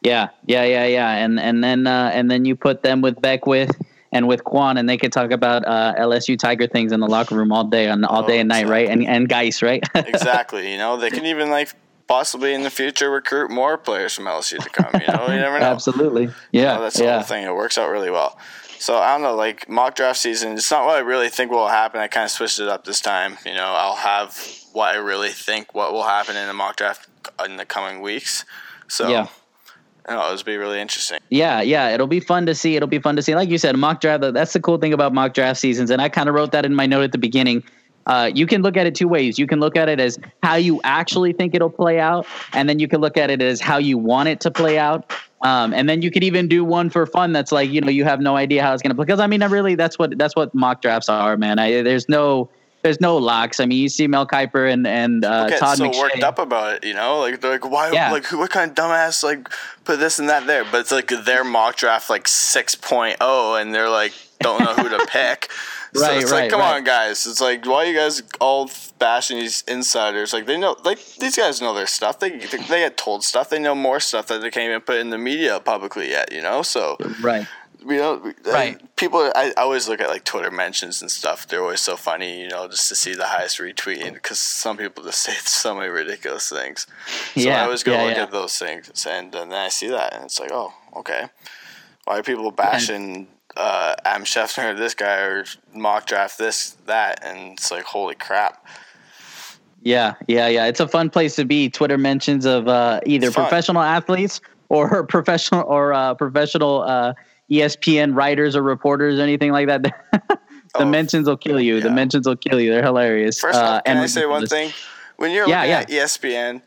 Yeah, 0.03 0.29
yeah, 0.47 0.65
yeah, 0.65 0.87
yeah, 0.87 1.11
and 1.13 1.39
and 1.39 1.63
then 1.63 1.87
uh, 1.87 2.11
and 2.13 2.31
then 2.31 2.45
you 2.45 2.57
put 2.57 2.83
them 2.83 3.03
with 3.03 3.21
Beckwith 3.21 3.71
and 4.13 4.27
with 4.27 4.45
Kwon, 4.45 4.79
and 4.79 4.89
they 4.89 4.97
could 4.97 5.13
talk 5.13 5.31
about 5.31 5.67
uh, 5.67 5.95
LSU 5.99 6.39
Tiger 6.39 6.67
things 6.67 6.93
in 6.93 7.01
the 7.01 7.07
locker 7.07 7.37
room 7.37 7.53
all 7.53 7.65
day 7.65 7.89
on 7.89 8.05
all 8.05 8.25
oh, 8.25 8.27
day 8.27 8.41
and 8.41 8.49
night, 8.49 8.67
right? 8.67 8.89
And 8.89 9.07
and 9.07 9.29
Guice, 9.29 9.63
right? 9.63 9.83
exactly. 9.95 10.73
You 10.73 10.79
know, 10.79 10.97
they 10.97 11.11
can 11.11 11.27
even 11.27 11.51
like 11.51 11.75
possibly 12.07 12.55
in 12.55 12.63
the 12.63 12.71
future 12.71 13.11
recruit 13.11 13.51
more 13.51 13.79
players 13.79 14.15
from 14.15 14.25
LSU 14.25 14.59
to 14.59 14.71
come. 14.71 15.01
You 15.01 15.07
know, 15.07 15.27
you 15.27 15.41
never 15.41 15.61
know. 15.61 15.67
Absolutely. 15.75 16.31
Yeah, 16.51 16.61
you 16.61 16.63
know, 16.63 16.81
that's 16.83 16.97
the 16.97 17.05
yeah. 17.05 17.15
whole 17.19 17.23
thing. 17.23 17.45
It 17.45 17.55
works 17.55 17.79
out 17.79 17.91
really 17.91 18.11
well. 18.11 18.39
So 18.81 18.97
I 18.97 19.13
don't 19.13 19.21
know, 19.21 19.35
like 19.35 19.69
mock 19.69 19.95
draft 19.95 20.19
season. 20.19 20.53
It's 20.53 20.71
not 20.71 20.87
what 20.87 20.97
I 20.97 21.01
really 21.01 21.29
think 21.29 21.51
will 21.51 21.69
happen. 21.69 22.01
I 22.01 22.09
kind 22.09 22.25
of 22.25 22.31
switched 22.31 22.59
it 22.59 22.67
up 22.67 22.87
this 22.87 22.99
time. 22.99 23.37
You 23.45 23.53
know, 23.53 23.75
I'll 23.77 23.97
have 23.97 24.35
what 24.73 24.95
I 24.95 24.99
really 24.99 25.29
think 25.29 25.75
what 25.75 25.93
will 25.93 26.05
happen 26.05 26.35
in 26.35 26.47
the 26.47 26.55
mock 26.55 26.77
draft 26.77 27.07
in 27.45 27.57
the 27.57 27.67
coming 27.67 28.01
weeks. 28.01 28.47
So 28.89 29.09
yeah. 29.09 29.27
It'll 30.09 30.43
be 30.45 30.57
really 30.57 30.81
interesting. 30.81 31.21
Yeah, 31.29 31.61
yeah, 31.61 31.91
it'll 31.91 32.07
be 32.07 32.21
fun 32.21 32.47
to 32.47 32.55
see. 32.55 32.75
It'll 32.75 32.89
be 32.89 32.99
fun 32.99 33.17
to 33.17 33.23
see. 33.23 33.35
Like 33.37 33.51
you 33.51 33.59
said, 33.59 33.77
mock 33.77 34.01
draft. 34.01 34.25
That's 34.33 34.55
the 34.55 34.61
cool 34.61 34.79
thing 34.79 34.95
about 34.95 35.13
mock 35.13 35.35
draft 35.35 35.61
seasons, 35.61 35.91
and 35.91 36.01
I 36.01 36.09
kind 36.09 36.29
of 36.29 36.35
wrote 36.35 36.53
that 36.53 36.65
in 36.65 36.75
my 36.75 36.87
note 36.87 37.03
at 37.03 37.13
the 37.13 37.19
beginning. 37.19 37.63
Uh, 38.11 38.31
you 38.35 38.45
can 38.47 38.61
look 38.61 38.77
at 38.77 38.87
it 38.87 38.95
two 38.95 39.07
ways. 39.07 39.39
You 39.39 39.47
can 39.47 39.61
look 39.61 39.77
at 39.77 39.89
it 39.89 40.01
as 40.01 40.19
how 40.43 40.57
you 40.57 40.81
actually 40.83 41.33
think 41.33 41.55
it'll 41.55 41.71
play 41.71 42.01
out, 42.01 42.27
and 42.53 42.69
then 42.69 42.81
you 42.81 42.89
can 42.89 43.01
look 43.01 43.17
at 43.17 43.31
it 43.31 43.41
as 43.41 43.61
how 43.61 43.79
you 43.79 43.97
want 43.97 44.29
it 44.29 44.41
to 44.41 44.51
play 44.51 44.79
out. 44.79 45.13
Um, 45.43 45.73
and 45.73 45.89
then 45.89 46.03
you 46.03 46.11
could 46.11 46.25
even 46.25 46.49
do 46.49 46.65
one 46.65 46.91
for 46.91 47.07
fun 47.07 47.33
that's 47.33 47.53
like 47.53 47.71
you 47.71 47.81
know 47.81 47.89
you 47.89 48.05
have 48.05 48.21
no 48.21 48.37
idea 48.37 48.63
how 48.63 48.75
it's 48.75 48.83
going 48.83 48.91
to 48.91 48.97
play. 48.97 49.07
Because 49.07 49.21
I 49.21 49.29
mean, 49.29 49.43
I 49.43 49.47
really 49.47 49.77
that's 49.77 49.99
what 49.99 50.19
that's 50.19 50.35
what 50.35 50.53
mock 50.55 50.83
drafts 50.83 51.09
are, 51.09 51.37
man. 51.37 51.59
I, 51.61 51.83
there's 51.83 52.09
no 52.09 52.51
there's 52.83 53.01
no 53.01 53.17
locks. 53.17 53.61
I 53.61 53.67
mean, 53.67 53.79
you 53.79 53.89
see 53.89 54.07
Mel 54.07 54.27
Kiper 54.27 54.71
and 54.71 54.87
and 54.87 55.25
uh, 55.25 55.49
get 55.49 55.61
Todd 55.61 55.79
so 55.79 55.89
McShay. 55.89 56.01
worked 56.01 56.23
up 56.23 56.39
about 56.39 56.75
it, 56.77 56.85
you 56.85 56.95
know, 56.95 57.21
like 57.21 57.41
they're 57.41 57.53
like, 57.53 57.71
why, 57.71 57.93
Yeah. 57.93 58.11
like, 58.11 58.25
who, 58.27 58.39
what 58.39 58.51
kind 58.51 58.71
of 58.71 58.77
dumbass 58.77 59.23
like 59.23 59.49
put 59.85 59.99
this 60.01 60.19
and 60.19 60.29
that 60.29 60.47
there? 60.47 60.65
But 60.65 60.81
it's 60.81 60.93
like 60.93 61.09
their 61.25 61.45
mock 61.45 61.77
draft 61.77 62.11
like 62.11 62.25
6.0, 62.25 63.61
and 63.63 63.75
they're 63.75 63.89
like 63.91 64.13
don't 64.41 64.63
know 64.65 64.75
who 64.75 64.89
to 64.89 65.07
pick. 65.11 65.51
So 65.95 66.03
Right, 66.03 66.23
it's 66.23 66.31
right, 66.31 66.43
like, 66.43 66.51
come 66.51 66.61
right. 66.61 66.77
on, 66.77 66.85
guys. 66.85 67.27
It's 67.27 67.41
like, 67.41 67.67
why 67.67 67.85
you 67.85 67.95
guys 67.97 68.23
all 68.41 68.71
bashing 68.99 69.39
these 69.39 69.63
insiders? 69.67 70.33
Like 70.33 70.47
they 70.47 70.57
know, 70.57 70.77
like 70.85 70.99
these 71.19 71.37
guys 71.37 71.61
know 71.61 71.75
their 71.75 71.87
stuff. 71.89 72.19
They 72.21 72.31
they, 72.31 72.59
they 72.59 72.81
get 72.81 72.97
told 72.97 73.25
stuff. 73.25 73.51
They 73.51 73.59
know 73.59 73.75
more 73.75 73.99
stuff 74.01 74.27
that 74.29 74.41
they 74.41 74.51
can't 74.51 74.69
even 74.69 74.81
put 74.83 74.99
in 74.99 75.11
the 75.11 75.19
media 75.19 75.59
publicly 75.61 76.11
yet. 76.11 76.33
You 76.33 76.43
know, 76.43 76.63
so 76.63 76.97
Right. 77.21 77.47
we 77.85 77.97
don't 77.97 78.37
Right. 78.47 78.79
people 78.97 79.21
I, 79.35 79.53
I 79.57 79.63
always 79.63 79.89
look 79.89 80.01
at 80.03 80.09
like 80.09 80.25
twitter 80.25 80.51
mentions 80.51 81.01
and 81.01 81.11
stuff 81.11 81.49
they're 81.49 81.63
always 81.63 81.81
so 81.81 81.97
funny 81.97 82.43
you 82.43 82.49
know 82.49 82.69
just 82.69 82.89
to 82.91 82.95
see 82.95 83.15
the 83.15 83.25
highest 83.25 83.59
retweet 83.59 84.13
because 84.13 84.39
some 84.39 84.77
people 84.77 85.03
just 85.03 85.23
say 85.27 85.33
so 85.33 85.75
many 85.75 85.89
ridiculous 85.89 86.51
things 86.51 86.87
so 87.35 87.41
Yeah, 87.41 87.63
i 87.63 87.65
always 87.65 87.83
go 87.83 87.93
yeah, 87.93 88.03
look 88.03 88.17
yeah. 88.17 88.23
at 88.25 88.33
those 88.33 88.59
things 88.59 89.07
and, 89.07 89.33
then 89.33 89.53
i 89.55 89.71
see 89.71 89.89
that 89.89 90.13
and 90.15 90.25
it's 90.27 90.39
like 90.39 90.51
oh 90.53 90.75
okay 90.95 91.31
why 92.05 92.19
are 92.19 92.23
people 92.23 92.51
bashing 92.51 93.29
uh, 93.57 93.95
Adam 94.05 94.25
Schefter, 94.25 94.77
this 94.77 94.95
guy, 94.95 95.19
or 95.19 95.45
mock 95.75 96.07
draft 96.07 96.39
this, 96.39 96.71
that, 96.87 97.25
and 97.25 97.53
it's 97.53 97.71
like, 97.71 97.85
holy 97.85 98.15
crap! 98.15 98.67
Yeah, 99.83 100.15
yeah, 100.29 100.47
yeah. 100.49 100.67
It's 100.67 100.81
a 100.81 100.89
fun 100.89 101.11
place 101.11 101.37
to 101.37 101.45
be. 101.45 101.71
Twitter 101.71 101.99
mentions 101.99 102.45
of 102.45 102.69
uh, 102.69 103.01
either 103.07 103.31
professional 103.31 103.83
athletes 103.83 104.41
or 104.69 105.05
professional 105.09 105.65
or 105.67 105.93
uh, 105.93 106.15
professional 106.15 106.83
uh, 106.83 107.15
ESPN 107.51 108.15
writers 108.15 108.55
or 108.55 108.63
reporters 108.63 109.19
or 109.19 109.23
anything 109.23 109.53
like 109.53 109.67
that. 109.69 109.83
the 110.13 110.39
Oh, 110.77 110.85
mentions 110.85 111.27
will 111.27 111.37
kill 111.37 111.61
you. 111.61 111.81
The 111.81 111.91
mentions 111.91 112.27
will 112.27 112.37
kill 112.37 112.61
you. 112.61 112.71
They're 112.71 112.83
hilarious. 112.85 113.41
First 113.41 113.59
Uh, 113.59 113.81
can 113.83 113.97
and 113.97 114.05
I 114.05 114.07
say 114.07 114.27
one 114.27 114.47
thing? 114.47 114.71
When 115.17 115.33
you're 115.33 115.49
Yeah, 115.49 115.61
looking 115.63 115.97
yeah. 115.97 116.05
at 116.05 116.07
ESPN, 116.07 116.63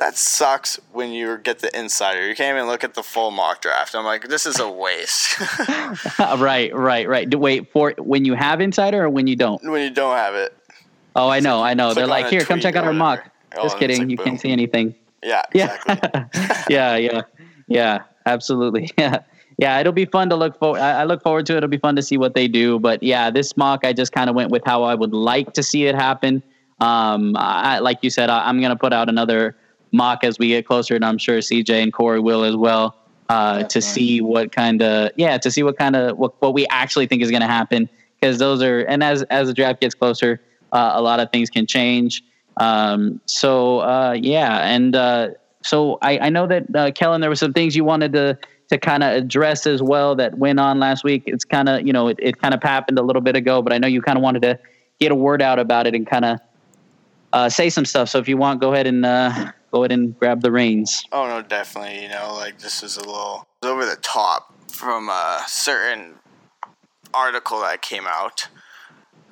that 0.00 0.16
sucks 0.16 0.80
when 0.92 1.12
you 1.12 1.36
get 1.38 1.58
the 1.58 1.78
insider. 1.78 2.26
You 2.26 2.34
can't 2.34 2.56
even 2.56 2.66
look 2.66 2.82
at 2.82 2.94
the 2.94 3.02
full 3.02 3.30
mock 3.30 3.60
draft. 3.60 3.94
I'm 3.94 4.04
like, 4.06 4.28
this 4.28 4.46
is 4.46 4.58
a 4.58 4.68
waste. 4.68 5.38
right, 6.18 6.74
right, 6.74 7.06
right. 7.06 7.34
Wait 7.34 7.70
for 7.70 7.92
when 7.98 8.24
you 8.24 8.32
have 8.34 8.62
insider 8.62 9.04
or 9.04 9.10
when 9.10 9.26
you 9.26 9.36
don't. 9.36 9.62
when 9.62 9.82
you 9.82 9.90
don't 9.90 10.16
have 10.16 10.34
it. 10.34 10.56
Oh, 11.14 11.28
I 11.28 11.40
know, 11.40 11.62
I 11.62 11.74
know. 11.74 11.92
They're 11.92 12.04
on 12.04 12.10
like, 12.10 12.26
here, 12.28 12.40
come 12.40 12.60
check 12.60 12.76
out 12.76 12.84
our 12.84 12.94
mock. 12.94 13.30
Oh, 13.56 13.62
Just 13.64 13.78
kidding. 13.78 13.98
like, 13.98 14.08
you 14.10 14.16
boom. 14.16 14.26
can't 14.26 14.40
see 14.40 14.50
anything. 14.50 14.94
Yeah, 15.22 15.42
Yeah. 15.52 15.76
exactly. 15.86 16.40
yeah, 16.74 16.96
yeah, 16.96 17.22
yeah, 17.68 18.02
absolutely. 18.24 18.90
Yeah, 18.96 19.18
yeah. 19.58 19.80
It'll 19.80 19.92
be 19.92 20.06
fun 20.06 20.30
to 20.30 20.36
look 20.36 20.58
for. 20.58 20.78
I 20.78 21.02
I 21.02 21.04
look 21.04 21.22
forward 21.22 21.44
to 21.46 21.54
it. 21.54 21.56
It'll 21.58 21.68
be 21.68 21.76
fun 21.76 21.96
to 21.96 22.02
see 22.02 22.16
what 22.16 22.34
they 22.34 22.48
do. 22.48 22.78
But 22.78 23.02
yeah, 23.02 23.30
this 23.30 23.54
mock, 23.56 23.84
I 23.84 23.92
just 23.92 24.12
kind 24.12 24.30
of 24.30 24.36
went 24.36 24.50
with 24.50 24.62
how 24.64 24.84
I 24.84 24.94
would 24.94 25.12
like 25.12 25.52
to 25.54 25.62
see 25.62 25.84
it 25.86 25.94
happen. 25.94 26.42
Um, 26.80 27.36
I, 27.36 27.80
like 27.80 27.98
you 28.00 28.08
said, 28.08 28.30
I, 28.30 28.48
I'm 28.48 28.62
gonna 28.62 28.76
put 28.76 28.94
out 28.94 29.10
another 29.10 29.56
mock 29.92 30.24
as 30.24 30.38
we 30.38 30.48
get 30.48 30.66
closer, 30.66 30.94
and 30.94 31.04
I'm 31.04 31.18
sure 31.18 31.38
CJ 31.38 31.82
and 31.82 31.92
Corey 31.92 32.20
will 32.20 32.44
as 32.44 32.56
well. 32.56 32.96
Uh, 33.28 33.62
to 33.62 33.80
see 33.80 34.20
what 34.20 34.50
kind 34.50 34.82
of 34.82 35.12
yeah, 35.14 35.38
to 35.38 35.52
see 35.52 35.62
what 35.62 35.78
kind 35.78 35.94
of 35.94 36.18
what, 36.18 36.40
what 36.42 36.52
we 36.52 36.66
actually 36.66 37.06
think 37.06 37.22
is 37.22 37.30
going 37.30 37.42
to 37.42 37.46
happen 37.46 37.88
because 38.20 38.38
those 38.38 38.60
are 38.60 38.80
and 38.80 39.04
as 39.04 39.22
as 39.24 39.46
the 39.46 39.54
draft 39.54 39.80
gets 39.80 39.94
closer, 39.94 40.40
uh, 40.72 40.92
a 40.94 41.00
lot 41.00 41.20
of 41.20 41.30
things 41.30 41.48
can 41.48 41.64
change. 41.64 42.24
Um, 42.56 43.20
so 43.26 43.80
uh, 43.80 44.16
yeah, 44.20 44.66
and 44.66 44.96
uh, 44.96 45.28
so 45.62 45.98
I, 46.02 46.18
I 46.18 46.28
know 46.28 46.46
that 46.48 46.74
uh, 46.74 46.90
Kellen, 46.90 47.20
there 47.20 47.30
were 47.30 47.36
some 47.36 47.52
things 47.52 47.76
you 47.76 47.84
wanted 47.84 48.12
to 48.14 48.36
to 48.68 48.78
kind 48.78 49.02
of 49.02 49.12
address 49.12 49.66
as 49.66 49.82
well 49.82 50.14
that 50.16 50.38
went 50.38 50.60
on 50.60 50.78
last 50.78 51.02
week. 51.04 51.24
It's 51.26 51.44
kind 51.44 51.68
of 51.68 51.86
you 51.86 51.92
know 51.92 52.08
it, 52.08 52.18
it 52.20 52.40
kind 52.40 52.54
of 52.54 52.62
happened 52.62 52.98
a 52.98 53.02
little 53.02 53.22
bit 53.22 53.36
ago, 53.36 53.62
but 53.62 53.72
I 53.72 53.78
know 53.78 53.86
you 53.86 54.02
kind 54.02 54.18
of 54.18 54.22
wanted 54.22 54.42
to 54.42 54.58
get 54.98 55.12
a 55.12 55.14
word 55.14 55.42
out 55.42 55.58
about 55.58 55.86
it 55.86 55.94
and 55.94 56.06
kind 56.06 56.24
of 56.24 56.40
uh, 57.32 57.48
say 57.48 57.70
some 57.70 57.84
stuff. 57.84 58.08
So 58.08 58.18
if 58.18 58.28
you 58.28 58.36
want, 58.36 58.60
go 58.60 58.72
ahead 58.72 58.86
and 58.86 59.04
uh, 59.04 59.52
go 59.72 59.82
ahead 59.82 59.92
and 59.92 60.18
grab 60.18 60.40
the 60.42 60.50
reins. 60.52 61.04
oh 61.12 61.26
no, 61.26 61.42
definitely. 61.42 62.02
You 62.02 62.08
know, 62.08 62.34
like 62.36 62.58
this 62.60 62.82
is 62.82 62.96
a 62.96 63.00
little 63.00 63.46
over 63.62 63.84
the 63.84 63.96
top 63.96 64.54
from 64.70 65.08
a 65.08 65.42
certain 65.46 66.16
article 67.14 67.60
that 67.60 67.82
came 67.82 68.06
out. 68.06 68.48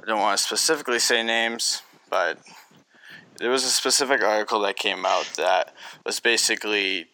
I 0.01 0.07
don't 0.07 0.21
want 0.21 0.39
to 0.39 0.45
specifically 0.45 0.99
say 0.99 1.23
names, 1.23 1.83
but 2.11 2.39
there 3.39 3.51
was 3.51 3.65
a 3.65 3.69
specific 3.69 4.23
article 4.23 4.61
that 4.61 4.77
came 4.77 5.05
out 5.07 5.27
that 5.37 5.75
was 6.05 6.21
basically 6.21 7.07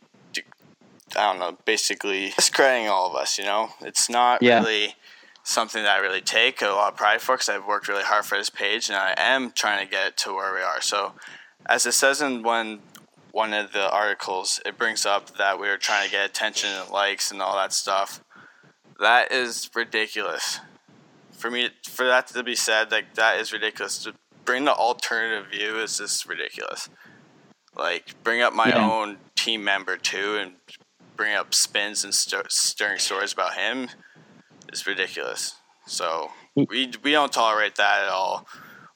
I 1.16 1.30
don't 1.30 1.38
know, 1.38 1.56
basically 1.64 2.30
discrediting 2.36 2.88
all 2.88 3.08
of 3.10 3.14
us. 3.16 3.38
You 3.38 3.44
know, 3.44 3.70
it's 3.82 4.08
not 4.08 4.42
Yeah. 4.42 4.58
really 4.60 4.96
something 5.44 5.82
that 5.82 5.98
I 5.98 6.00
really 6.00 6.22
take 6.22 6.62
a 6.62 6.68
lot 6.68 6.92
of 6.92 6.96
pride 6.96 7.20
for 7.20 7.36
because 7.36 7.50
I've 7.50 7.66
worked 7.66 7.86
really 7.86 8.02
hard 8.02 8.24
for 8.24 8.36
this 8.38 8.48
page 8.50 8.88
and 8.88 8.96
I 8.96 9.14
am 9.16 9.52
trying 9.52 9.84
to 9.84 9.90
get 9.90 10.06
it 10.08 10.16
to 10.18 10.32
where 10.34 10.54
we 10.54 10.62
are. 10.62 10.80
So, 10.80 11.12
as 11.66 11.84
it 11.86 11.92
says 11.92 12.20
in 12.22 12.42
one 12.42 12.80
one 13.34 13.52
of 13.52 13.72
the 13.72 13.90
articles, 13.90 14.60
it 14.64 14.78
brings 14.78 15.04
up 15.04 15.36
that 15.38 15.58
we 15.60 15.66
were 15.66 15.76
trying 15.76 16.06
to 16.06 16.10
get 16.12 16.24
attention 16.24 16.70
and 16.70 16.88
likes 16.90 17.32
and 17.32 17.42
all 17.42 17.56
that 17.56 17.72
stuff. 17.72 18.22
That 19.00 19.32
is 19.32 19.68
ridiculous. 19.74 20.60
For 21.32 21.50
me, 21.50 21.70
for 21.88 22.06
that 22.06 22.28
to 22.28 22.44
be 22.44 22.54
said, 22.54 22.92
like 22.92 23.14
that 23.14 23.40
is 23.40 23.52
ridiculous. 23.52 23.98
To 24.04 24.14
bring 24.44 24.64
the 24.64 24.72
alternative 24.72 25.50
view 25.50 25.80
is 25.80 25.98
just 25.98 26.28
ridiculous. 26.28 26.88
Like 27.76 28.14
bring 28.22 28.40
up 28.40 28.52
my 28.54 28.68
Yeah. 28.68 28.88
own 28.88 29.18
team 29.34 29.64
member 29.64 29.96
too, 29.96 30.36
and 30.36 30.54
bring 31.16 31.34
up 31.34 31.54
spins 31.54 32.04
and 32.04 32.14
stir- 32.14 32.46
stirring 32.48 33.00
stories 33.00 33.32
about 33.32 33.54
him 33.54 33.88
is 34.72 34.86
ridiculous. 34.86 35.56
So 35.88 36.30
mm. 36.56 36.68
we 36.68 36.92
we 37.02 37.10
don't 37.10 37.32
tolerate 37.32 37.74
that 37.76 38.04
at 38.04 38.10
all. 38.10 38.46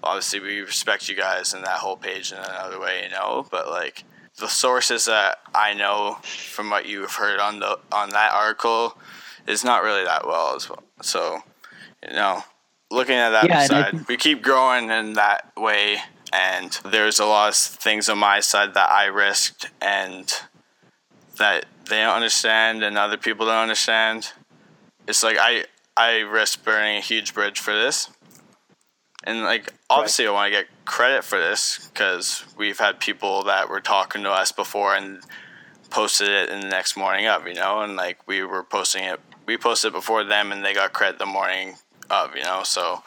Obviously, 0.00 0.38
we 0.38 0.60
respect 0.60 1.08
you 1.08 1.16
guys 1.16 1.52
and 1.52 1.64
that 1.64 1.80
whole 1.80 1.96
page 1.96 2.30
in 2.30 2.38
another 2.38 2.78
way, 2.78 3.02
you 3.02 3.10
know. 3.10 3.44
But 3.50 3.68
like 3.68 4.04
the 4.38 4.48
sources 4.48 5.06
that 5.06 5.38
I 5.54 5.74
know 5.74 6.18
from 6.22 6.70
what 6.70 6.86
you've 6.86 7.14
heard 7.14 7.40
on 7.40 7.60
the 7.60 7.78
on 7.92 8.10
that 8.10 8.32
article 8.32 8.96
is 9.46 9.64
not 9.64 9.82
really 9.82 10.04
that 10.04 10.26
well 10.26 10.54
as 10.56 10.68
well. 10.68 10.82
So 11.02 11.40
you 12.06 12.14
know, 12.14 12.42
looking 12.90 13.16
at 13.16 13.30
that 13.30 13.48
Yeah, 13.48 13.60
side, 13.60 13.94
we 14.08 14.16
keep 14.16 14.42
growing 14.42 14.90
in 14.90 15.14
that 15.14 15.52
way. 15.56 15.98
And 16.32 16.78
there's 16.84 17.18
a 17.18 17.24
lot 17.24 17.48
of 17.50 17.56
things 17.56 18.08
on 18.08 18.18
my 18.18 18.40
side 18.40 18.74
that 18.74 18.90
I 18.90 19.06
risked 19.06 19.70
and 19.80 20.32
that 21.38 21.66
they 21.88 21.98
don't 22.02 22.14
understand 22.16 22.82
and 22.82 22.98
other 22.98 23.16
people 23.16 23.46
don't 23.46 23.56
understand. 23.62 24.32
It's 25.06 25.22
like 25.22 25.38
I 25.40 25.64
I 25.96 26.18
risked 26.20 26.64
burning 26.64 26.98
a 26.98 27.00
huge 27.00 27.34
bridge 27.34 27.58
for 27.60 27.72
this, 27.74 28.10
and 29.28 29.42
like 29.42 29.72
obviously 29.90 30.26
I 30.26 30.30
want 30.30 30.52
to 30.52 30.58
get 30.60 30.66
credit 30.86 31.22
for 31.22 31.38
this 31.38 31.90
because 31.92 32.44
we've 32.56 32.78
had 32.78 32.98
people 32.98 33.44
that 33.44 33.68
were 33.68 33.80
talking 33.80 34.22
to 34.22 34.30
us 34.30 34.52
before 34.52 34.94
and 34.94 35.20
posted 35.90 36.28
it 36.28 36.48
in 36.48 36.60
the 36.60 36.68
next 36.68 36.96
morning 36.96 37.26
up, 37.26 37.46
you 37.46 37.54
know, 37.54 37.82
and 37.82 37.94
like 37.94 38.26
we 38.26 38.42
were 38.42 38.64
posting 38.64 39.04
it, 39.04 39.20
we 39.46 39.58
posted 39.58 39.90
it 39.90 39.94
before 39.94 40.24
them 40.24 40.50
and 40.50 40.64
they 40.64 40.72
got 40.72 40.94
credit 40.94 41.18
the 41.18 41.26
morning 41.26 41.74
of, 42.10 42.34
you 42.34 42.42
know, 42.42 42.62
so 42.64 43.02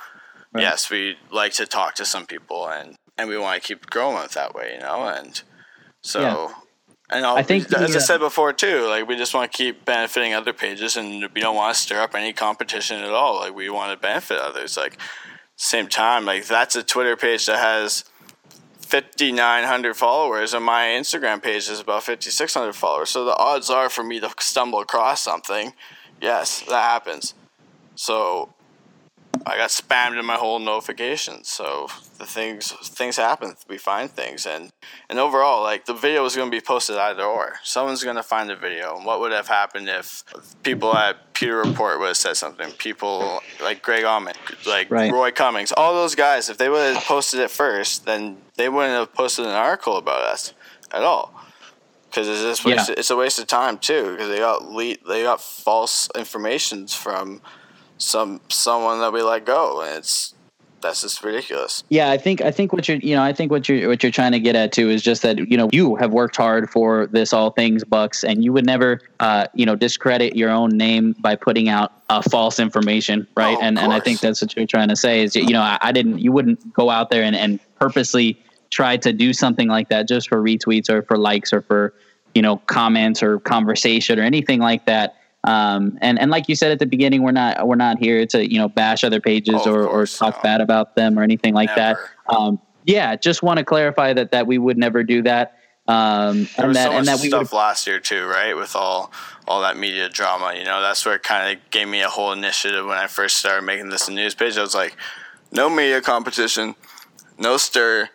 Right. 0.54 0.64
yes, 0.64 0.90
we 0.90 1.16
like 1.32 1.54
to 1.54 1.66
talk 1.66 1.96
to 1.96 2.06
some 2.06 2.26
people 2.26 2.68
and 2.68 2.96
and 3.18 3.30
we 3.30 3.38
want 3.38 3.62
to 3.62 3.66
keep 3.66 3.90
growing 3.90 4.24
it 4.24 4.32
that 4.32 4.54
way, 4.54 4.74
you 4.76 4.80
know, 4.80 5.08
and 5.08 5.42
so. 6.02 6.22
Yeah. 6.22 6.54
And 7.14 7.26
I'll, 7.26 7.36
I 7.36 7.44
think 7.44 7.66
as 7.66 7.70
the, 7.72 7.78
I 7.80 7.84
uh, 7.84 8.00
said 8.00 8.20
before 8.20 8.54
too, 8.54 8.88
like 8.88 9.06
we 9.06 9.18
just 9.18 9.34
want 9.34 9.52
to 9.52 9.58
keep 9.58 9.84
benefiting 9.84 10.34
other 10.34 10.54
pages, 10.54 10.96
and 10.96 11.28
we 11.34 11.42
don't 11.42 11.58
want 11.58 11.76
to 11.76 11.82
stir 11.82 12.02
up 12.02 12.16
any 12.16 12.32
competition 12.32 13.02
at 13.02 13.10
all. 13.10 13.36
Like 13.36 13.54
we 13.54 13.70
want 13.70 13.92
to 13.92 14.02
benefit 14.02 14.40
others. 14.40 14.78
Like 14.78 14.98
same 15.64 15.88
time, 15.88 16.26
like 16.26 16.48
that's 16.48 16.76
a 16.76 16.82
Twitter 16.82 17.16
page 17.16 17.46
that 17.46 17.60
has 17.60 18.04
fifty 18.80 19.32
nine 19.32 19.64
hundred 19.64 19.96
followers, 19.96 20.54
and 20.56 20.66
my 20.66 20.86
Instagram 20.86 21.42
page 21.42 21.70
is 21.70 21.80
about 21.80 22.04
fifty 22.04 22.32
six 22.32 22.54
hundred 22.56 22.74
followers. 22.74 23.12
So 23.12 23.26
the 23.26 23.36
odds 23.36 23.70
are 23.70 23.90
for 23.90 24.04
me 24.04 24.20
to 24.20 24.32
stumble 24.40 24.80
across 24.80 25.22
something, 25.22 25.74
yes, 26.20 26.62
that 26.62 26.82
happens. 26.82 27.36
So 27.94 28.54
I 29.46 29.58
got 29.58 29.70
spammed 29.70 30.20
in 30.20 30.26
my 30.26 30.36
whole 30.36 30.60
notifications. 30.60 31.50
So 31.50 31.88
the 32.18 32.26
things 32.26 32.72
things 32.72 33.18
happen. 33.18 33.56
We 33.68 33.78
find 33.78 34.10
things, 34.10 34.46
and 34.46 34.72
and 35.10 35.20
overall, 35.20 35.64
like 35.64 35.86
the 35.86 35.94
video 35.94 36.24
is 36.26 36.36
going 36.36 36.52
to 36.52 36.56
be 36.56 36.62
posted 36.62 36.98
either 36.98 37.24
or. 37.24 37.56
Someone's 37.64 38.04
going 38.04 38.18
to 38.18 38.24
find 38.24 38.50
the 38.50 38.56
video. 38.56 38.96
And 38.96 39.06
what 39.06 39.20
would 39.20 39.32
have 39.32 39.48
happened 39.48 39.90
if 39.90 40.24
people 40.64 40.96
at 40.96 41.34
Pewter 41.34 41.58
Report 41.64 42.00
would 42.00 42.08
have 42.08 42.18
said 42.18 42.38
something? 42.38 42.72
People 42.74 43.42
like 43.62 43.82
Greg 43.82 44.04
Auman, 44.04 44.36
like 44.68 44.92
Right. 44.92 45.12
Roy 45.12 45.32
Cummings, 45.32 45.72
all 45.72 45.94
those 45.94 46.16
guys. 46.16 46.50
If 46.50 46.58
they 46.58 46.70
would 46.70 46.96
have 46.96 47.04
posted 47.04 47.40
it 47.40 47.50
first, 47.52 48.06
then 48.06 48.38
they 48.58 48.70
wouldn't 48.70 48.94
have 48.94 49.14
posted 49.14 49.46
an 49.46 49.52
article 49.52 49.98
about 49.98 50.22
us 50.22 50.54
at 50.92 51.02
all. 51.04 51.34
Because 52.10 52.28
it's 52.28 52.42
just 52.42 52.66
Yeah. 52.66 52.94
it's 52.98 53.10
a 53.10 53.16
waste 53.16 53.40
of 53.40 53.48
time 53.48 53.78
too. 53.78 54.12
Because 54.12 54.28
they 54.30 54.40
got 54.40 54.64
le- 54.66 54.98
they 55.08 55.24
got 55.24 55.42
false 55.42 56.10
informations 56.16 56.94
from 56.94 57.42
some 58.02 58.42
someone 58.50 59.00
that 59.00 59.14
we 59.14 59.22
let 59.22 59.46
go, 59.46 59.82
and 59.82 59.98
it's 59.98 60.34
that's 60.82 61.02
just 61.02 61.24
ridiculous. 61.24 61.84
Yeah, 61.90 62.10
I 62.10 62.18
think 62.18 62.42
I 62.42 62.52
think 62.52 62.74
what 62.74 62.88
you're 62.88 62.98
you 62.98 63.16
know 63.16 63.24
I 63.24 63.34
think 63.34 63.52
what 63.52 63.70
you're 63.70 63.88
what 63.88 64.04
you're 64.04 64.12
trying 64.12 64.32
to 64.32 64.40
get 64.40 64.56
at 64.56 64.72
too 64.72 64.90
is 64.90 65.02
just 65.02 65.22
that 65.22 65.38
you 65.50 65.58
know 65.58 65.70
you 65.72 65.96
have 65.96 66.12
worked 66.12 66.36
hard 66.36 66.70
for 66.70 67.08
this 67.08 67.34
all 67.34 67.52
things 67.52 67.84
Bucs, 67.84 68.24
and 68.28 68.44
you 68.44 68.52
would 68.52 68.66
never 68.66 69.00
uh, 69.20 69.48
you 69.54 69.66
know 69.66 69.76
discredit 69.76 70.36
your 70.36 70.50
own 70.50 70.70
name 70.70 71.14
by 71.20 71.36
putting 71.36 71.70
out 71.70 71.94
uh, 72.10 72.22
false 72.22 72.60
information, 72.60 73.28
right? 73.38 73.58
Oh, 73.58 73.62
and 73.62 73.78
and 73.78 73.94
I 73.94 74.00
think 74.00 74.20
that's 74.20 74.42
what 74.42 74.56
you're 74.56 74.66
trying 74.66 74.90
to 74.90 74.96
say 74.96 75.24
is 75.24 75.36
you 75.36 75.54
know 75.54 75.62
I, 75.62 75.78
I 75.82 75.92
didn't 75.92 76.20
you 76.20 76.32
wouldn't 76.32 76.74
go 76.74 76.90
out 76.90 77.10
there 77.10 77.24
and, 77.24 77.36
and 77.36 77.60
purposely 77.76 78.42
try 78.72 78.98
to 78.98 79.14
do 79.14 79.34
something 79.34 79.68
like 79.68 79.90
that 79.90 80.08
just 80.08 80.30
for 80.30 80.42
retweets 80.42 80.90
or 80.90 81.04
for 81.04 81.18
likes 81.18 81.54
or 81.54 81.62
for 81.62 81.94
you 82.34 82.42
know 82.42 82.58
comments 82.58 83.22
or 83.22 83.40
conversation 83.40 84.18
or 84.18 84.24
anything 84.24 84.60
like 84.60 84.86
that 84.86 85.18
um, 85.44 85.98
and 86.02 86.20
and 86.20 86.30
like 86.30 86.48
you 86.48 86.56
said 86.56 86.72
at 86.72 86.80
the 86.80 86.86
beginning, 86.86 87.24
we're 87.24 87.32
not 87.32 87.68
we're 87.68 87.76
not 87.76 87.98
here 87.98 88.26
to 88.28 88.52
you 88.52 88.60
know 88.60 88.70
bash 88.70 89.04
other 89.04 89.20
pages 89.20 89.62
Oh, 89.66 89.74
or, 89.74 89.88
or 89.88 90.06
talk 90.06 90.38
no. 90.38 90.42
bad 90.44 90.62
about 90.62 90.96
them 90.96 91.18
or 91.18 91.24
anything 91.24 91.54
like 91.54 91.70
Never. 91.76 92.10
that. 92.28 92.36
Um, 92.36 92.60
yeah, 92.86 93.16
just 93.16 93.42
want 93.44 93.58
to 93.58 93.66
clarify 93.66 94.14
that 94.14 94.32
that 94.32 94.48
we 94.48 94.58
would 94.58 94.78
never 94.78 95.04
do 95.04 95.22
that. 95.24 95.58
Um, 95.88 96.44
There 96.44 96.50
and 96.60 96.68
was 96.68 96.78
that 96.78 96.84
so 96.84 96.90
much 96.92 96.98
and 97.00 97.08
that 97.08 97.20
we 97.22 97.28
stuff 97.30 97.54
last 97.54 97.88
year 97.88 98.00
too, 98.00 98.26
right? 98.26 98.56
With 98.56 98.76
all 98.76 99.12
all 99.48 99.62
that 99.62 99.78
media 99.78 100.10
drama, 100.10 100.54
you 100.58 100.64
know, 100.64 100.82
that's 100.82 101.04
where 101.06 101.16
it 101.16 101.24
kind 101.24 101.58
of 101.58 101.70
gave 101.72 101.88
me 101.88 102.02
a 102.02 102.08
whole 102.10 102.32
initiative 102.32 102.86
when 102.86 102.98
I 102.98 103.08
first 103.08 103.38
started 103.38 103.64
making 103.64 103.90
this 103.90 104.08
a 104.08 104.12
news 104.12 104.36
page. 104.36 104.58
I 104.58 104.62
was 104.62 104.76
like, 104.76 104.96
no 105.52 105.70
media 105.70 106.02
competition, 106.02 106.76
no 107.40 107.58
stir, 107.58 108.10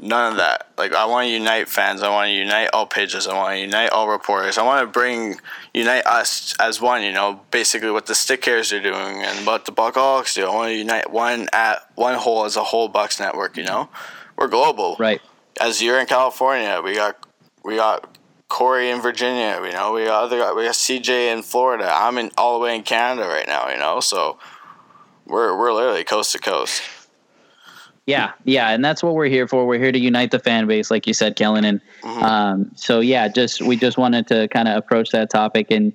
none 0.00 0.32
of 0.32 0.38
that. 0.38 0.68
Like, 0.78 0.94
I 0.94 1.04
want 1.06 1.26
to 1.26 1.32
unite 1.32 1.68
fans. 1.68 2.02
I 2.02 2.08
want 2.10 2.28
to 2.28 2.32
unite 2.32 2.70
all 2.72 2.86
pages. 2.86 3.26
I 3.26 3.34
want 3.34 3.54
to 3.54 3.60
unite 3.60 3.90
all 3.90 4.08
reporters. 4.08 4.58
I 4.58 4.62
want 4.62 4.80
to 4.82 4.86
bring 4.86 5.36
unite 5.74 6.06
us 6.06 6.54
as 6.60 6.80
one. 6.80 7.02
You 7.02 7.12
know, 7.12 7.40
basically 7.50 7.90
what 7.90 8.06
the 8.06 8.14
stick 8.14 8.44
hairs 8.44 8.72
are 8.72 8.80
doing 8.80 9.22
and 9.22 9.46
what 9.46 9.64
the 9.64 9.72
Buckaholics 9.72 10.34
do. 10.34 10.46
I 10.46 10.54
want 10.54 10.68
to 10.68 10.76
unite 10.76 11.10
one 11.10 11.48
at 11.52 11.88
one 11.94 12.14
whole 12.14 12.44
as 12.44 12.56
a 12.56 12.64
whole 12.64 12.90
Bucs 12.90 13.20
network. 13.20 13.56
You 13.56 13.64
know, 13.64 13.88
we're 14.36 14.48
global 14.48 14.96
right. 14.98 15.20
as 15.60 15.82
you're 15.82 16.00
in 16.00 16.06
California, 16.06 16.80
we 16.82 16.94
got 16.94 17.16
we 17.64 17.76
got 17.76 18.16
Corey 18.48 18.90
in 18.90 19.00
Virginia. 19.00 19.60
You 19.64 19.72
know, 19.72 19.92
we 19.92 20.04
got 20.04 20.24
other 20.24 20.54
we 20.54 20.64
got 20.64 20.74
CJ 20.74 21.32
in 21.32 21.42
Florida. 21.42 21.90
I'm 21.92 22.18
in 22.18 22.30
all 22.36 22.58
the 22.58 22.64
way 22.64 22.76
in 22.76 22.82
Canada 22.82 23.28
right 23.28 23.46
now. 23.46 23.68
You 23.68 23.78
know, 23.78 24.00
so 24.00 24.38
we're 25.26 25.56
we're 25.56 25.72
literally 25.72 26.04
coast 26.04 26.32
to 26.32 26.38
coast. 26.38 26.82
Yeah, 28.06 28.32
yeah, 28.44 28.70
and 28.70 28.84
that's 28.84 29.02
what 29.02 29.14
we're 29.14 29.26
here 29.26 29.46
for. 29.46 29.64
We're 29.66 29.78
here 29.78 29.92
to 29.92 29.98
unite 29.98 30.32
the 30.32 30.40
fan 30.40 30.66
base, 30.66 30.90
like 30.90 31.06
you 31.06 31.14
said, 31.14 31.36
Kellen. 31.36 31.64
And 31.64 31.80
Mm-hmm. 32.02 32.22
um, 32.24 32.70
so, 32.74 32.98
yeah, 32.98 33.28
just 33.28 33.62
we 33.62 33.76
just 33.76 33.96
wanted 33.96 34.26
to 34.26 34.48
kind 34.48 34.66
of 34.66 34.76
approach 34.76 35.10
that 35.10 35.30
topic 35.30 35.70
and 35.70 35.92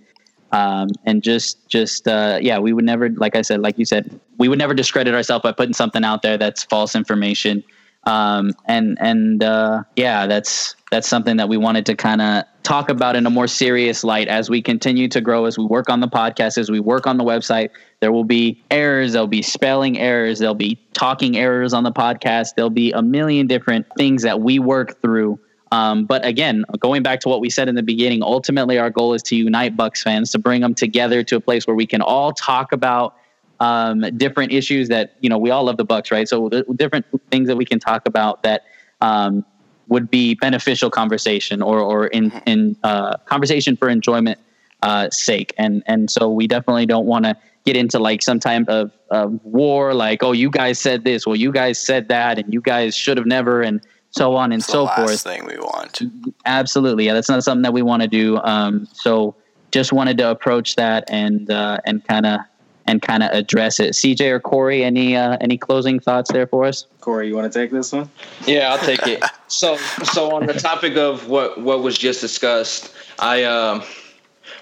um, 0.53 0.87
and 1.05 1.21
just 1.21 1.67
just 1.67 2.07
uh, 2.07 2.39
yeah, 2.41 2.59
we 2.59 2.71
would 2.71 2.85
never, 2.85 3.09
like 3.09 3.35
I 3.35 3.41
said, 3.41 3.59
like 3.59 3.77
you 3.77 3.83
said, 3.83 4.17
we 4.37 4.47
would 4.47 4.57
never 4.57 4.73
discredit 4.73 5.13
ourselves 5.13 5.43
by 5.43 5.51
putting 5.51 5.73
something 5.73 6.05
out 6.05 6.21
there 6.21 6.37
that's 6.37 6.63
false 6.63 6.95
information. 6.95 7.61
Um, 8.07 8.53
and 8.65 8.97
and 9.01 9.43
uh, 9.43 9.83
yeah, 9.97 10.27
that's 10.27 10.75
that's 10.91 11.09
something 11.09 11.35
that 11.37 11.49
we 11.49 11.57
wanted 11.57 11.85
to 11.87 11.95
kind 11.95 12.21
of 12.21 12.45
talk 12.63 12.89
about 12.89 13.17
in 13.17 13.25
a 13.25 13.29
more 13.29 13.47
serious 13.47 14.01
light 14.05 14.29
as 14.29 14.49
we 14.49 14.61
continue 14.61 15.09
to 15.09 15.19
grow, 15.19 15.43
as 15.43 15.57
we 15.57 15.65
work 15.65 15.89
on 15.89 15.99
the 15.99 16.07
podcast, 16.07 16.57
as 16.57 16.71
we 16.71 16.79
work 16.79 17.05
on 17.05 17.17
the 17.17 17.25
website. 17.25 17.69
There 17.99 18.13
will 18.13 18.23
be 18.23 18.63
errors, 18.71 19.11
there'll 19.11 19.27
be 19.27 19.41
spelling 19.41 19.99
errors, 19.99 20.39
there'll 20.39 20.55
be 20.55 20.79
talking 20.93 21.35
errors 21.35 21.73
on 21.73 21.83
the 21.83 21.91
podcast, 21.91 22.55
there'll 22.55 22.69
be 22.69 22.93
a 22.93 23.01
million 23.01 23.45
different 23.45 23.85
things 23.97 24.23
that 24.23 24.39
we 24.39 24.57
work 24.57 25.01
through. 25.01 25.37
Um, 25.73 26.05
but 26.05 26.25
again, 26.25 26.63
going 26.79 27.03
back 27.03 27.19
to 27.21 27.29
what 27.29 27.41
we 27.41 27.49
said 27.49 27.67
in 27.67 27.75
the 27.75 27.83
beginning, 27.83 28.23
ultimately 28.23 28.79
our 28.79 28.89
goal 28.89 29.15
is 29.15 29.23
to 29.23 29.35
unite 29.35 29.75
Bucs 29.75 30.01
fans, 30.01 30.31
to 30.31 30.39
bring 30.39 30.61
them 30.61 30.73
together 30.73 31.23
to 31.23 31.35
a 31.35 31.41
place 31.41 31.67
where 31.67 31.75
we 31.75 31.85
can 31.85 32.01
all 32.01 32.31
talk 32.31 32.71
about 32.71 33.17
um, 33.59 34.01
different 34.17 34.51
issues 34.51 34.89
that 34.89 35.15
you 35.19 35.29
know 35.29 35.37
we 35.37 35.49
all 35.49 35.63
love 35.63 35.77
the 35.77 35.85
Bucs, 35.85 36.11
right? 36.11 36.27
So 36.27 36.49
different 36.75 37.05
things 37.31 37.47
that 37.47 37.57
we 37.57 37.65
can 37.65 37.79
talk 37.79 38.07
about 38.07 38.43
that 38.43 38.65
um, 39.01 39.45
would 39.87 40.09
be 40.11 40.35
beneficial 40.35 40.89
conversation 40.89 41.61
or 41.61 41.79
or 41.79 42.07
in 42.07 42.31
in 42.45 42.75
uh, 42.83 43.17
conversation 43.25 43.75
for 43.75 43.89
enjoyment 43.89 44.39
uh, 44.81 45.09
sake, 45.09 45.53
and 45.57 45.83
and 45.87 46.09
so 46.11 46.29
we 46.29 46.47
definitely 46.47 46.85
don't 46.85 47.05
want 47.05 47.25
to 47.25 47.35
get 47.65 47.75
into 47.75 47.99
like 47.99 48.21
some 48.21 48.39
type 48.39 48.65
of, 48.69 48.91
of 49.11 49.43
war, 49.43 49.93
like 49.93 50.23
oh 50.23 50.31
you 50.31 50.49
guys 50.49 50.79
said 50.79 51.03
this, 51.03 51.25
well 51.27 51.35
you 51.35 51.51
guys 51.51 51.77
said 51.79 52.07
that, 52.09 52.37
and 52.37 52.53
you 52.53 52.61
guys 52.61 52.95
should 52.95 53.17
have 53.17 53.27
never, 53.27 53.61
and 53.61 53.81
so 54.11 54.35
on 54.35 54.51
and 54.51 54.61
It's 54.61 54.71
so 54.71 54.79
the 54.79 54.83
last 54.85 54.97
forth. 54.97 55.21
thing 55.21 55.45
we 55.45 55.57
want. 55.57 56.01
Absolutely, 56.45 57.05
yeah, 57.05 57.13
that's 57.13 57.29
not 57.29 57.43
something 57.43 57.63
that 57.63 57.73
we 57.73 57.81
want 57.81 58.01
to 58.03 58.07
do. 58.07 58.37
Um, 58.37 58.87
so 58.93 59.35
just 59.71 59.91
wanted 59.91 60.17
to 60.19 60.29
approach 60.31 60.75
that 60.75 61.03
and 61.09 61.51
uh, 61.51 61.79
and 61.85 62.05
kind 62.07 62.25
of 62.25 62.39
and 62.87 63.01
kind 63.01 63.21
of 63.21 63.31
address 63.31 63.79
it. 63.79 63.93
CJ 63.93 64.31
or 64.31 64.39
Corey, 64.39 64.83
any 64.83 65.15
uh, 65.15 65.37
any 65.41 65.57
closing 65.57 65.99
thoughts 65.99 66.31
there 66.31 66.47
for 66.47 66.65
us? 66.65 66.87
Corey, 67.01 67.27
you 67.27 67.35
want 67.35 67.51
to 67.51 67.59
take 67.59 67.71
this 67.71 67.91
one? 67.91 68.09
Yeah, 68.45 68.71
I'll 68.71 68.85
take 68.85 69.05
it. 69.05 69.23
So, 69.49 69.77
so 70.03 70.35
on 70.35 70.45
the 70.45 70.53
topic 70.53 70.97
of 70.97 71.29
what 71.29 71.61
what 71.61 71.83
was 71.83 71.97
just 71.97 72.21
discussed, 72.21 72.93
I 73.19 73.43
um, 73.43 73.83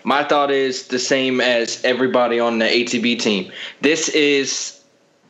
my 0.04 0.24
thought 0.24 0.52
is 0.52 0.88
the 0.88 1.00
same 1.00 1.42
as 1.42 1.84
everybody 1.84 2.40
on 2.40 2.60
the 2.60 2.66
ATB 2.66 3.20
team. 3.20 3.52
This 3.82 4.10
is 4.10 4.82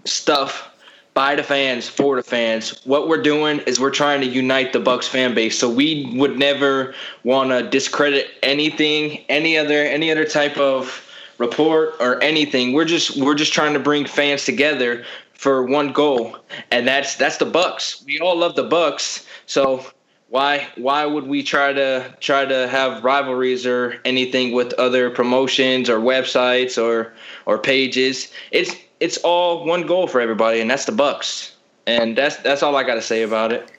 stuff 0.06 0.72
by 1.14 1.34
the 1.34 1.44
fans 1.44 1.88
for 1.88 2.18
the 2.18 2.24
fans. 2.24 2.82
What 2.86 3.08
we're 3.08 3.22
doing 3.22 3.60
is 3.60 3.80
we're 3.80 3.90
trying 3.90 4.20
to 4.22 4.28
unite 4.28 4.74
the 4.74 4.80
Bucs 4.80 5.08
fan 5.08 5.34
base. 5.34 5.58
So 5.58 5.70
we 5.70 6.12
would 6.18 6.38
never 6.38 6.94
want 7.24 7.52
to 7.52 7.68
discredit 7.68 8.28
anything, 8.44 9.24
any 9.30 9.58
other 9.58 9.86
any 9.86 10.12
other 10.12 10.26
type 10.26 10.58
of 10.58 11.05
report 11.38 11.96
or 12.00 12.22
anything. 12.22 12.74
We're 12.74 12.86
just 12.86 13.18
we're 13.18 13.36
just 13.36 13.54
trying 13.54 13.74
to 13.74 13.80
bring 13.80 14.06
fans 14.06 14.46
together 14.46 15.04
for 15.34 15.64
one 15.64 15.92
goal, 15.92 16.38
and 16.72 16.88
that's 16.88 17.16
that's 17.16 17.38
the 17.38 17.46
Bucs. 17.46 18.04
We 18.06 18.20
all 18.20 18.38
love 18.38 18.56
the 18.56 18.68
Bucs, 18.68 19.26
so 19.46 19.86
why 20.30 20.68
why 20.76 21.06
would 21.06 21.28
we 21.28 21.44
try 21.44 21.74
to 21.74 22.14
try 22.20 22.46
to 22.46 22.68
have 22.68 23.04
rivalries 23.04 23.66
or 23.66 24.00
anything 24.06 24.54
with 24.54 24.74
other 24.74 25.10
promotions 25.10 25.90
or 25.90 26.00
websites 26.00 26.82
or 26.82 27.14
or 27.46 27.58
pages? 27.58 28.32
It's 28.52 28.76
it's 29.00 29.18
all 29.18 29.66
one 29.66 29.86
goal 29.86 30.08
for 30.08 30.22
everybody, 30.22 30.62
and 30.62 30.70
that's 30.70 30.86
the 30.86 30.92
Bucs. 30.92 31.52
And 31.88 32.18
that's 32.18 32.38
that's 32.38 32.64
all 32.64 32.76
I 32.76 32.84
got 32.84 32.96
to 32.96 33.02
say 33.02 33.22
about 33.22 33.52
it. 33.52 33.72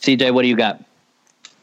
CJ, 0.00 0.34
what 0.34 0.42
do 0.42 0.48
you 0.48 0.56
got? 0.56 0.84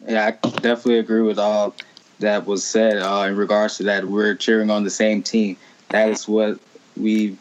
Yeah, 0.08 0.28
I 0.28 0.32
definitely 0.50 1.00
agree 1.00 1.22
with 1.22 1.38
all 1.38 1.76
that 2.20 2.46
was 2.46 2.64
said 2.64 2.98
uh, 2.98 3.26
in 3.28 3.36
regards 3.36 3.78
to 3.78 3.84
that. 3.84 4.06
We're 4.06 4.36
cheering 4.36 4.70
on 4.70 4.84
the 4.84 4.90
same 4.90 5.24
team. 5.24 5.58
That 5.90 6.10
is 6.10 6.28
what 6.28 6.60
we 6.96 7.38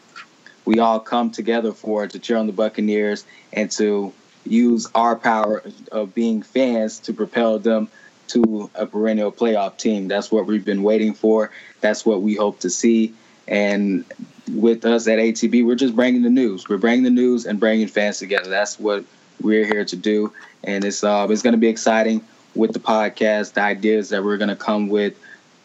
we 0.65 0.79
all 0.79 0.99
come 0.99 1.31
together 1.31 1.71
for 1.71 2.07
to 2.07 2.19
cheer 2.19 2.37
on 2.37 2.47
the 2.47 2.53
Buccaneers 2.53 3.25
and 3.53 3.71
to 3.71 4.13
use 4.45 4.87
our 4.95 5.15
power 5.15 5.63
of 5.91 6.13
being 6.13 6.41
fans 6.41 6.99
to 6.99 7.13
propel 7.13 7.59
them 7.59 7.89
to 8.27 8.69
a 8.75 8.85
perennial 8.85 9.31
playoff 9.31 9.77
team. 9.77 10.07
That's 10.07 10.31
what 10.31 10.45
we've 10.45 10.63
been 10.63 10.83
waiting 10.83 11.13
for. 11.13 11.51
That's 11.81 12.05
what 12.05 12.21
we 12.21 12.35
hope 12.35 12.59
to 12.59 12.69
see. 12.69 13.13
And 13.47 14.05
with 14.53 14.85
us 14.85 15.07
at 15.07 15.17
ATB, 15.17 15.65
we're 15.65 15.75
just 15.75 15.95
bringing 15.95 16.21
the 16.21 16.29
news. 16.29 16.69
We're 16.69 16.77
bringing 16.77 17.03
the 17.03 17.09
news 17.09 17.45
and 17.45 17.59
bringing 17.59 17.87
fans 17.87 18.19
together. 18.19 18.49
That's 18.49 18.79
what 18.79 19.03
we're 19.41 19.65
here 19.65 19.85
to 19.85 19.95
do. 19.95 20.31
And 20.63 20.85
it's 20.85 21.03
uh, 21.03 21.27
it's 21.29 21.41
going 21.41 21.53
to 21.53 21.59
be 21.59 21.67
exciting 21.67 22.23
with 22.55 22.73
the 22.73 22.79
podcast, 22.79 23.53
the 23.53 23.61
ideas 23.61 24.09
that 24.09 24.23
we're 24.23 24.37
going 24.37 24.49
to 24.49 24.55
come 24.55 24.89
with 24.89 25.13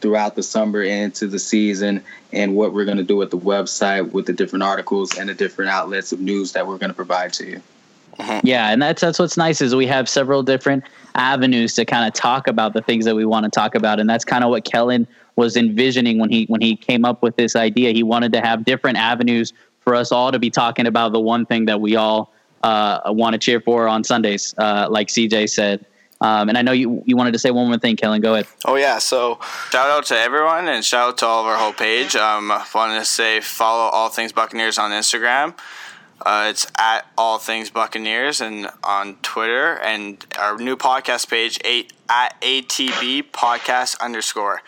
throughout 0.00 0.34
the 0.34 0.42
summer 0.42 0.82
and 0.82 1.04
into 1.04 1.26
the 1.26 1.38
season, 1.38 2.02
and 2.32 2.54
what 2.54 2.72
we're 2.74 2.84
going 2.84 2.98
to 2.98 3.04
do 3.04 3.16
with 3.16 3.30
the 3.30 3.38
website, 3.38 4.12
with 4.12 4.26
the 4.26 4.32
different 4.32 4.62
articles 4.62 5.16
and 5.16 5.28
the 5.28 5.34
different 5.34 5.70
outlets 5.70 6.12
of 6.12 6.20
news 6.20 6.52
that 6.52 6.66
we're 6.66 6.78
going 6.78 6.90
to 6.90 6.94
provide 6.94 7.32
to 7.32 7.46
you. 7.46 7.62
Yeah, 8.44 8.70
and 8.70 8.80
that's 8.80 9.00
that's 9.00 9.18
what's 9.18 9.36
nice 9.36 9.60
is 9.60 9.74
we 9.74 9.86
have 9.86 10.08
several 10.08 10.42
different 10.42 10.84
avenues 11.14 11.74
to 11.74 11.84
kind 11.84 12.06
of 12.06 12.14
talk 12.14 12.46
about 12.46 12.72
the 12.72 12.82
things 12.82 13.04
that 13.06 13.16
we 13.16 13.24
want 13.24 13.44
to 13.44 13.50
talk 13.50 13.74
about, 13.74 13.98
and 13.98 14.08
that's 14.08 14.24
kind 14.24 14.44
of 14.44 14.50
what 14.50 14.64
Kellen 14.64 15.06
was 15.36 15.56
envisioning 15.56 16.18
when 16.18 16.30
he 16.30 16.44
when 16.46 16.60
he 16.60 16.76
came 16.76 17.04
up 17.04 17.22
with 17.22 17.36
this 17.36 17.56
idea. 17.56 17.92
He 17.92 18.02
wanted 18.02 18.32
to 18.32 18.40
have 18.40 18.64
different 18.64 18.98
avenues 18.98 19.52
for 19.80 19.94
us 19.94 20.12
all 20.12 20.32
to 20.32 20.38
be 20.38 20.50
talking 20.50 20.86
about 20.86 21.12
the 21.12 21.20
one 21.20 21.44
thing 21.44 21.64
that 21.66 21.80
we 21.80 21.96
all 21.96 22.32
uh, 22.62 23.00
want 23.06 23.34
to 23.34 23.38
cheer 23.38 23.60
for 23.60 23.88
on 23.88 24.04
Sundays, 24.04 24.54
uh, 24.58 24.86
like 24.90 25.08
CJ 25.08 25.50
said. 25.50 25.84
Um, 26.24 26.48
and 26.48 26.56
I 26.56 26.62
know 26.62 26.72
you 26.72 27.02
you 27.04 27.16
wanted 27.16 27.32
to 27.32 27.38
say 27.38 27.50
one 27.50 27.68
more 27.68 27.78
thing, 27.78 27.96
Kellen. 27.96 28.22
Go 28.22 28.32
ahead. 28.32 28.46
Oh 28.64 28.76
yeah, 28.76 28.98
so 28.98 29.38
shout 29.70 29.90
out 29.90 30.06
to 30.06 30.18
everyone 30.18 30.68
and 30.68 30.82
shout 30.82 31.08
out 31.08 31.18
to 31.18 31.26
all 31.26 31.42
of 31.42 31.46
our 31.46 31.56
whole 31.58 31.74
page. 31.74 32.16
Um, 32.16 32.48
wanted 32.74 32.98
to 32.98 33.04
say 33.04 33.40
follow 33.40 33.90
all 33.90 34.08
things 34.08 34.32
Buccaneers 34.32 34.78
on 34.78 34.90
Instagram. 34.90 35.54
Uh, 36.24 36.46
it's 36.48 36.66
at 36.78 37.02
all 37.18 37.36
things 37.38 37.68
Buccaneers 37.68 38.40
and 38.40 38.68
on 38.82 39.16
Twitter 39.16 39.78
and 39.80 40.24
our 40.38 40.56
new 40.56 40.76
podcast 40.76 41.28
page 41.28 41.60
eight 41.62 41.92
at 42.08 42.40
ATB 42.40 43.30
podcast 43.32 44.00
underscore. 44.00 44.62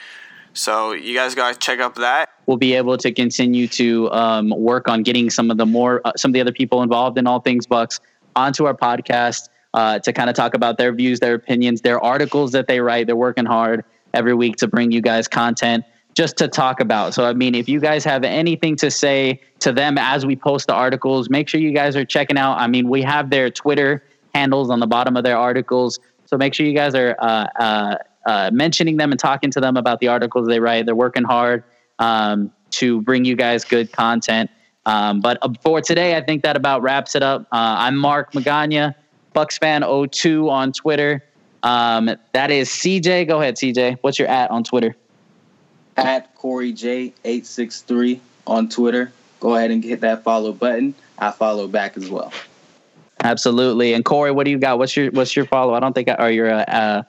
So 0.52 0.92
you 0.92 1.14
guys 1.14 1.34
got 1.34 1.54
to 1.54 1.58
check 1.58 1.80
up 1.80 1.94
that. 1.96 2.28
we'll 2.46 2.58
be 2.58 2.74
able 2.74 2.98
to 2.98 3.12
continue 3.12 3.66
to 3.68 4.10
um, 4.12 4.50
work 4.50 4.88
on 4.88 5.02
getting 5.02 5.30
some 5.30 5.50
of 5.50 5.56
the 5.56 5.66
more 5.66 6.02
uh, 6.04 6.12
some 6.18 6.30
of 6.30 6.34
the 6.34 6.40
other 6.42 6.52
people 6.52 6.82
involved 6.82 7.16
in 7.16 7.26
all 7.26 7.40
things 7.40 7.66
Bucs 7.66 8.00
onto 8.34 8.66
our 8.66 8.74
podcast 8.74 9.48
uh, 9.76 10.00
to 10.00 10.12
kind 10.12 10.28
of 10.28 10.34
talk 10.34 10.54
about 10.54 10.76
their 10.78 10.92
views 10.92 11.20
their 11.20 11.34
opinions 11.34 11.80
their 11.82 12.00
articles 12.00 12.50
that 12.50 12.66
they 12.66 12.80
write 12.80 13.06
they're 13.06 13.14
working 13.14 13.46
hard 13.46 13.84
every 14.14 14.34
week 14.34 14.56
to 14.56 14.66
bring 14.66 14.90
you 14.90 15.00
guys 15.00 15.28
content 15.28 15.84
just 16.16 16.38
to 16.38 16.48
talk 16.48 16.80
about. 16.80 17.12
So 17.12 17.26
I 17.26 17.34
mean, 17.34 17.54
if 17.54 17.68
you 17.68 17.78
guys 17.78 18.02
have 18.04 18.24
anything 18.24 18.74
to 18.76 18.90
say 18.90 19.40
to 19.60 19.70
them 19.70 19.98
as 19.98 20.24
we 20.24 20.34
post 20.34 20.66
the 20.66 20.72
articles, 20.72 21.28
make 21.28 21.46
sure 21.46 21.60
you 21.60 21.72
guys 21.72 21.94
are 21.94 22.06
checking 22.06 22.38
out. 22.38 22.58
I 22.58 22.66
mean, 22.66 22.88
we 22.88 23.02
have 23.02 23.28
their 23.28 23.50
Twitter 23.50 24.02
handles 24.34 24.70
on 24.70 24.80
the 24.80 24.86
bottom 24.86 25.16
of 25.16 25.24
their 25.24 25.36
articles, 25.36 26.00
so 26.24 26.36
make 26.36 26.54
sure 26.54 26.66
you 26.66 26.74
guys 26.74 26.94
are 26.94 27.14
uh, 27.18 27.46
uh, 27.60 27.96
uh, 28.26 28.50
mentioning 28.52 28.96
them 28.96 29.12
and 29.12 29.20
talking 29.20 29.50
to 29.50 29.60
them 29.60 29.76
about 29.76 30.00
the 30.00 30.08
articles 30.08 30.48
they 30.48 30.58
write. 30.58 30.86
They're 30.86 30.96
working 30.96 31.24
hard 31.24 31.64
um, 31.98 32.50
to 32.70 33.02
bring 33.02 33.24
you 33.24 33.36
guys 33.36 33.64
good 33.64 33.92
content. 33.92 34.50
Um, 34.86 35.20
but 35.20 35.38
uh, 35.42 35.52
for 35.62 35.82
today, 35.82 36.16
I 36.16 36.22
think 36.22 36.42
that 36.44 36.56
about 36.56 36.80
wraps 36.80 37.14
it 37.14 37.22
up. 37.22 37.42
Uh, 37.52 37.76
I'm 37.78 37.96
Mark 37.96 38.32
Magana, 38.32 38.94
Bucs 39.36 39.58
fan 39.58 39.84
02 40.10 40.48
on 40.48 40.72
Twitter. 40.72 41.22
Um, 41.62 42.10
that 42.32 42.50
is 42.50 42.70
CJ. 42.70 43.28
Go 43.28 43.40
ahead, 43.40 43.56
CJ. 43.56 43.98
What's 44.00 44.18
your 44.18 44.28
at 44.28 44.50
on 44.50 44.64
Twitter? 44.64 44.96
At 45.98 46.34
Corey 46.34 46.72
J863 46.72 48.20
on 48.46 48.68
Twitter. 48.68 49.12
Go 49.40 49.54
ahead 49.54 49.70
and 49.70 49.84
hit 49.84 50.00
that 50.00 50.24
follow 50.24 50.52
button. 50.52 50.94
I 51.18 51.30
follow 51.32 51.68
back 51.68 51.96
as 51.98 52.08
well. 52.08 52.32
Absolutely. 53.22 53.92
And 53.92 54.04
Corey, 54.04 54.30
what 54.30 54.44
do 54.44 54.50
you 54.50 54.58
got? 54.58 54.78
What's 54.78 54.96
your 54.96 55.10
what's 55.10 55.34
your 55.36 55.46
follow? 55.46 55.74
I 55.74 55.80
don't 55.80 55.94
think 55.94 56.08
I 56.08 56.14
or 56.14 56.30
your 56.30 56.52
uh, 56.52 56.64
uh, 56.64 57.02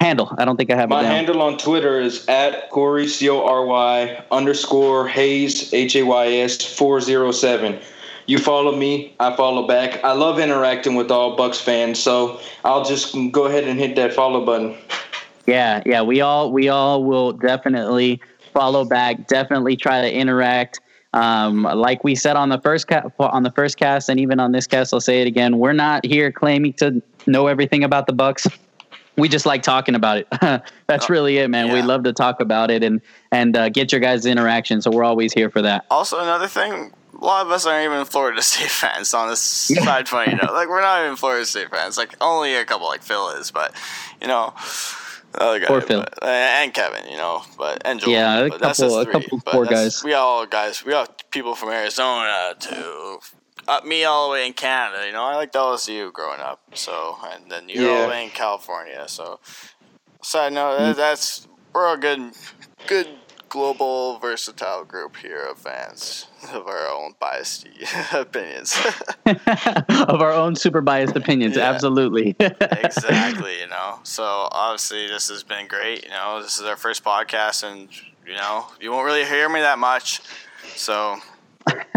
handle. 0.00 0.34
I 0.38 0.44
don't 0.44 0.56
think 0.56 0.70
I 0.70 0.76
have 0.76 0.88
my 0.88 1.04
handle 1.04 1.40
on 1.42 1.58
Twitter 1.58 2.00
is 2.00 2.26
at 2.26 2.70
Corey 2.70 3.06
C 3.06 3.28
O 3.28 3.44
R 3.44 3.64
Y 3.64 4.24
underscore 4.30 5.06
Hays 5.08 5.72
H 5.72 5.96
A 5.96 6.02
Y 6.02 6.26
S 6.34 6.62
four 6.62 7.00
zero 7.00 7.30
seven. 7.30 7.80
You 8.26 8.38
follow 8.38 8.74
me, 8.74 9.14
I 9.20 9.36
follow 9.36 9.66
back. 9.66 10.02
I 10.02 10.12
love 10.12 10.38
interacting 10.38 10.94
with 10.94 11.10
all 11.10 11.36
Bucs 11.36 11.60
fans, 11.60 11.98
so 11.98 12.40
I'll 12.64 12.84
just 12.84 13.14
go 13.32 13.46
ahead 13.46 13.64
and 13.64 13.78
hit 13.78 13.96
that 13.96 14.14
follow 14.14 14.44
button. 14.44 14.76
Yeah, 15.46 15.82
yeah, 15.84 16.00
we 16.00 16.22
all 16.22 16.50
we 16.50 16.68
all 16.68 17.04
will 17.04 17.32
definitely 17.32 18.20
follow 18.54 18.84
back. 18.84 19.26
Definitely 19.26 19.76
try 19.76 20.00
to 20.00 20.12
interact. 20.12 20.80
Um, 21.12 21.62
like 21.62 22.02
we 22.02 22.14
said 22.14 22.36
on 22.36 22.48
the 22.48 22.60
first 22.60 22.88
ca- 22.88 23.10
on 23.18 23.42
the 23.42 23.50
first 23.50 23.76
cast, 23.76 24.08
and 24.08 24.18
even 24.18 24.40
on 24.40 24.52
this 24.52 24.66
cast, 24.66 24.94
I'll 24.94 25.00
say 25.00 25.20
it 25.20 25.26
again. 25.26 25.58
We're 25.58 25.72
not 25.74 26.04
here 26.06 26.32
claiming 26.32 26.72
to 26.74 27.02
know 27.26 27.46
everything 27.46 27.84
about 27.84 28.06
the 28.06 28.14
Bucs. 28.14 28.50
We 29.16 29.28
just 29.28 29.46
like 29.46 29.62
talking 29.62 29.94
about 29.94 30.18
it. 30.18 30.28
That's 30.40 31.04
oh, 31.04 31.08
really 31.08 31.38
it, 31.38 31.48
man. 31.48 31.68
Yeah. 31.68 31.74
We 31.74 31.82
love 31.82 32.02
to 32.04 32.12
talk 32.12 32.40
about 32.40 32.70
it 32.70 32.82
and 32.82 33.00
and 33.30 33.56
uh, 33.56 33.68
get 33.68 33.92
your 33.92 34.00
guys' 34.00 34.24
interaction. 34.24 34.80
So 34.80 34.90
we're 34.90 35.04
always 35.04 35.32
here 35.32 35.50
for 35.50 35.62
that. 35.62 35.84
Also, 35.90 36.18
another 36.18 36.48
thing, 36.48 36.92
a 37.20 37.24
lot 37.24 37.46
of 37.46 37.52
us 37.52 37.66
aren't 37.66 37.84
even 37.84 38.04
Florida 38.04 38.42
State 38.42 38.70
fans 38.70 39.14
on 39.14 39.28
this 39.28 39.40
side 39.40 40.06
point. 40.06 40.30
You 40.30 40.36
know, 40.36 40.52
like 40.52 40.68
we're 40.68 40.80
not 40.80 41.04
even 41.04 41.16
Florida 41.16 41.46
State 41.46 41.70
fans. 41.70 41.96
Like 41.96 42.14
only 42.20 42.54
a 42.54 42.64
couple, 42.64 42.86
like 42.86 43.02
Phil 43.02 43.30
is, 43.30 43.50
but 43.50 43.74
you 44.20 44.28
know. 44.28 44.54
Other 45.36 45.58
guy, 45.58 45.66
poor 45.66 45.80
Phil 45.80 45.98
but, 45.98 46.22
and 46.22 46.72
Kevin, 46.72 47.10
you 47.10 47.16
know, 47.16 47.42
but 47.58 47.82
and 47.84 47.98
Joel. 47.98 48.12
Yeah, 48.12 48.38
a 48.44 48.50
couple, 48.50 49.00
a 49.00 49.06
couple 49.06 49.40
poor 49.40 49.66
guys. 49.66 50.04
We 50.04 50.12
all 50.12 50.46
guys, 50.46 50.84
we 50.84 50.92
all 50.92 51.08
people 51.32 51.56
from 51.56 51.70
Arizona 51.70 52.54
to 52.56 53.18
uh, 53.66 53.80
me 53.84 54.04
all 54.04 54.28
the 54.28 54.34
way 54.34 54.46
in 54.46 54.52
Canada. 54.52 55.06
You 55.06 55.12
know, 55.12 55.24
I 55.24 55.34
liked 55.36 55.54
LSU 55.54 56.12
growing 56.12 56.40
up, 56.40 56.60
so 56.74 57.16
and 57.32 57.50
then 57.50 57.68
you 57.68 57.82
yeah. 57.82 57.88
all 57.88 58.02
the 58.02 58.08
way 58.08 58.24
in 58.24 58.30
California. 58.30 59.04
So, 59.08 59.40
side 60.22 60.52
note, 60.52 60.78
mm. 60.78 60.96
that's 60.96 61.48
we're 61.74 61.94
a 61.94 61.98
good, 61.98 62.32
good 62.86 63.08
global 63.54 64.18
versatile 64.18 64.84
group 64.84 65.16
here 65.16 65.44
of 65.44 65.56
fans 65.56 66.26
of 66.52 66.66
our 66.66 66.88
own 66.88 67.14
biased 67.20 67.68
opinions. 68.12 68.76
Of 70.06 70.20
our 70.20 70.32
own 70.32 70.56
super 70.56 70.80
biased 70.80 71.14
opinions 71.14 71.56
yeah. 71.56 71.70
absolutely. 71.70 72.34
Exactly 72.40 73.60
you 73.60 73.68
know. 73.68 74.00
So 74.02 74.24
obviously 74.24 75.06
this 75.06 75.28
has 75.28 75.44
been 75.44 75.68
great 75.68 76.02
you 76.02 76.10
know. 76.10 76.42
This 76.42 76.58
is 76.58 76.64
our 76.64 76.76
first 76.76 77.04
podcast 77.04 77.62
and 77.62 77.88
you 78.26 78.34
know 78.34 78.66
you 78.80 78.90
won't 78.90 79.06
really 79.06 79.24
hear 79.24 79.48
me 79.48 79.60
that 79.60 79.78
much. 79.78 80.20
So 80.74 81.20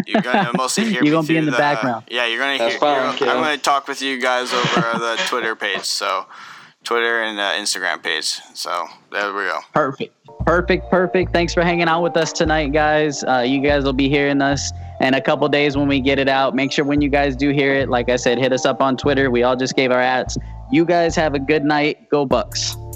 you're 0.06 0.22
gonna 0.22 0.52
mostly 0.56 0.86
hear 0.86 1.04
you're 1.04 1.12
gonna 1.12 1.28
be 1.28 1.38
in 1.38 1.46
the, 1.46 1.52
the, 1.52 1.58
background. 1.58 2.06
Yeah 2.08 2.28
you're 2.28 2.40
gonna 2.40 2.60
That's 2.60 2.74
hear 2.74 2.80
fine, 2.80 3.30
i'm 3.30 3.44
gonna 3.44 3.58
talk 3.58 3.88
with 3.88 4.04
you 4.04 4.22
guys 4.22 4.54
over 4.54 5.00
the 5.00 5.20
twitter 5.26 5.56
page 5.56 5.86
so 5.86 6.28
Twitter 6.88 7.24
and 7.24 7.38
uh, 7.38 7.52
Instagram 7.56 8.02
page. 8.02 8.40
So 8.54 8.88
there 9.12 9.34
we 9.34 9.44
go. 9.44 9.60
Perfect. 9.74 10.16
Perfect. 10.46 10.90
Perfect. 10.90 11.34
Thanks 11.34 11.54
for 11.54 11.62
hanging 11.62 11.90
out 11.90 12.02
with 12.02 12.16
us 12.16 12.32
tonight, 12.32 12.72
guys. 12.72 13.26
Uh, 13.26 13.44
you 13.46 13.60
guys 13.62 13.84
will 13.84 13.92
be 13.92 14.08
hearing 14.08 14.42
us 14.42 14.72
in 15.02 15.14
a 15.14 15.20
couple 15.20 15.50
days 15.50 15.76
when 15.76 15.90
we 15.90 16.00
get 16.00 16.18
it 16.18 16.30
out. 16.30 16.56
Make 16.56 16.72
sure 16.72 16.86
when 16.86 17.02
you 17.02 17.10
guys 17.10 17.36
do 17.36 17.50
hear 17.50 17.74
it, 17.74 17.90
like 17.90 18.08
I 18.08 18.16
said, 18.16 18.38
hit 18.38 18.54
us 18.54 18.66
up 18.66 18.82
on 18.82 18.96
Twitter. 18.96 19.30
We 19.30 19.44
all 19.44 19.58
just 19.58 19.76
gave 19.76 19.92
our 19.92 20.00
ads. 20.00 20.38
You 20.72 20.86
guys 20.86 21.14
have 21.18 21.34
a 21.34 21.40
good 21.40 21.66
night. 21.66 22.10
Go 22.10 22.26
Bucs. 22.26 22.87